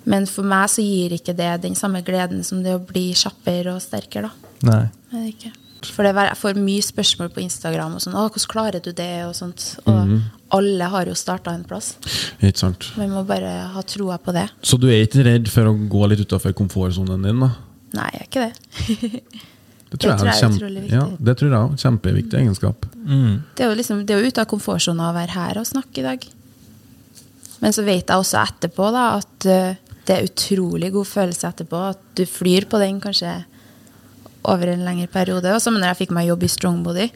Men 0.04 0.26
for 0.28 0.44
meg 0.44 0.68
så 0.68 0.84
gir 0.84 1.14
ikke 1.16 1.32
det 1.36 1.50
den 1.62 1.76
samme 1.78 2.02
gleden 2.04 2.44
som 2.44 2.62
det 2.64 2.74
å 2.76 2.82
bli 2.84 3.10
kjappere 3.16 3.72
og 3.72 3.84
sterkere, 3.84 4.28
da. 4.28 4.54
Nei. 4.68 4.82
Er 5.14 5.28
ikke. 5.30 5.52
For 5.84 6.06
det 6.06 6.14
er, 6.14 6.30
jeg 6.30 6.40
får 6.40 6.60
mye 6.64 6.84
spørsmål 6.84 7.30
på 7.34 7.42
Instagram 7.44 7.96
og 7.96 8.00
sånn 8.04 8.14
'Å, 8.16 8.28
hvordan 8.32 8.50
klarer 8.52 8.80
du 8.80 8.92
det?' 8.92 9.26
og 9.26 9.34
sånt. 9.36 9.76
Og 9.84 10.20
alle 10.56 10.84
har 10.84 11.06
jo 11.06 11.14
starta 11.18 11.52
en 11.52 11.64
plass. 11.64 11.94
Ikke 12.40 12.58
sant? 12.58 12.90
Man 12.96 13.10
må 13.10 13.24
bare 13.26 13.68
ha 13.74 13.82
troa 13.82 14.18
på 14.18 14.32
det. 14.32 14.48
Så 14.62 14.78
du 14.80 14.88
er 14.88 15.04
ikke 15.04 15.24
redd 15.26 15.50
for 15.52 15.68
å 15.68 15.74
gå 15.74 16.08
litt 16.08 16.24
utafor 16.24 16.54
komfortsonen 16.56 17.22
din? 17.22 17.40
da? 17.40 17.50
Nei, 17.94 18.10
jeg 18.12 18.20
er 18.20 18.28
ikke 18.28 18.46
det. 18.48 19.22
Det 19.94 20.00
tror 20.02 20.10
Det 20.10 20.18
tror 20.18 20.28
jeg, 20.28 20.34
jeg 20.34 20.44
er 20.44 20.54
utrolig 20.56 20.80
kjempe, 20.80 20.82
viktig. 20.82 20.96
ja, 20.96 21.04
det 21.28 21.34
tror 21.38 21.52
jeg. 21.54 21.80
Kjempeviktig 21.84 22.38
egenskap. 22.40 22.86
Mm. 23.06 23.34
Det 23.54 23.64
er 23.64 23.68
jo 23.70 23.78
liksom, 23.78 24.00
det 24.06 24.14
er 24.14 24.22
jo 24.22 24.32
ute 24.32 24.42
av 24.42 24.48
komfortsona 24.50 25.10
å 25.10 25.14
være 25.14 25.36
her 25.36 25.60
og 25.60 25.68
snakke 25.68 26.02
i 26.02 26.06
dag. 26.08 26.26
Men 27.62 27.76
så 27.76 27.84
vet 27.86 28.10
jeg 28.10 28.18
også 28.18 28.40
etterpå 28.42 28.90
da, 28.92 29.04
at 29.20 29.46
eh, 29.48 29.76
det 30.04 30.16
er 30.16 30.26
utrolig 30.26 30.90
god 30.92 31.06
følelse 31.08 31.50
etterpå. 31.52 31.82
At 31.94 32.02
du 32.18 32.24
flyr 32.26 32.66
på 32.68 32.80
den 32.82 32.98
kanskje 33.00 33.36
over 34.44 34.72
en 34.72 34.84
lengre 34.84 35.08
periode. 35.12 35.54
Og 35.54 35.62
så 35.62 35.72
når 35.72 35.92
jeg 35.92 36.00
fikk 36.02 36.16
meg 36.16 36.28
jobb 36.28 36.42
i 36.44 36.50
Strongbody. 36.52 37.06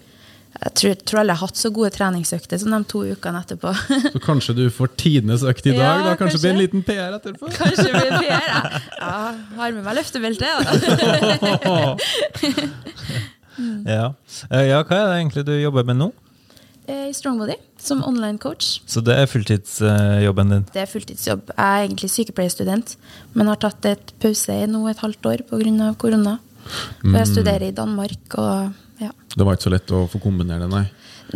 Jeg 0.59 0.73
tror, 0.75 0.95
tror 1.07 1.21
jeg 1.21 1.29
har 1.31 1.39
hatt 1.43 1.59
så 1.61 1.71
gode 1.71 1.91
treningsøkter 1.95 2.59
som 2.59 2.73
de 2.75 2.79
to 2.91 3.03
ukene 3.07 3.43
etterpå. 3.45 3.71
Så 4.15 4.21
kanskje 4.25 4.55
du 4.59 4.65
får 4.75 4.89
tidenes 4.99 5.45
økt 5.47 5.69
i 5.69 5.75
dag? 5.77 5.83
Ja, 5.85 6.07
da 6.09 6.15
Kanskje 6.21 6.39
det 6.39 6.43
blir 6.43 6.55
en 6.55 6.63
liten 6.63 6.83
PR 6.87 7.15
etterpå? 7.19 7.51
kanskje 7.55 7.85
blir 7.93 8.09
det 8.09 8.23
PR. 8.25 8.47
ja. 8.49 8.63
Ja, 8.99 9.19
har 9.61 9.77
med 9.77 9.85
meg 9.87 9.99
løftebelte. 10.01 10.49
Da. 10.65 11.97
Ja. 13.89 14.13
Eh, 14.55 14.69
ja, 14.71 14.85
hva 14.87 14.97
er 15.01 15.09
det 15.11 15.15
egentlig 15.19 15.43
du 15.49 15.55
jobber 15.59 15.87
med 15.89 15.99
nå? 15.99 16.07
Eh, 16.87 17.09
I 17.11 17.15
Strongbody 17.17 17.57
som 17.83 18.05
online 18.07 18.39
coach. 18.39 18.79
Så 18.87 19.03
det 19.05 19.17
er 19.19 19.27
fulltidsjobben 19.31 20.53
din? 20.55 20.67
Det 20.75 20.83
er 20.85 20.91
fulltidsjobb. 20.91 21.51
Jeg 21.57 21.65
er 21.67 21.87
egentlig 21.89 22.11
sykepleierstudent, 22.15 22.95
men 23.35 23.51
har 23.51 23.59
tatt 23.63 23.89
et 23.91 24.13
pause 24.23 24.55
i 24.55 24.69
nå 24.71 24.85
et 24.91 25.03
halvt 25.03 25.31
år 25.31 25.43
pga. 25.51 25.91
korona. 25.99 26.39
For 27.02 27.16
jeg 27.18 27.26
studerer 27.33 27.68
i 27.68 27.74
Danmark 27.76 28.38
og 28.38 28.72
ja. 29.00 29.11
Det 29.37 29.44
var 29.46 29.54
ikke 29.57 29.68
så 29.68 29.74
lett 29.76 29.92
å 29.94 30.09
få 30.11 30.20
kombinere 30.20 30.64
det, 30.66 30.70
nei. 30.72 30.87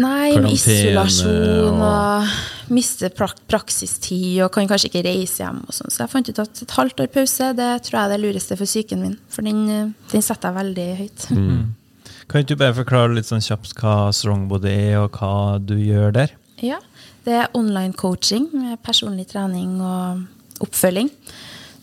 Nei, 0.01 0.31
med 0.41 0.47
Karantene 0.47 0.55
isolasjon 0.57 1.75
og- 1.77 1.83
og 1.83 2.71
miste 2.73 3.11
prak 3.15 3.37
praksistid 3.47 4.41
og 4.43 4.51
kan 4.53 4.67
kanskje 4.67 4.89
ikke 4.89 5.05
reise 5.05 5.43
hjem. 5.45 5.61
og 5.69 5.75
sånn. 5.77 5.91
Så 5.93 5.99
jeg 6.01 6.11
fant 6.11 6.29
ut 6.29 6.39
at 6.39 6.63
et 6.63 6.71
halvt 6.71 7.01
år 7.05 7.11
pause 7.13 7.53
det 7.55 7.83
tror 7.85 7.91
jeg 7.99 8.05
er 8.11 8.17
det 8.17 8.21
lureste 8.25 8.57
for 8.57 8.65
psyken 8.65 9.01
min. 9.03 9.19
For 9.29 9.43
den, 9.43 9.95
den 10.11 10.23
setter 10.23 10.49
jeg 10.49 10.57
veldig 10.65 10.89
høyt. 10.99 11.27
Kan 12.29 12.41
ikke 12.43 12.49
du 12.49 12.57
bare 12.57 12.73
forklare 12.75 13.15
litt 13.15 13.27
sånn 13.29 13.45
kjapt 13.45 13.75
hva 13.77 14.09
Strongbody 14.15 14.71
er, 14.71 14.97
og 15.05 15.13
hva 15.13 15.59
du 15.65 15.75
gjør 15.77 16.13
der? 16.13 16.31
Ja, 16.63 16.79
Det 17.25 17.35
er 17.35 17.49
online 17.55 17.93
coaching 17.93 18.49
med 18.53 18.83
personlig 18.83 19.29
trening 19.31 19.81
og 19.81 20.27
oppfølging. 20.61 21.09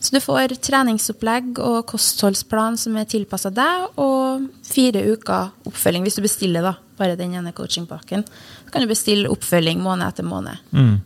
Så 0.00 0.14
du 0.14 0.20
får 0.24 0.54
treningsopplegg 0.64 1.58
og 1.60 1.82
kostholdsplan 1.90 2.78
som 2.80 2.94
er 2.96 3.04
tilpassa 3.10 3.50
deg, 3.52 3.90
og 4.00 4.46
fire 4.64 5.02
uker 5.12 5.50
oppfølging 5.68 6.06
hvis 6.06 6.16
du 6.16 6.22
bestiller 6.24 6.64
da, 6.64 6.74
bare 6.96 7.18
den 7.20 7.34
ene 7.36 7.52
coachingpakken. 7.52 8.24
Så 8.64 8.72
kan 8.72 8.80
du 8.84 8.88
bestille 8.88 9.28
oppfølging 9.28 9.82
måned 9.84 10.06
etter 10.08 10.24
måned. 10.24 10.56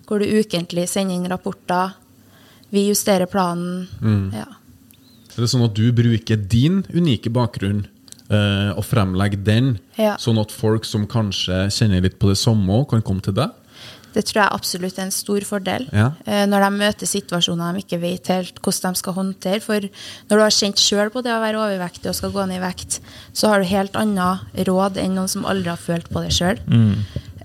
Hvor 0.06 0.22
du 0.22 0.26
ukentlig 0.38 0.86
sender 0.90 1.16
inn 1.18 1.26
rapporter. 1.30 1.96
Vi 2.70 2.86
justerer 2.88 3.26
planen. 3.30 3.88
Ja. 4.34 4.46
Er 5.34 5.42
det 5.42 5.50
sånn 5.50 5.66
at 5.66 5.74
du 5.74 5.88
bruker 5.94 6.38
din 6.38 6.84
unike 6.94 7.30
bakgrunn 7.34 7.84
eh, 8.30 8.70
og 8.78 8.84
fremlegger 8.86 9.42
den, 9.46 9.72
Ja. 9.98 10.14
sånn 10.22 10.38
at 10.40 10.54
folk 10.54 10.84
som 10.86 11.08
kanskje 11.10 11.66
kjenner 11.74 12.00
litt 12.02 12.20
på 12.22 12.30
det 12.30 12.38
samme, 12.38 12.84
kan 12.88 13.02
komme 13.02 13.22
til 13.22 13.34
deg? 13.34 13.50
Det 14.14 14.22
tror 14.28 14.40
jeg 14.44 14.54
absolutt 14.54 14.98
er 15.00 15.08
en 15.08 15.10
stor 15.14 15.44
fordel. 15.48 15.88
Ja. 15.92 16.12
Eh, 16.24 16.44
Når 16.46 16.62
de 16.64 16.70
møter 16.78 17.06
situasjoner 17.10 17.74
de 17.74 17.82
ikke 17.82 17.98
vet 18.00 18.30
helt 18.30 18.60
hvordan 18.62 18.94
de 18.94 19.00
skal 19.02 19.16
håndtere. 19.16 19.60
For 19.64 19.80
når 20.30 20.36
du 20.38 20.42
har 20.44 20.54
kjent 20.54 20.78
sjøl 20.78 21.10
på 21.10 21.22
det 21.26 21.32
å 21.34 21.40
være 21.42 21.58
overvektig 21.58 22.08
og 22.12 22.14
skal 22.14 22.30
gå 22.34 22.44
ned 22.46 22.60
i 22.60 22.64
vekt, 22.64 23.00
så 23.34 23.50
har 23.50 23.58
du 23.60 23.66
helt 23.66 23.96
annet 23.98 24.62
råd 24.68 25.00
enn 25.02 25.16
noen 25.18 25.28
som 25.32 25.44
aldri 25.50 25.72
har 25.72 25.80
følt 25.82 26.06
på 26.14 26.22
det 26.22 26.30
sjøl. 26.36 26.60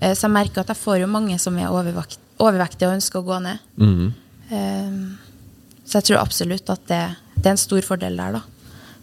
Så 0.00 0.24
jeg 0.24 0.32
merker 0.32 0.62
at 0.62 0.70
jeg 0.72 0.78
får 0.80 1.00
jo 1.02 1.08
mange 1.10 1.36
som 1.42 1.58
er 1.60 1.68
overvekt, 1.74 2.18
overvektige 2.40 2.88
og 2.88 2.94
ønsker 2.96 3.20
å 3.20 3.26
gå 3.26 3.40
ned. 3.44 3.58
Mhm. 3.76 4.12
Eh, 4.50 5.00
Så 5.90 5.98
jeg 5.98 6.04
tror 6.04 6.20
absolutt 6.22 6.70
at 6.70 6.86
det, 6.86 7.16
det 7.34 7.46
er 7.46 7.50
en 7.56 7.56
stor 7.58 7.82
fordel 7.82 8.14
der, 8.16 8.32
da. 8.38 8.40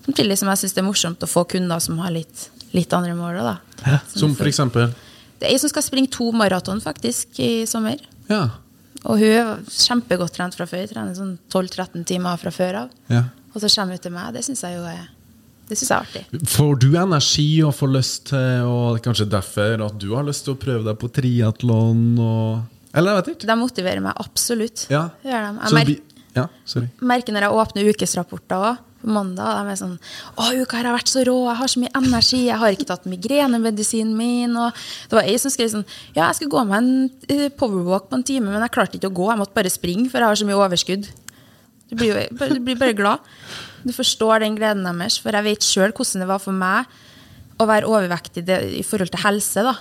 Samtidig 0.06 0.38
som 0.40 0.48
jeg 0.48 0.58
syns 0.62 0.74
det 0.74 0.80
er 0.80 0.88
morsomt 0.88 1.20
å 1.20 1.28
få 1.28 1.44
kunder 1.52 1.80
som 1.84 1.98
har 2.00 2.12
litt, 2.16 2.46
litt 2.72 2.94
andre 2.96 3.12
mål. 3.14 3.42
Da. 3.44 4.00
Som 4.08 4.36
for 4.40 4.48
eksempel 4.48 4.94
Det 5.40 5.48
er 5.48 5.54
ei 5.54 5.60
som 5.62 5.70
skal 5.70 5.84
springe 5.86 6.10
to 6.14 6.32
maraton 6.34 6.80
faktisk 6.82 7.40
i 7.44 7.66
sommer. 7.70 8.00
Ja. 8.30 8.48
Og 9.06 9.20
hun 9.22 9.28
er 9.30 9.60
kjempegodt 9.70 10.34
trent 10.36 10.56
fra 10.58 10.66
før. 10.70 10.88
Trener 10.90 11.14
sånn 11.16 11.36
12-13 11.54 12.06
timer 12.10 12.38
fra 12.42 12.52
før 12.52 12.84
av. 12.86 12.90
ja. 13.14 13.24
Og 13.56 13.62
så 13.64 13.70
kommer 13.74 13.96
hun 13.98 14.02
til 14.04 14.12
meg. 14.14 14.34
Det 14.36 14.44
syns 14.46 14.60
jeg 14.62 14.76
jo 14.76 14.84
er, 14.86 15.06
det 15.70 15.78
synes 15.80 15.90
jeg 15.90 15.98
er 15.98 16.04
artig. 16.06 16.48
Får 16.52 16.76
du 16.84 16.88
energi 17.00 17.46
og 17.66 17.72
får 17.74 17.90
lyst 17.96 18.26
til 18.30 18.68
Og 18.70 19.00
kanskje 19.02 19.26
derfor 19.32 19.82
at 19.88 19.96
du 19.98 20.12
har 20.14 20.24
lyst 20.28 20.44
til 20.46 20.54
å 20.54 20.60
prøve 20.62 20.84
deg 20.86 21.00
på 21.02 21.10
triatlon 21.10 22.04
Eller 22.94 23.14
jeg 23.16 23.18
vet 23.22 23.32
ikke. 23.34 23.48
De 23.50 23.56
motiverer 23.58 24.04
meg 24.04 24.14
absolutt. 24.22 24.86
Ja. 24.94 25.08
Jeg 25.26 25.88
vi- 25.88 26.02
ja, 26.36 26.48
sorry. 26.66 26.88
merker 27.02 27.34
når 27.34 27.48
jeg 27.48 27.52
åpner 27.64 27.90
ukesrapporter 27.90 28.56
også, 28.62 28.84
på 29.08 29.14
mandag. 29.16 29.64
De 29.64 29.72
er 29.72 29.80
sånn 29.80 30.00
'Å, 30.38 30.62
uka 30.62 30.78
her 30.78 30.86
har 30.92 30.98
vært 31.00 31.08
så 31.14 31.24
rå. 31.26 31.38
Jeg 31.48 31.58
har 31.58 31.68
så 31.68 31.80
mye 31.80 31.96
energi. 31.96 32.42
Jeg 32.52 32.58
har 32.60 32.70
ikke 32.76 32.86
tatt 32.92 33.06
migrenemedisinen 33.08 34.16
min.' 34.18 34.58
Og 34.58 34.74
det 35.10 35.16
var 35.16 35.24
ei 35.24 35.38
som 35.38 35.50
skrev 35.52 35.72
sånn 35.72 35.86
'Ja, 36.16 36.28
jeg 36.28 36.36
skulle 36.36 36.52
gå 36.52 36.68
med 36.68 36.78
en 36.84 37.12
eh, 37.30 37.50
powerwalk 37.50 38.10
på 38.10 38.14
en 38.20 38.24
time, 38.24 38.52
men 38.52 38.62
jeg 38.62 38.72
klarte 38.72 39.00
ikke 39.00 39.10
å 39.10 39.16
gå. 39.16 39.30
Jeg 39.32 39.40
måtte 39.40 39.54
bare 39.56 39.72
springe, 39.72 40.12
for 40.12 40.20
jeg 40.20 40.28
har 40.28 40.36
så 40.36 40.46
mye 40.46 40.60
overskudd.' 40.70 41.08
Du 41.90 41.96
blir, 41.96 42.08
jo, 42.14 42.36
bare- 42.38 42.54
du 42.54 42.60
blir 42.60 42.76
bare 42.78 42.94
glad. 42.94 43.20
Du 43.86 43.94
forstår 43.94 44.42
den 44.42 44.58
gleden 44.58 44.84
deres, 44.84 45.18
for 45.18 45.32
jeg 45.32 45.44
vet 45.44 45.60
sjøl 45.64 45.94
hvordan 45.94 46.20
det 46.20 46.28
var 46.28 46.40
for 46.40 46.52
meg 46.52 46.86
å 47.60 47.66
være 47.66 47.88
overvektig 47.88 48.44
i 48.78 48.84
forhold 48.84 49.10
til 49.10 49.22
helse. 49.24 49.64
da. 49.64 49.74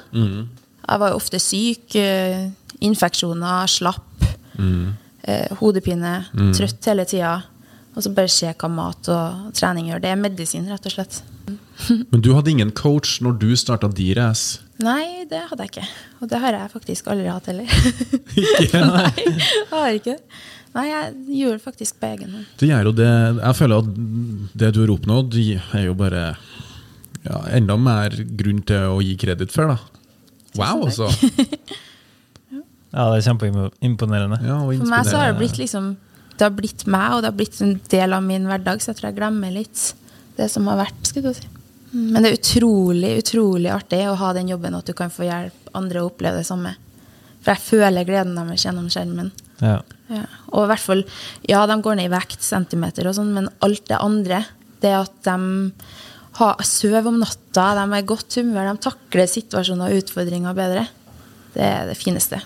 Jeg 0.88 0.98
var 1.00 1.10
jo 1.10 1.16
ofte 1.16 1.40
syk, 1.40 1.96
eh, 1.96 2.48
infeksjoner, 2.80 3.66
slapp. 3.66 4.02
eh, 5.24 5.48
hodepine, 5.60 6.26
trøtt 6.54 6.84
hele 6.86 7.04
tida. 7.04 7.42
Og 7.96 8.04
så 8.04 8.12
bare 8.12 8.28
se 8.28 8.50
hva 8.52 8.68
mat 8.68 9.08
og 9.08 9.52
trening 9.56 9.88
gjør. 9.88 10.02
Det 10.04 10.10
er 10.12 10.20
medisin, 10.20 10.68
rett 10.68 10.86
og 10.88 10.92
slett. 10.92 11.22
Men 12.12 12.20
du 12.24 12.34
hadde 12.36 12.52
ingen 12.52 12.72
coach 12.76 13.18
når 13.24 13.38
du 13.40 13.48
starta 13.56 13.88
D-Race? 13.88 14.60
Nei, 14.84 15.24
det 15.30 15.40
hadde 15.48 15.64
jeg 15.64 15.72
ikke. 15.72 15.86
Og 16.20 16.28
det 16.28 16.40
har 16.42 16.58
jeg 16.58 16.72
faktisk 16.74 17.08
aldri 17.12 17.30
hatt 17.32 17.48
heller. 17.48 17.78
Ikke? 18.36 18.82
Nei, 18.92 19.12
jeg 19.24 19.64
har 19.70 19.96
ikke 19.96 20.16
det. 20.18 20.42
Nei, 20.76 20.84
jeg 20.90 21.12
gjorde 21.38 21.62
faktisk 21.64 21.96
på 22.02 22.10
egen 22.10 22.34
hånd. 22.36 22.48
Det 22.60 22.68
gjør 22.68 22.90
jo 22.90 22.92
det 22.98 23.08
Jeg 23.08 23.56
føler 23.56 23.80
at 23.80 23.86
det 24.60 24.68
du 24.76 24.82
har 24.82 24.92
oppnådd, 24.92 25.38
er 25.72 25.86
jo 25.86 25.94
bare 25.96 26.24
ja, 27.24 27.38
enda 27.56 27.78
mer 27.80 28.12
grunn 28.36 28.60
til 28.68 28.90
å 28.92 28.98
gi 29.00 29.14
kreditt 29.22 29.54
for, 29.54 29.72
da. 29.72 29.78
Wow, 30.60 30.84
altså. 30.90 31.08
Ja, 32.92 33.08
det 33.12 33.22
er 33.22 33.24
kjempeimponerende. 33.30 34.42
Ja, 34.44 34.60
For 34.68 34.92
meg 34.92 35.08
så 35.08 35.16
har 35.20 35.32
det 35.32 35.40
blitt 35.40 35.56
liksom 35.60 35.94
Det 36.36 36.44
har 36.44 36.54
blitt 36.56 36.86
meg, 36.90 37.16
og 37.16 37.22
det 37.22 37.30
har 37.30 37.36
blitt 37.36 37.60
en 37.64 37.76
del 37.90 38.16
av 38.16 38.24
min 38.24 38.48
hverdag, 38.48 38.82
så 38.82 38.92
jeg 38.92 39.00
tror 39.00 39.10
jeg 39.10 39.18
glemmer 39.20 39.54
litt 39.54 39.84
det 40.36 40.48
som 40.52 40.66
har 40.68 40.80
vært. 40.82 41.02
skulle 41.08 41.32
du 41.32 41.38
si. 41.38 41.52
Men 41.96 42.22
det 42.22 42.30
er 42.30 42.40
utrolig, 42.40 43.12
utrolig 43.22 43.70
artig 43.72 44.02
å 44.04 44.16
ha 44.20 44.32
den 44.36 44.50
jobben, 44.50 44.74
at 44.76 44.88
du 44.88 44.92
kan 44.96 45.12
få 45.12 45.24
hjelpe 45.24 45.72
andre 45.78 46.02
å 46.02 46.10
oppleve 46.10 46.42
det 46.42 46.48
samme. 46.48 46.74
For 47.44 47.54
jeg 47.54 47.64
føler 47.64 48.08
gleden 48.08 48.36
deres 48.36 48.66
gjennom 48.66 48.90
skjermen. 48.92 49.30
Ja. 49.62 49.78
Ja. 50.10 50.24
Og 50.52 50.66
i 50.66 50.70
hvert 50.70 50.82
fall, 50.82 51.04
ja, 51.48 51.62
de 51.68 51.78
går 51.82 51.96
ned 51.98 52.10
i 52.10 52.12
vekt, 52.12 52.42
centimeter 52.44 53.08
og 53.08 53.16
sånn, 53.16 53.32
men 53.34 53.48
alt 53.64 53.86
det 53.88 54.00
andre, 54.02 54.42
det 54.82 54.92
at 54.98 55.14
de 55.24 55.36
har, 56.36 56.66
sover 56.68 57.08
om 57.08 57.20
natta, 57.22 57.70
de 57.78 57.86
er 57.86 58.02
i 58.02 58.06
godt 58.06 58.36
humør, 58.40 58.68
de 58.68 58.84
takler 58.84 59.30
situasjoner 59.30 59.94
og 59.94 60.02
utfordringer 60.02 60.58
bedre, 60.58 60.84
det 61.54 61.64
er 61.64 61.88
det 61.88 61.96
fineste. 61.98 62.42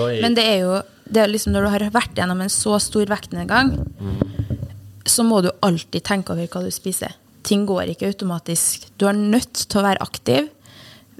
Men 0.00 0.34
det 0.34 0.44
er 0.48 0.58
jo 0.64 0.80
det 1.08 1.22
er 1.22 1.32
liksom 1.32 1.54
når 1.54 1.66
du 1.66 1.72
har 1.74 1.86
vært 1.94 2.18
gjennom 2.18 2.42
en 2.44 2.52
så 2.52 2.78
stor 2.82 3.08
vektnedgang, 3.10 3.74
så 5.08 5.24
må 5.26 5.40
du 5.42 5.50
alltid 5.64 6.04
tenke 6.06 6.34
over 6.34 6.46
hva 6.48 6.62
du 6.64 6.70
spiser. 6.74 7.16
Ting 7.46 7.66
går 7.66 7.90
ikke 7.90 8.12
automatisk. 8.12 8.86
Du 9.00 9.08
er 9.10 9.18
nødt 9.18 9.66
til 9.66 9.80
å 9.80 9.86
være 9.86 10.04
aktiv. 10.04 10.48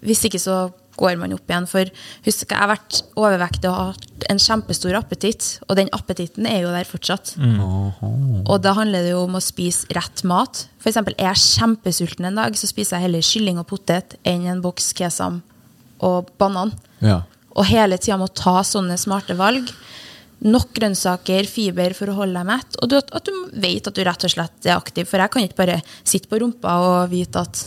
Hvis 0.03 0.23
ikke 0.29 0.41
så 0.43 0.69
går 0.99 1.17
man 1.21 1.33
opp 1.35 1.49
igjen. 1.51 1.67
For 1.71 1.89
husk, 2.27 2.45
jeg 2.45 2.59
har 2.59 2.71
vært 2.71 3.01
overvektig 3.19 3.71
og 3.71 3.93
hatt 3.93 4.27
en 4.31 4.41
kjempestor 4.43 4.97
appetitt, 4.99 5.49
og 5.67 5.79
den 5.81 5.91
appetitten 5.97 6.47
er 6.49 6.63
jo 6.65 6.75
der 6.75 6.89
fortsatt. 6.89 7.35
Og 7.41 8.57
da 8.63 8.75
handler 8.77 9.07
det 9.07 9.15
jo 9.15 9.25
om 9.27 9.39
å 9.39 9.43
spise 9.43 9.89
rett 9.97 10.25
mat. 10.29 10.67
For 10.83 10.93
eksempel, 10.93 11.17
er 11.19 11.33
jeg 11.33 11.45
kjempesulten 11.59 12.29
en 12.29 12.41
dag, 12.43 12.59
så 12.59 12.71
spiser 12.71 12.99
jeg 12.99 13.09
heller 13.09 13.27
kylling 13.27 13.61
og 13.63 13.69
potet 13.73 14.19
enn 14.29 14.47
en 14.51 14.63
boks 14.65 14.93
kesam 14.99 15.41
og 16.03 16.31
banan. 16.41 16.75
Ja. 17.03 17.23
Og 17.53 17.69
hele 17.69 17.99
tida 18.01 18.19
må 18.21 18.29
ta 18.33 18.61
sånne 18.67 18.97
smarte 19.01 19.37
valg. 19.39 19.69
Nok 20.43 20.73
grønnsaker, 20.75 21.47
fiber 21.47 21.95
for 21.95 22.11
å 22.11 22.17
holde 22.23 22.41
deg 22.41 22.49
mett. 22.49 22.79
Og 22.83 22.91
du, 22.91 22.97
at 22.99 23.29
du 23.29 23.33
vet 23.63 23.87
at 23.87 23.97
du 23.97 24.03
rett 24.07 24.27
og 24.27 24.33
slett 24.33 24.67
er 24.67 24.79
aktiv. 24.79 25.07
For 25.09 25.23
jeg 25.23 25.35
kan 25.35 25.47
ikke 25.47 25.61
bare 25.61 25.79
sitte 26.03 26.31
på 26.31 26.41
rumpa 26.43 26.79
og 26.83 27.13
vite 27.13 27.45
at 27.45 27.67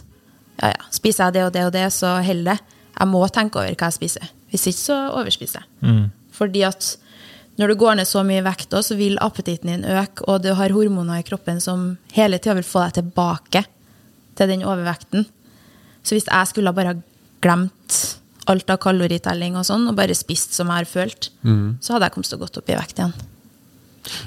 ja, 0.60 0.72
ja, 0.72 0.90
spiser 0.96 1.28
jeg 1.28 1.38
det 1.38 1.46
og 1.46 1.54
det 1.56 1.64
og 1.68 1.74
det, 1.76 1.86
så 1.94 2.18
holder 2.26 2.54
det. 2.54 2.76
Jeg 2.96 3.12
må 3.12 3.24
tenke 3.28 3.60
over 3.62 3.76
hva 3.76 3.90
jeg 3.92 3.98
spiser. 4.00 4.30
Hvis 4.52 4.70
ikke, 4.72 4.82
så 4.82 5.00
overspiser 5.20 5.64
jeg. 5.64 5.70
Fordi 6.36 6.64
at 6.68 6.92
når 7.60 7.72
du 7.72 7.78
går 7.80 7.96
ned 8.00 8.08
så 8.08 8.24
mye 8.28 8.42
i 8.42 8.46
vekt, 8.46 8.74
så 8.84 8.98
vil 9.00 9.20
appetitten 9.24 9.72
din 9.72 9.88
øke, 9.88 10.26
og 10.28 10.44
du 10.44 10.52
har 10.56 10.74
hormoner 10.76 11.22
i 11.22 11.28
kroppen 11.28 11.62
som 11.64 11.94
hele 12.16 12.40
tida 12.40 12.58
vil 12.58 12.68
få 12.68 12.84
deg 12.84 12.98
tilbake 12.98 13.64
til 14.36 14.52
den 14.52 14.66
overvekten. 14.68 15.28
Så 16.04 16.18
hvis 16.18 16.28
jeg 16.28 16.52
skulle 16.52 16.72
ha 16.72 16.76
bare 16.76 16.98
glemt 17.44 18.00
alt 18.52 18.70
av 18.70 18.82
kaloritelling 18.84 19.56
og 19.60 19.66
sånn, 19.68 19.88
og 19.90 19.98
bare 19.98 20.16
spist 20.18 20.54
som 20.58 20.70
jeg 20.70 20.84
har 20.84 20.90
følt, 20.90 21.32
så 21.82 21.96
hadde 21.96 22.08
jeg 22.08 22.14
kommet 22.16 22.30
så 22.30 22.38
godt 22.42 22.60
opp 22.62 22.70
i 22.70 22.78
vekt 22.78 23.02
igjen. 23.02 23.16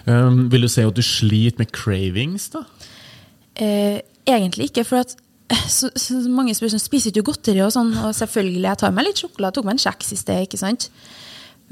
Um, 0.07 0.49
vil 0.51 0.67
du 0.67 0.71
si 0.71 0.83
at 0.83 0.97
du 0.97 1.05
sliter 1.07 1.61
med 1.61 1.71
cravings, 1.75 2.49
da? 2.55 2.65
Eh, 3.59 4.01
egentlig 4.29 4.71
ikke, 4.71 4.85
for 4.87 5.03
at 5.03 5.15
eh, 5.53 5.65
så, 5.71 5.91
så 5.99 6.19
mange 6.31 6.55
spør 6.57 6.73
sånn, 6.75 6.83
spiser 6.83 7.15
du 7.15 7.23
godteri 7.27 7.63
og 7.65 7.73
sånn, 7.75 7.93
og 8.03 8.15
selvfølgelig, 8.17 8.67
jeg 8.69 8.81
tar 8.83 8.95
meg 8.95 9.09
litt 9.09 9.23
sjokolade, 9.23 9.59
tok 9.59 9.69
meg 9.69 9.77
en 9.77 9.85
kjeks 9.87 10.15
i 10.15 10.21
sted, 10.21 10.45
ikke 10.47 10.61
sant? 10.61 10.89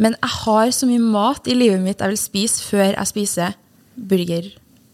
Men 0.02 0.16
jeg 0.18 0.32
har 0.42 0.72
så 0.76 0.88
mye 0.88 1.02
mat 1.02 1.48
i 1.48 1.56
livet 1.56 1.80
mitt 1.80 2.02
jeg 2.04 2.12
vil 2.12 2.20
spise 2.20 2.64
før 2.66 2.90
jeg 2.90 3.10
spiser 3.10 3.54
burger 3.96 4.50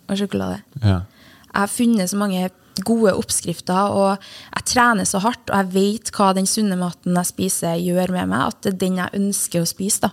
og 0.07 0.19
sjokolade. 0.21 0.61
Ja. 0.83 1.01
Jeg 1.49 1.59
har 1.59 1.73
funnet 1.73 2.13
så 2.13 2.21
mange 2.21 2.45
gode 2.81 3.13
oppskrifter, 3.19 3.93
og 3.93 4.23
jeg 4.57 4.67
trener 4.71 5.09
så 5.09 5.21
hardt, 5.23 5.51
og 5.51 5.59
jeg 5.59 5.73
vet 5.75 6.13
hva 6.17 6.33
den 6.37 6.49
sunne 6.49 6.79
maten 6.81 7.19
jeg 7.19 7.29
spiser, 7.29 7.77
gjør 7.81 8.15
med 8.17 8.33
meg, 8.33 8.49
at 8.49 8.63
det 8.65 8.73
er 8.73 8.81
den 8.81 8.99
jeg 9.03 9.21
ønsker 9.21 9.63
å 9.63 9.69
spise. 9.69 10.09
da. 10.09 10.13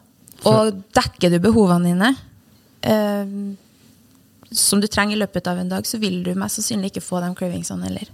Og 0.49 0.83
dekker 0.95 1.33
du 1.33 1.39
behovene 1.43 1.91
dine, 1.91 2.13
eh, 2.83 3.33
som 4.51 4.81
du 4.81 4.87
trenger 4.87 5.15
i 5.15 5.19
løpet 5.19 5.47
av 5.47 5.59
en 5.59 5.69
dag, 5.69 5.85
så 5.85 5.99
vil 6.01 6.23
du 6.23 6.33
mest 6.35 6.59
sannsynlig 6.59 6.93
ikke 6.93 7.05
få 7.05 7.21
de 7.23 7.33
cravingsene 7.37 7.85
heller. 7.85 8.11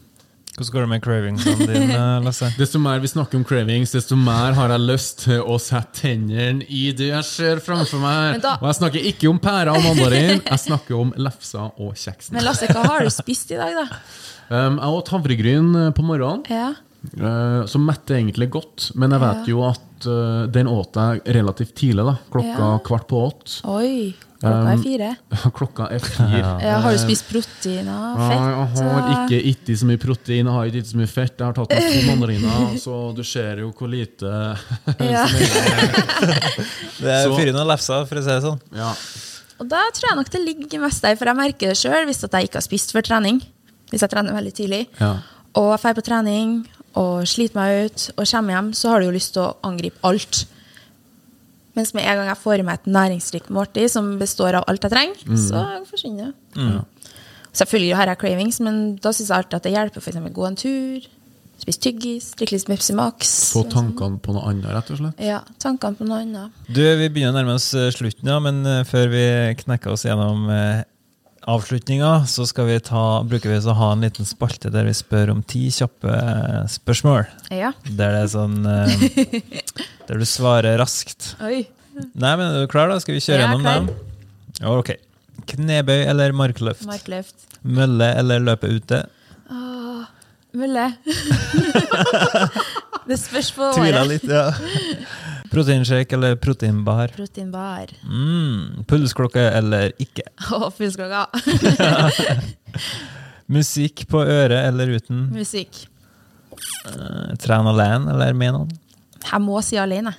Hvordan 0.56 0.72
går 0.72 0.86
det 0.86 0.89
med 0.94 1.02
cravingsene 1.04 1.65
dine, 1.68 2.04
Lasse? 2.26 2.48
Desto 2.56 2.80
mer 2.80 3.02
vi 3.04 3.10
snakker 3.12 3.36
om 3.41 3.44
cravings, 3.48 3.91
desto 3.91 4.15
mer 4.15 4.56
har 4.56 4.72
jeg 4.72 4.84
lyst 4.86 5.26
til 5.26 5.41
å 5.44 5.58
sette 5.60 6.00
tennene 6.06 6.63
i 6.72 6.86
det 6.96 7.10
jeg 7.12 7.28
ser 7.28 7.60
framfor 7.65 8.00
meg. 8.00 8.38
Men 8.38 8.44
da- 8.46 8.54
Og 8.62 8.70
jeg 8.70 8.78
snakker 8.80 9.10
ikke 9.12 9.30
om 9.34 9.39
pærer 9.44 9.74
og 9.76 9.84
mandarin, 9.84 10.39
jeg 10.46 10.62
snakker 10.63 10.96
om 11.02 11.12
lefser 11.20 11.68
og 11.76 11.91
kjeks. 12.00 12.32
Men 12.32 12.48
Lasse, 12.48 12.70
hva 12.72 12.86
har 12.88 13.04
du 13.04 13.12
spist 13.12 13.52
i 13.52 13.60
dag, 13.60 13.76
da? 13.84 13.88
Um, 14.46 14.76
jeg 14.78 14.94
åt 14.94 15.08
havregryn 15.10 15.70
eh, 15.74 15.88
på 15.98 16.04
morgenen, 16.06 16.44
Ja. 16.54 16.68
Eh, 17.13 17.65
som 17.70 17.86
metter 17.86 18.18
egentlig 18.20 18.50
godt. 18.54 18.91
Men 18.96 19.15
jeg 19.15 19.24
vet 19.24 19.50
jo 19.52 19.63
at 19.68 20.08
uh, 20.10 20.46
den 20.52 20.70
åt 20.72 20.98
jeg 21.00 21.22
relativt 21.38 21.76
tidlig, 21.78 22.06
da. 22.08 22.15
Klokka 22.34 22.70
Ja. 22.70 22.78
kvart 22.86 23.08
på 23.10 23.22
åtte. 23.26 23.60
Oi, 23.72 24.13
klokka 24.41 24.72
er 24.74 24.82
fire. 24.84 25.10
Klokka 25.60 25.88
er 25.96 26.04
fire. 26.04 26.54
Ja, 26.63 26.78
har 26.84 26.96
du 26.96 27.02
spist 27.02 27.28
protein 27.30 27.89
og 27.89 28.20
fett? 28.20 28.80
jeg 28.80 28.89
har 28.91 29.12
ikke 29.15 29.41
ikke 29.54 29.78
så 29.82 29.89
mye 29.89 30.02
protein, 30.02 30.46
jeg 30.46 30.56
har 30.58 30.72
ikke 30.72 30.91
så 30.91 31.02
mye 31.02 31.12
fett. 31.12 31.36
Jeg 31.39 31.46
har 31.48 31.58
tatt 31.60 31.76
meg 31.76 31.91
to 31.91 32.02
mandariner, 32.10 32.65
så 32.86 33.00
du 33.18 33.24
ser 33.28 33.63
jo 33.65 33.72
hvor 33.76 33.91
lite 33.91 34.34
Ja. 35.13 35.26
Det 37.00 37.12
er 37.12 37.32
fyren 37.36 37.62
og 37.62 37.70
lefsa, 37.72 38.04
for 38.10 38.20
å 38.20 38.26
si 38.26 38.34
det 38.34 38.41
sånn. 38.46 38.62
Ja. 38.76 38.91
Og 39.62 39.70
da 39.72 39.86
tror 39.96 40.10
jeg 40.10 40.20
nok 40.20 40.32
det 40.34 40.41
ligger 40.44 40.82
mest 40.84 41.06
der, 41.06 41.15
for 41.15 41.32
jeg 41.32 41.39
merker 41.39 41.72
det 41.72 41.80
sjøl 41.80 42.04
hvis 42.10 42.24
at 42.28 42.34
jeg 42.36 42.50
ikke 42.50 42.60
har 42.60 42.65
spist 42.65 42.91
før 42.96 43.06
trening. 43.08 43.39
Hvis 43.91 44.04
jeg 44.04 44.12
trener 44.12 44.36
veldig 44.36 44.54
tidlig. 44.58 44.82
Ja. 45.00 45.13
Og 45.56 45.72
drar 45.80 45.96
på 45.96 46.04
trening 46.04 46.56
og 46.95 47.25
sliter 47.27 47.58
meg 47.60 47.89
ut 47.89 48.10
og 48.15 48.27
kommer 48.29 48.55
hjem, 48.55 48.73
så 48.77 48.91
har 48.93 49.01
du 49.03 49.10
jo 49.10 49.15
lyst 49.15 49.34
til 49.36 49.43
å 49.43 49.53
angripe 49.67 49.99
alt. 50.08 50.45
Mens 51.75 51.91
med 51.93 52.05
en 52.08 52.21
gang 52.21 52.29
jeg 52.31 52.39
får 52.39 52.62
i 52.62 52.65
meg 52.67 52.79
et 52.79 52.86
næringsrikt 52.95 53.49
måltid 53.51 53.91
som 53.91 54.13
består 54.21 54.55
av 54.62 54.63
alt 54.71 54.86
jeg 54.88 54.93
trenger, 54.93 55.25
så 55.36 55.63
forsvinner 55.89 56.31
det. 56.31 56.84
Selvfølgelig 57.55 57.95
har 57.99 58.08
jeg 58.12 58.19
cravings, 58.19 58.62
men 58.63 58.79
da 59.03 59.12
syns 59.15 59.29
jeg 59.31 59.38
alltid 59.38 59.58
at 59.60 59.67
det 59.67 59.71
hjelper 59.75 60.03
f.eks. 60.03 60.17
gå 60.36 60.47
en 60.47 60.58
tur, 60.60 61.05
spise 61.60 61.79
tyggis, 61.84 62.31
drikke 62.36 62.55
litt 62.58 62.67
Pepsi 62.67 62.95
Max. 62.95 63.29
Få 63.55 63.63
tankene 63.71 64.19
på 64.23 64.36
noe 64.36 64.47
annet, 64.49 64.67
rett 64.75 64.91
og 64.91 64.99
slett. 64.99 65.21
Ja, 65.23 65.41
tankene 65.63 65.95
på 65.99 66.08
noe 66.08 66.23
annet. 66.23 66.63
Du, 66.67 66.81
Vi 66.84 67.08
begynner 67.08 67.31
å 67.31 67.38
nærme 67.41 67.55
oss 67.60 67.69
eh, 67.75 67.91
slutten, 67.95 68.27
ja, 68.27 68.39
men 68.43 68.63
eh, 68.67 68.84
før 68.88 69.08
vi 69.12 69.23
knekker 69.63 69.95
oss 69.95 70.03
gjennom 70.08 70.49
eh, 70.51 70.84
avslutninga, 71.49 72.25
så 72.27 72.45
skal 72.49 72.67
vi 72.69 72.79
ta, 72.84 73.21
bruker 73.27 73.51
vi 73.53 73.60
å 73.62 73.75
ha 73.77 73.91
en 73.93 74.03
liten 74.05 74.27
spalte 74.27 74.71
der 74.73 74.88
vi 74.89 74.93
spør 74.97 75.31
om 75.36 75.43
ti 75.45 75.67
kjappe 75.73 76.15
spørsmål. 76.73 77.25
Ja. 77.53 77.71
Der 77.86 78.15
det 78.15 78.21
er 78.23 78.31
sånn 78.34 78.60
eh, 78.65 79.41
Der 80.10 80.21
du 80.21 80.25
svarer 80.29 80.79
raskt. 80.81 81.36
Oi. 81.45 81.65
Nei, 81.95 82.34
men 82.36 82.47
Er 82.49 82.65
du 82.65 82.71
klar, 82.71 82.89
da? 82.91 82.99
Skal 82.99 83.17
vi 83.17 83.23
kjøre 83.23 83.45
gjennom 83.45 83.65
dem? 83.65 83.91
Ok. 84.71 84.95
Knebøy 85.51 86.01
eller 86.10 86.34
markløft? 86.36 86.86
Markløft. 86.89 87.47
Mølle 87.62 88.12
eller 88.19 88.41
løpe 88.43 88.69
ute? 88.71 89.05
Mølle 90.55 90.86
det 93.10 93.17
spørs 93.19 93.49
på 93.55 93.67
Tvila 93.75 94.05
litt, 94.08 94.23
ja. 94.29 94.45
Proteinshake 95.56 96.15
eller 96.18 96.36
proteinbar? 96.36 97.13
Proteinbar. 97.15 97.91
Mm, 98.04 98.84
pulsklokke 98.89 99.39
eller 99.56 99.94
ikke? 100.04 100.26
Å, 100.52 100.65
oh, 100.65 100.72
pulsklokka! 100.76 101.30
Musikk 103.56 104.04
på 104.12 104.20
øret 104.20 104.65
eller 104.65 104.91
uten? 104.98 105.30
Musikk. 105.32 105.86
Uh, 106.89 107.32
Tren 107.39 107.70
alene 107.72 108.12
eller 108.12 108.36
med 108.36 108.56
noen? 108.58 108.74
Jeg 109.26 109.41
må 109.46 109.62
si 109.63 109.80
alene. 109.80 110.12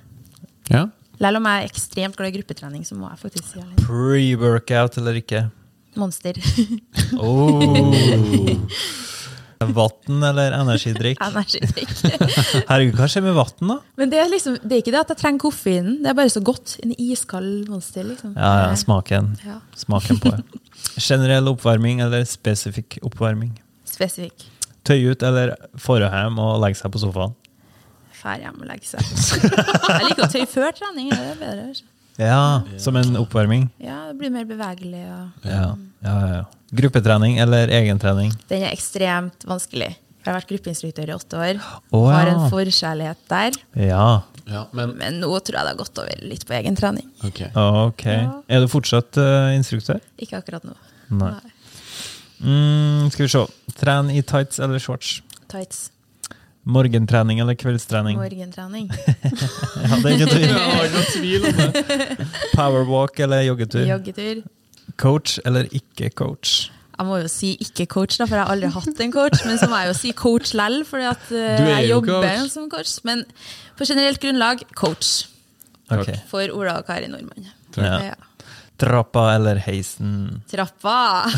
Ja. 0.73 0.87
Selv 1.21 1.41
om 1.41 1.51
jeg 1.51 1.67
er 1.67 1.69
ekstremt 1.69 2.17
glad 2.17 2.33
i 2.33 2.39
gruppetrening, 2.39 2.89
så 2.89 2.97
må 2.97 3.11
jeg 3.13 3.21
faktisk 3.27 3.51
si 3.51 3.61
alene. 3.61 3.77
Pre-workout 3.85 4.97
eller 5.03 5.21
ikke? 5.21 5.47
Monster. 6.01 6.41
Oh. 7.21 7.61
Vann 9.61 10.23
eller 10.23 10.53
energidrikk? 10.53 11.21
Energidrikk. 11.27 11.93
Herregud, 12.71 12.99
hva 12.99 13.09
skjer 13.09 13.25
med 13.25 13.37
vann, 13.39 13.71
da? 13.71 13.79
Men 13.97 14.13
det 14.13 14.21
er, 14.21 14.29
liksom, 14.33 14.59
det 14.63 14.77
er 14.77 14.83
ikke 14.83 14.93
det 14.95 15.01
at 15.01 15.15
jeg 15.15 15.21
trenger 15.23 15.45
koffeinen, 15.47 15.97
det 16.05 16.13
er 16.13 16.19
bare 16.19 16.33
så 16.33 16.43
godt. 16.45 16.77
En 16.85 16.93
iskald 17.01 17.71
Monster, 17.73 18.05
liksom. 18.05 18.37
Ja, 18.37 18.53
ja, 18.67 18.77
smaken. 18.77 19.33
Ja. 19.47 19.59
Smaken 19.79 20.21
på 20.23 20.35
det. 20.35 20.61
Generell 21.09 21.49
oppvarming 21.55 22.05
eller 22.05 22.27
spesifikk 22.29 22.99
oppvarming? 23.07 23.57
Spesifikk. 23.89 24.47
Tøy 24.87 25.11
ut 25.11 25.25
eller 25.27 25.57
forå 25.81 26.13
hjem 26.13 26.39
og 26.43 26.61
legge 26.63 26.79
seg 26.79 26.93
på 26.95 27.03
sofaen? 27.03 27.35
Fær 28.17 28.39
hjem 28.43 28.61
og 28.61 28.69
legge 28.69 28.87
seg. 28.89 29.03
Jeg 29.03 30.09
liker 30.09 30.27
å 30.27 30.33
tøye 30.33 30.49
før 30.51 30.73
trening. 30.77 31.11
Det 31.13 31.33
er 31.33 31.41
bedre. 31.41 31.96
Ja, 32.19 32.63
som 32.81 32.97
en 32.97 33.17
oppvarming. 33.21 33.69
Ja, 33.83 34.07
det 34.11 34.17
blir 34.21 34.33
mer 34.33 34.47
bevegelig. 34.49 35.03
Og 35.05 35.45
Ja, 35.51 35.75
ja, 36.03 36.15
ja. 36.17 36.29
ja. 36.37 36.45
Gruppetrening 36.77 37.39
eller 37.39 37.71
egentrening? 37.71 38.33
den 38.49 38.65
er 38.67 38.73
ekstremt 38.73 39.45
vanskelig. 39.47 39.93
Jeg 40.27 40.33
har 40.33 40.41
vært 40.41 40.49
gruppeinstruktør 40.51 41.11
i 41.13 41.15
åtte 41.15 41.39
år. 41.39 41.61
Å, 41.95 41.99
Har 42.11 42.27
en 42.33 42.49
forkjærlighet 42.51 43.21
der. 43.31 43.61
Ja, 43.87 44.09
Ja, 44.47 44.65
men 44.73 44.93
Men 44.99 45.17
nå 45.19 45.31
tror 45.43 45.57
jeg 45.59 45.67
det 45.67 45.73
har 45.73 45.79
gått 45.79 45.99
over 45.99 46.21
litt 46.23 46.45
på 46.47 46.55
egen 46.55 46.77
trening. 46.79 47.07
Okay. 47.27 47.51
ok. 47.55 48.05
Ja. 48.07 48.43
Er 48.49 48.61
du 48.63 48.69
fortsatt 48.71 49.19
uh, 49.19 49.51
instruktør? 49.55 49.99
Ikke 50.23 50.39
akkurat 50.39 50.63
nå. 50.67 50.75
Nei. 51.11 51.33
Mm, 52.43 53.11
skal 53.11 53.27
vi 53.27 53.33
se. 53.33 53.43
Tren 53.79 54.11
i 54.11 54.23
tights 54.23 54.61
eller 54.63 54.79
shorts? 54.83 55.21
Tights. 55.51 55.91
Morgentrening 56.67 57.41
eller 57.41 57.55
kveldstrening? 57.55 58.19
Morgentrening. 58.19 58.89
Ja, 59.87 59.99
det 60.03 60.11
er 60.11 60.17
ikke 60.17 60.31
tvil. 61.15 61.45
Om 61.47 61.61
det. 61.61 62.27
Powerwalk 62.57 63.21
eller 63.23 63.45
joggetur? 63.47 63.85
Joggetur. 63.87 64.41
Coach 64.99 65.39
eller 65.47 65.69
ikke 65.71 66.11
coach? 66.11 66.71
Jeg 66.97 67.07
må 67.07 67.19
jo 67.21 67.29
si 67.29 67.53
ikke 67.61 67.85
coach, 67.93 68.17
da, 68.17 68.25
for 68.25 68.39
jeg 68.39 68.47
har 68.47 68.53
aldri 68.55 68.71
hatt 68.73 69.01
en 69.05 69.13
coach. 69.13 69.43
Men 69.45 69.59
så 69.61 69.69
må 69.69 69.79
jeg 69.83 69.91
jo 69.93 69.97
si 69.99 70.13
coach 70.17 70.55
lell, 70.57 70.79
for 70.89 70.99
uh, 71.05 71.11
eh, 71.13 71.67
jeg 71.69 71.91
jo 71.91 71.99
jobber 72.01 72.25
coach. 72.25 72.51
som 72.55 72.71
coach. 72.73 72.95
Men 73.05 73.23
på 73.77 73.85
generelt 73.85 74.21
grunnlag 74.23 74.65
coach 74.75 75.27
Ok. 75.93 76.09
for 76.31 76.51
Ola 76.57 76.79
og 76.81 76.87
Kari 76.89 77.07
Nordmann. 77.13 77.51
Ja. 77.77 77.99
Ja. 78.09 78.15
Trappa 78.77 79.35
eller 79.35 79.57
heisen? 79.65 80.43
Trappa. 80.51 81.25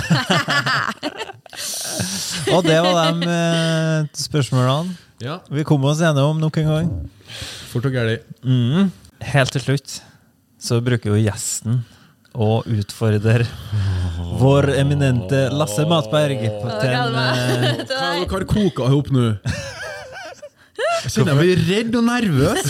Og 2.54 2.64
det 2.66 2.78
var 2.82 3.12
de 3.12 3.28
eh, 3.30 4.08
spørsmålene. 4.18 4.96
Ja, 5.22 5.38
Vi 5.50 5.64
kom 5.66 5.84
oss 5.86 6.00
gjennom 6.02 6.38
nok 6.38 6.56
en 6.62 6.68
gang. 6.70 6.90
fort 7.72 7.86
og 7.86 7.92
gæli. 7.94 8.18
Mm. 8.42 8.90
Helt 9.32 9.52
til 9.52 9.60
slutt 9.64 10.00
så 10.58 10.80
bruker 10.82 11.10
jo 11.14 11.22
gjesten 11.22 11.80
å 12.38 12.62
utfordre 12.66 13.46
vår 14.38 14.68
eminente 14.78 15.48
Lasse 15.54 15.86
Matberg 15.90 16.38
på 16.60 16.68
til 16.82 16.94
en 16.94 17.14
eh, 17.18 17.82
Hva 17.88 18.34
har 18.34 18.44
koka 18.50 18.82
ihop 18.90 19.08
nå? 19.14 19.32
Jeg 20.78 21.10
kjenner 21.14 21.32
jeg 21.34 21.40
blir 21.42 21.60
redd 21.68 21.96
og 21.98 22.04
nervøs. 22.06 22.68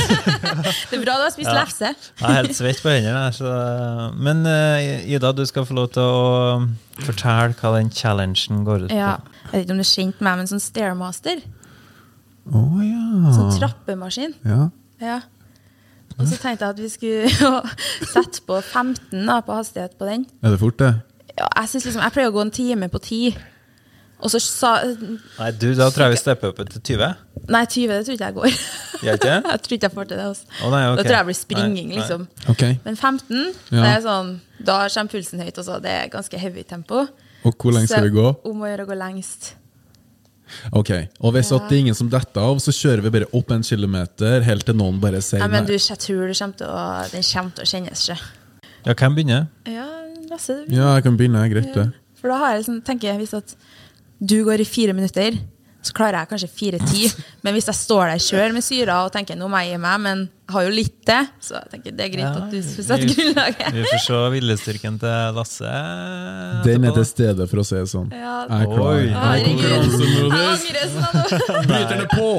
Det 0.88 0.96
er 0.96 1.02
bra 1.02 1.16
du 1.18 1.24
har 1.26 1.32
spist 1.34 1.48
Ja. 1.50 1.56
lefse. 1.60 1.90
Jeg 1.92 2.24
er 2.28 2.36
helt 2.38 2.56
svett 2.56 2.80
på 2.84 2.92
hendene. 2.92 4.12
men 4.16 4.40
eh, 4.48 5.04
Ida, 5.12 5.32
du 5.36 5.44
skal 5.48 5.66
få 5.68 5.74
lov 5.76 5.90
til 5.92 6.02
å 6.02 6.68
fortelle 7.04 7.54
hva 7.60 7.72
den 7.76 7.90
challengen 7.90 8.64
går 8.64 8.86
ut 8.86 8.90
på. 8.92 8.96
Ja. 8.96 9.18
Jeg 9.48 9.52
vet 9.52 9.64
ikke 9.66 9.76
om 9.76 9.80
du 9.82 9.84
er 9.84 9.92
kjent 9.92 10.20
med 10.20 10.28
meg, 10.30 10.36
men 10.42 10.50
sånn 10.50 10.60
Stairmaster. 10.64 11.42
Å 12.48 12.62
ja. 12.84 13.32
Sånn 13.36 13.52
trappemaskin. 13.58 14.34
ja. 14.44 14.68
Ja. 15.00 15.20
Og 16.18 16.26
så 16.26 16.34
tenkte 16.40 16.64
jeg 16.66 16.72
at 16.74 16.80
vi 16.82 16.88
skulle 16.90 17.60
sette 18.14 18.40
på 18.48 18.56
15 18.64 19.20
da, 19.28 19.36
på 19.46 19.54
hastighet 19.54 19.92
på 20.00 20.08
den. 20.08 20.24
Er 20.42 20.50
det 20.50 20.58
fort, 20.58 20.78
det? 20.80 20.88
Ja, 21.38 21.46
jeg, 21.60 21.68
synes 21.70 21.84
liksom, 21.86 22.02
jeg 22.02 22.12
pleier 22.16 22.32
å 22.32 22.34
gå 22.34 22.40
en 22.42 22.50
time 22.50 22.88
på 22.90 22.98
10. 22.98 23.36
Og 24.20 24.30
så 24.32 24.40
sa 24.42 24.70
Nei, 24.82 25.50
du, 25.54 25.68
Da 25.78 25.86
tror 25.94 26.08
jeg 26.08 26.16
vi 26.16 26.20
stepper 26.20 26.48
opp 26.50 26.56
til 26.72 26.80
20. 26.98 27.12
Nei, 27.54 27.60
20 27.70 27.92
det 27.92 27.98
tror 28.06 28.16
ikke 28.16 28.26
jeg 28.28 28.34
går. 28.34 28.56
Jeg 29.08 29.20
tror 29.22 29.74
ikke 29.76 29.86
jeg 29.86 29.92
får 29.94 30.08
til 30.10 30.16
det. 30.18 30.24
Altså. 30.26 30.48
Oh, 30.64 30.70
nei, 30.74 30.80
okay. 30.90 30.96
Da 30.96 31.02
tror 31.04 31.14
jeg 31.14 31.20
det 31.20 31.28
blir 31.28 31.36
springing, 31.38 31.88
Nei, 31.92 31.94
nei. 31.94 32.00
liksom. 32.02 32.24
Ok. 32.50 32.64
Men 32.84 32.96
15, 32.98 33.44
Ja. 33.70 33.82
det 33.84 33.92
er 33.92 34.00
sånn, 34.02 34.32
da 34.66 34.78
kommer 34.90 35.12
pulsen 35.12 35.38
høyt. 35.44 35.60
Også. 35.62 35.76
Det 35.84 35.92
er 35.94 36.08
ganske 36.10 36.40
heavy 36.42 36.64
tempo. 36.66 37.04
Og 37.46 37.54
hvor 37.62 37.76
lenge 37.76 37.86
skal 37.92 38.08
vi 38.08 38.10
gå? 38.16 38.24
Om 38.50 38.64
å 38.66 38.72
gjøre 38.72 38.86
å 38.88 38.90
gå 38.90 38.96
lengst. 38.98 39.52
Ok, 40.72 40.90
Og 41.20 41.32
hvis 41.36 41.50
Ja. 41.52 41.56
at 41.60 41.68
det 41.68 41.76
er 41.76 41.80
ingen 41.84 41.94
som 41.94 42.08
detter 42.10 42.40
av, 42.40 42.56
så 42.58 42.72
kjører 42.74 43.02
vi 43.04 43.10
bare 43.10 43.28
opp 43.36 43.50
en 43.52 43.62
kilometer 43.62 44.42
helt 44.42 44.64
til 44.66 44.74
noen 44.74 44.98
bare 45.00 45.20
sier 45.22 45.38
Nei, 45.44 45.48
men 45.52 45.66
du, 45.68 45.74
jeg 45.74 45.98
tror 45.98 46.26
du 46.26 46.34
kommer 46.34 46.56
til 46.56 46.66
å, 46.66 47.10
den 47.12 47.22
kommer 47.22 47.54
til 47.54 47.64
å 47.64 47.70
kjennes. 47.70 48.04
Ikke? 48.08 48.18
Ja, 48.86 48.94
hvem 48.94 49.14
begynner? 49.14 49.48
Ja, 49.68 49.86
Lasse. 50.30 50.64
du- 50.66 50.74
Ja, 50.74 50.94
jeg 50.96 51.04
kan 51.04 51.16
begynne. 51.16 51.46
Greit, 51.52 51.72
det. 51.74 51.92
For 52.20 52.28
da 52.28 52.38
har 52.38 52.54
jeg 52.56 52.64
liksom, 52.64 52.82
tenker 52.82 53.12
jeg, 53.12 53.18
hvis 53.20 53.34
at 53.36 53.54
du 54.20 54.42
går 54.44 54.60
i 54.60 54.66
fire 54.66 54.92
minutter, 54.96 55.36
så 55.82 55.94
klarer 55.94 56.18
jeg 56.18 56.28
kanskje 56.32 56.48
fire-ti. 56.50 57.04
Men 57.46 57.54
hvis 57.54 57.68
jeg 57.70 57.76
står 57.78 58.08
der 58.10 58.18
sjøl 58.22 58.52
med 58.56 58.64
syra 58.66 58.96
og 59.06 59.12
tenker 59.14 59.38
nå 59.38 59.46
må 59.48 59.60
jeg 59.62 59.76
gi 59.76 59.78
meg, 59.80 60.00
men 60.02 60.24
jeg 60.26 60.52
har 60.56 60.64
jo 60.66 60.72
litt 60.74 60.96
det, 61.06 61.18
så 61.44 61.54
jeg 61.60 61.70
tenker 61.74 61.94
det 61.96 62.04
er 62.04 62.10
greit 62.12 62.24
Ja, 62.26 62.32
at 62.42 62.50
du 62.50 62.58
får 62.66 62.86
sette 62.88 63.06
vi- 63.06 63.14
grunnlaget. 63.14 63.68
Vi 63.76 63.84
får 63.86 64.02
se 64.04 64.18
viljestyrken 64.34 64.98
til 65.00 65.36
Lasse. 65.38 65.74
Den 66.66 66.88
er 66.90 66.96
til 66.98 67.06
stede, 67.08 67.46
for 67.48 67.62
å 67.62 67.66
si 67.68 67.76
det 67.78 67.86
sånn. 67.92 68.10
Ja. 68.12 68.40
Jeg 68.50 68.66
er 68.66 68.72
klar. 68.74 68.98
Er 68.98 69.12
Herregud. 69.22 69.92
Sånn 69.94 70.32
nå. 70.34 71.62
Bryter 71.70 72.02
det 72.02 72.08
på! 72.16 72.32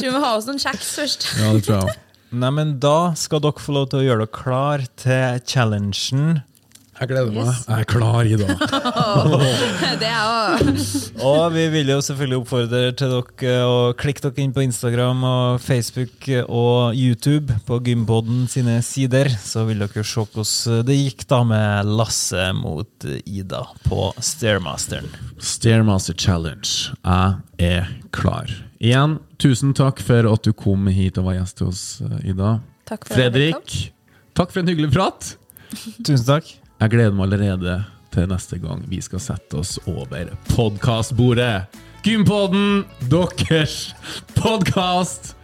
Tror 0.00 0.06
vi 0.06 0.12
må 0.14 0.20
ha 0.22 0.30
oss 0.38 0.46
noen 0.48 0.60
kjeks 0.62 0.94
først. 0.96 1.26
Ja, 1.42 1.50
det 1.56 1.64
tror 1.66 1.82
jeg. 1.90 1.98
Nei, 2.40 2.50
men 2.54 2.76
Da 2.80 3.10
skal 3.18 3.42
dere 3.42 3.58
få 3.60 3.74
lov 3.74 3.88
til 3.90 4.00
å 4.00 4.06
gjøre 4.06 4.22
dere 4.24 4.32
klar 4.38 4.84
til 5.02 5.40
challengen. 5.50 6.38
Jeg 7.00 7.08
gleder 7.08 7.30
meg. 7.32 7.46
Yes. 7.48 7.60
Jeg 7.64 7.80
er 7.80 7.86
klar, 7.88 8.28
Ida. 8.28 8.46
Det 10.02 10.08
er 10.10 10.24
også. 10.68 10.98
Og 11.30 11.54
vi 11.54 11.62
vil 11.72 11.88
jo 11.94 11.96
selvfølgelig 12.04 12.40
oppfordre 12.42 12.80
til 13.00 13.14
dere 13.14 13.62
å 13.64 13.78
klikke 13.96 14.26
dere 14.26 14.44
inn 14.44 14.52
på 14.52 14.64
Instagram 14.66 15.24
og 15.24 15.62
Facebook 15.64 16.28
og 16.44 16.98
YouTube 16.98 17.56
på 17.64 17.80
Gympodden 17.88 18.44
sine 18.52 18.76
sider. 18.84 19.32
Så 19.32 19.64
vil 19.70 19.80
dere 19.80 20.04
se 20.04 20.26
hvordan 20.26 20.84
det 20.90 20.98
gikk 20.98 21.24
da 21.32 21.40
med 21.48 21.88
Lasse 21.88 22.50
mot 22.60 23.08
Ida 23.24 23.64
på 23.88 24.10
Stairmasteren. 24.20 25.08
Stairmaster 25.40 26.20
Challenge. 26.20 26.92
Jeg 27.00 27.70
er 27.72 27.92
klar. 28.12 28.52
Igjen, 28.76 29.18
tusen 29.40 29.72
takk 29.76 30.04
for 30.04 30.28
at 30.34 30.44
du 30.44 30.52
kom 30.52 30.88
hit 30.92 31.16
og 31.20 31.30
var 31.30 31.40
gjest 31.40 31.64
hos 31.64 31.84
eh, 32.04 32.32
Ida. 32.34 32.58
Takk 32.88 33.08
for 33.08 33.16
Fredrik, 33.16 33.76
takk 34.36 34.52
for 34.52 34.60
en 34.60 34.72
hyggelig 34.72 34.92
prat. 34.92 35.34
Tusen 36.04 36.26
takk. 36.28 36.59
Jeg 36.80 36.94
gleder 36.94 37.12
meg 37.12 37.26
allerede 37.28 37.74
til 38.14 38.28
neste 38.30 38.56
gang 38.62 38.80
vi 38.88 39.00
skal 39.04 39.20
sette 39.22 39.58
oss 39.60 39.74
over 39.90 40.30
podkastbordet. 40.48 41.66
Gympodden, 42.06 42.86
deres 43.12 43.90
podkast 44.38 45.34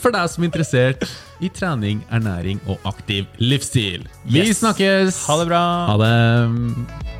for 0.00 0.10
deg 0.16 0.26
som 0.32 0.42
er 0.42 0.48
interessert 0.50 1.04
i 1.44 1.50
trening, 1.54 2.00
ernæring 2.10 2.58
og 2.66 2.82
aktiv 2.88 3.28
livsstil. 3.38 4.08
Vi 4.26 4.42
Yes. 4.42 4.58
snakkes! 4.64 5.22
Ha 5.28 5.38
det 5.38 5.46
bra. 5.52 5.62
Ha 5.92 5.96
det. 6.02 7.19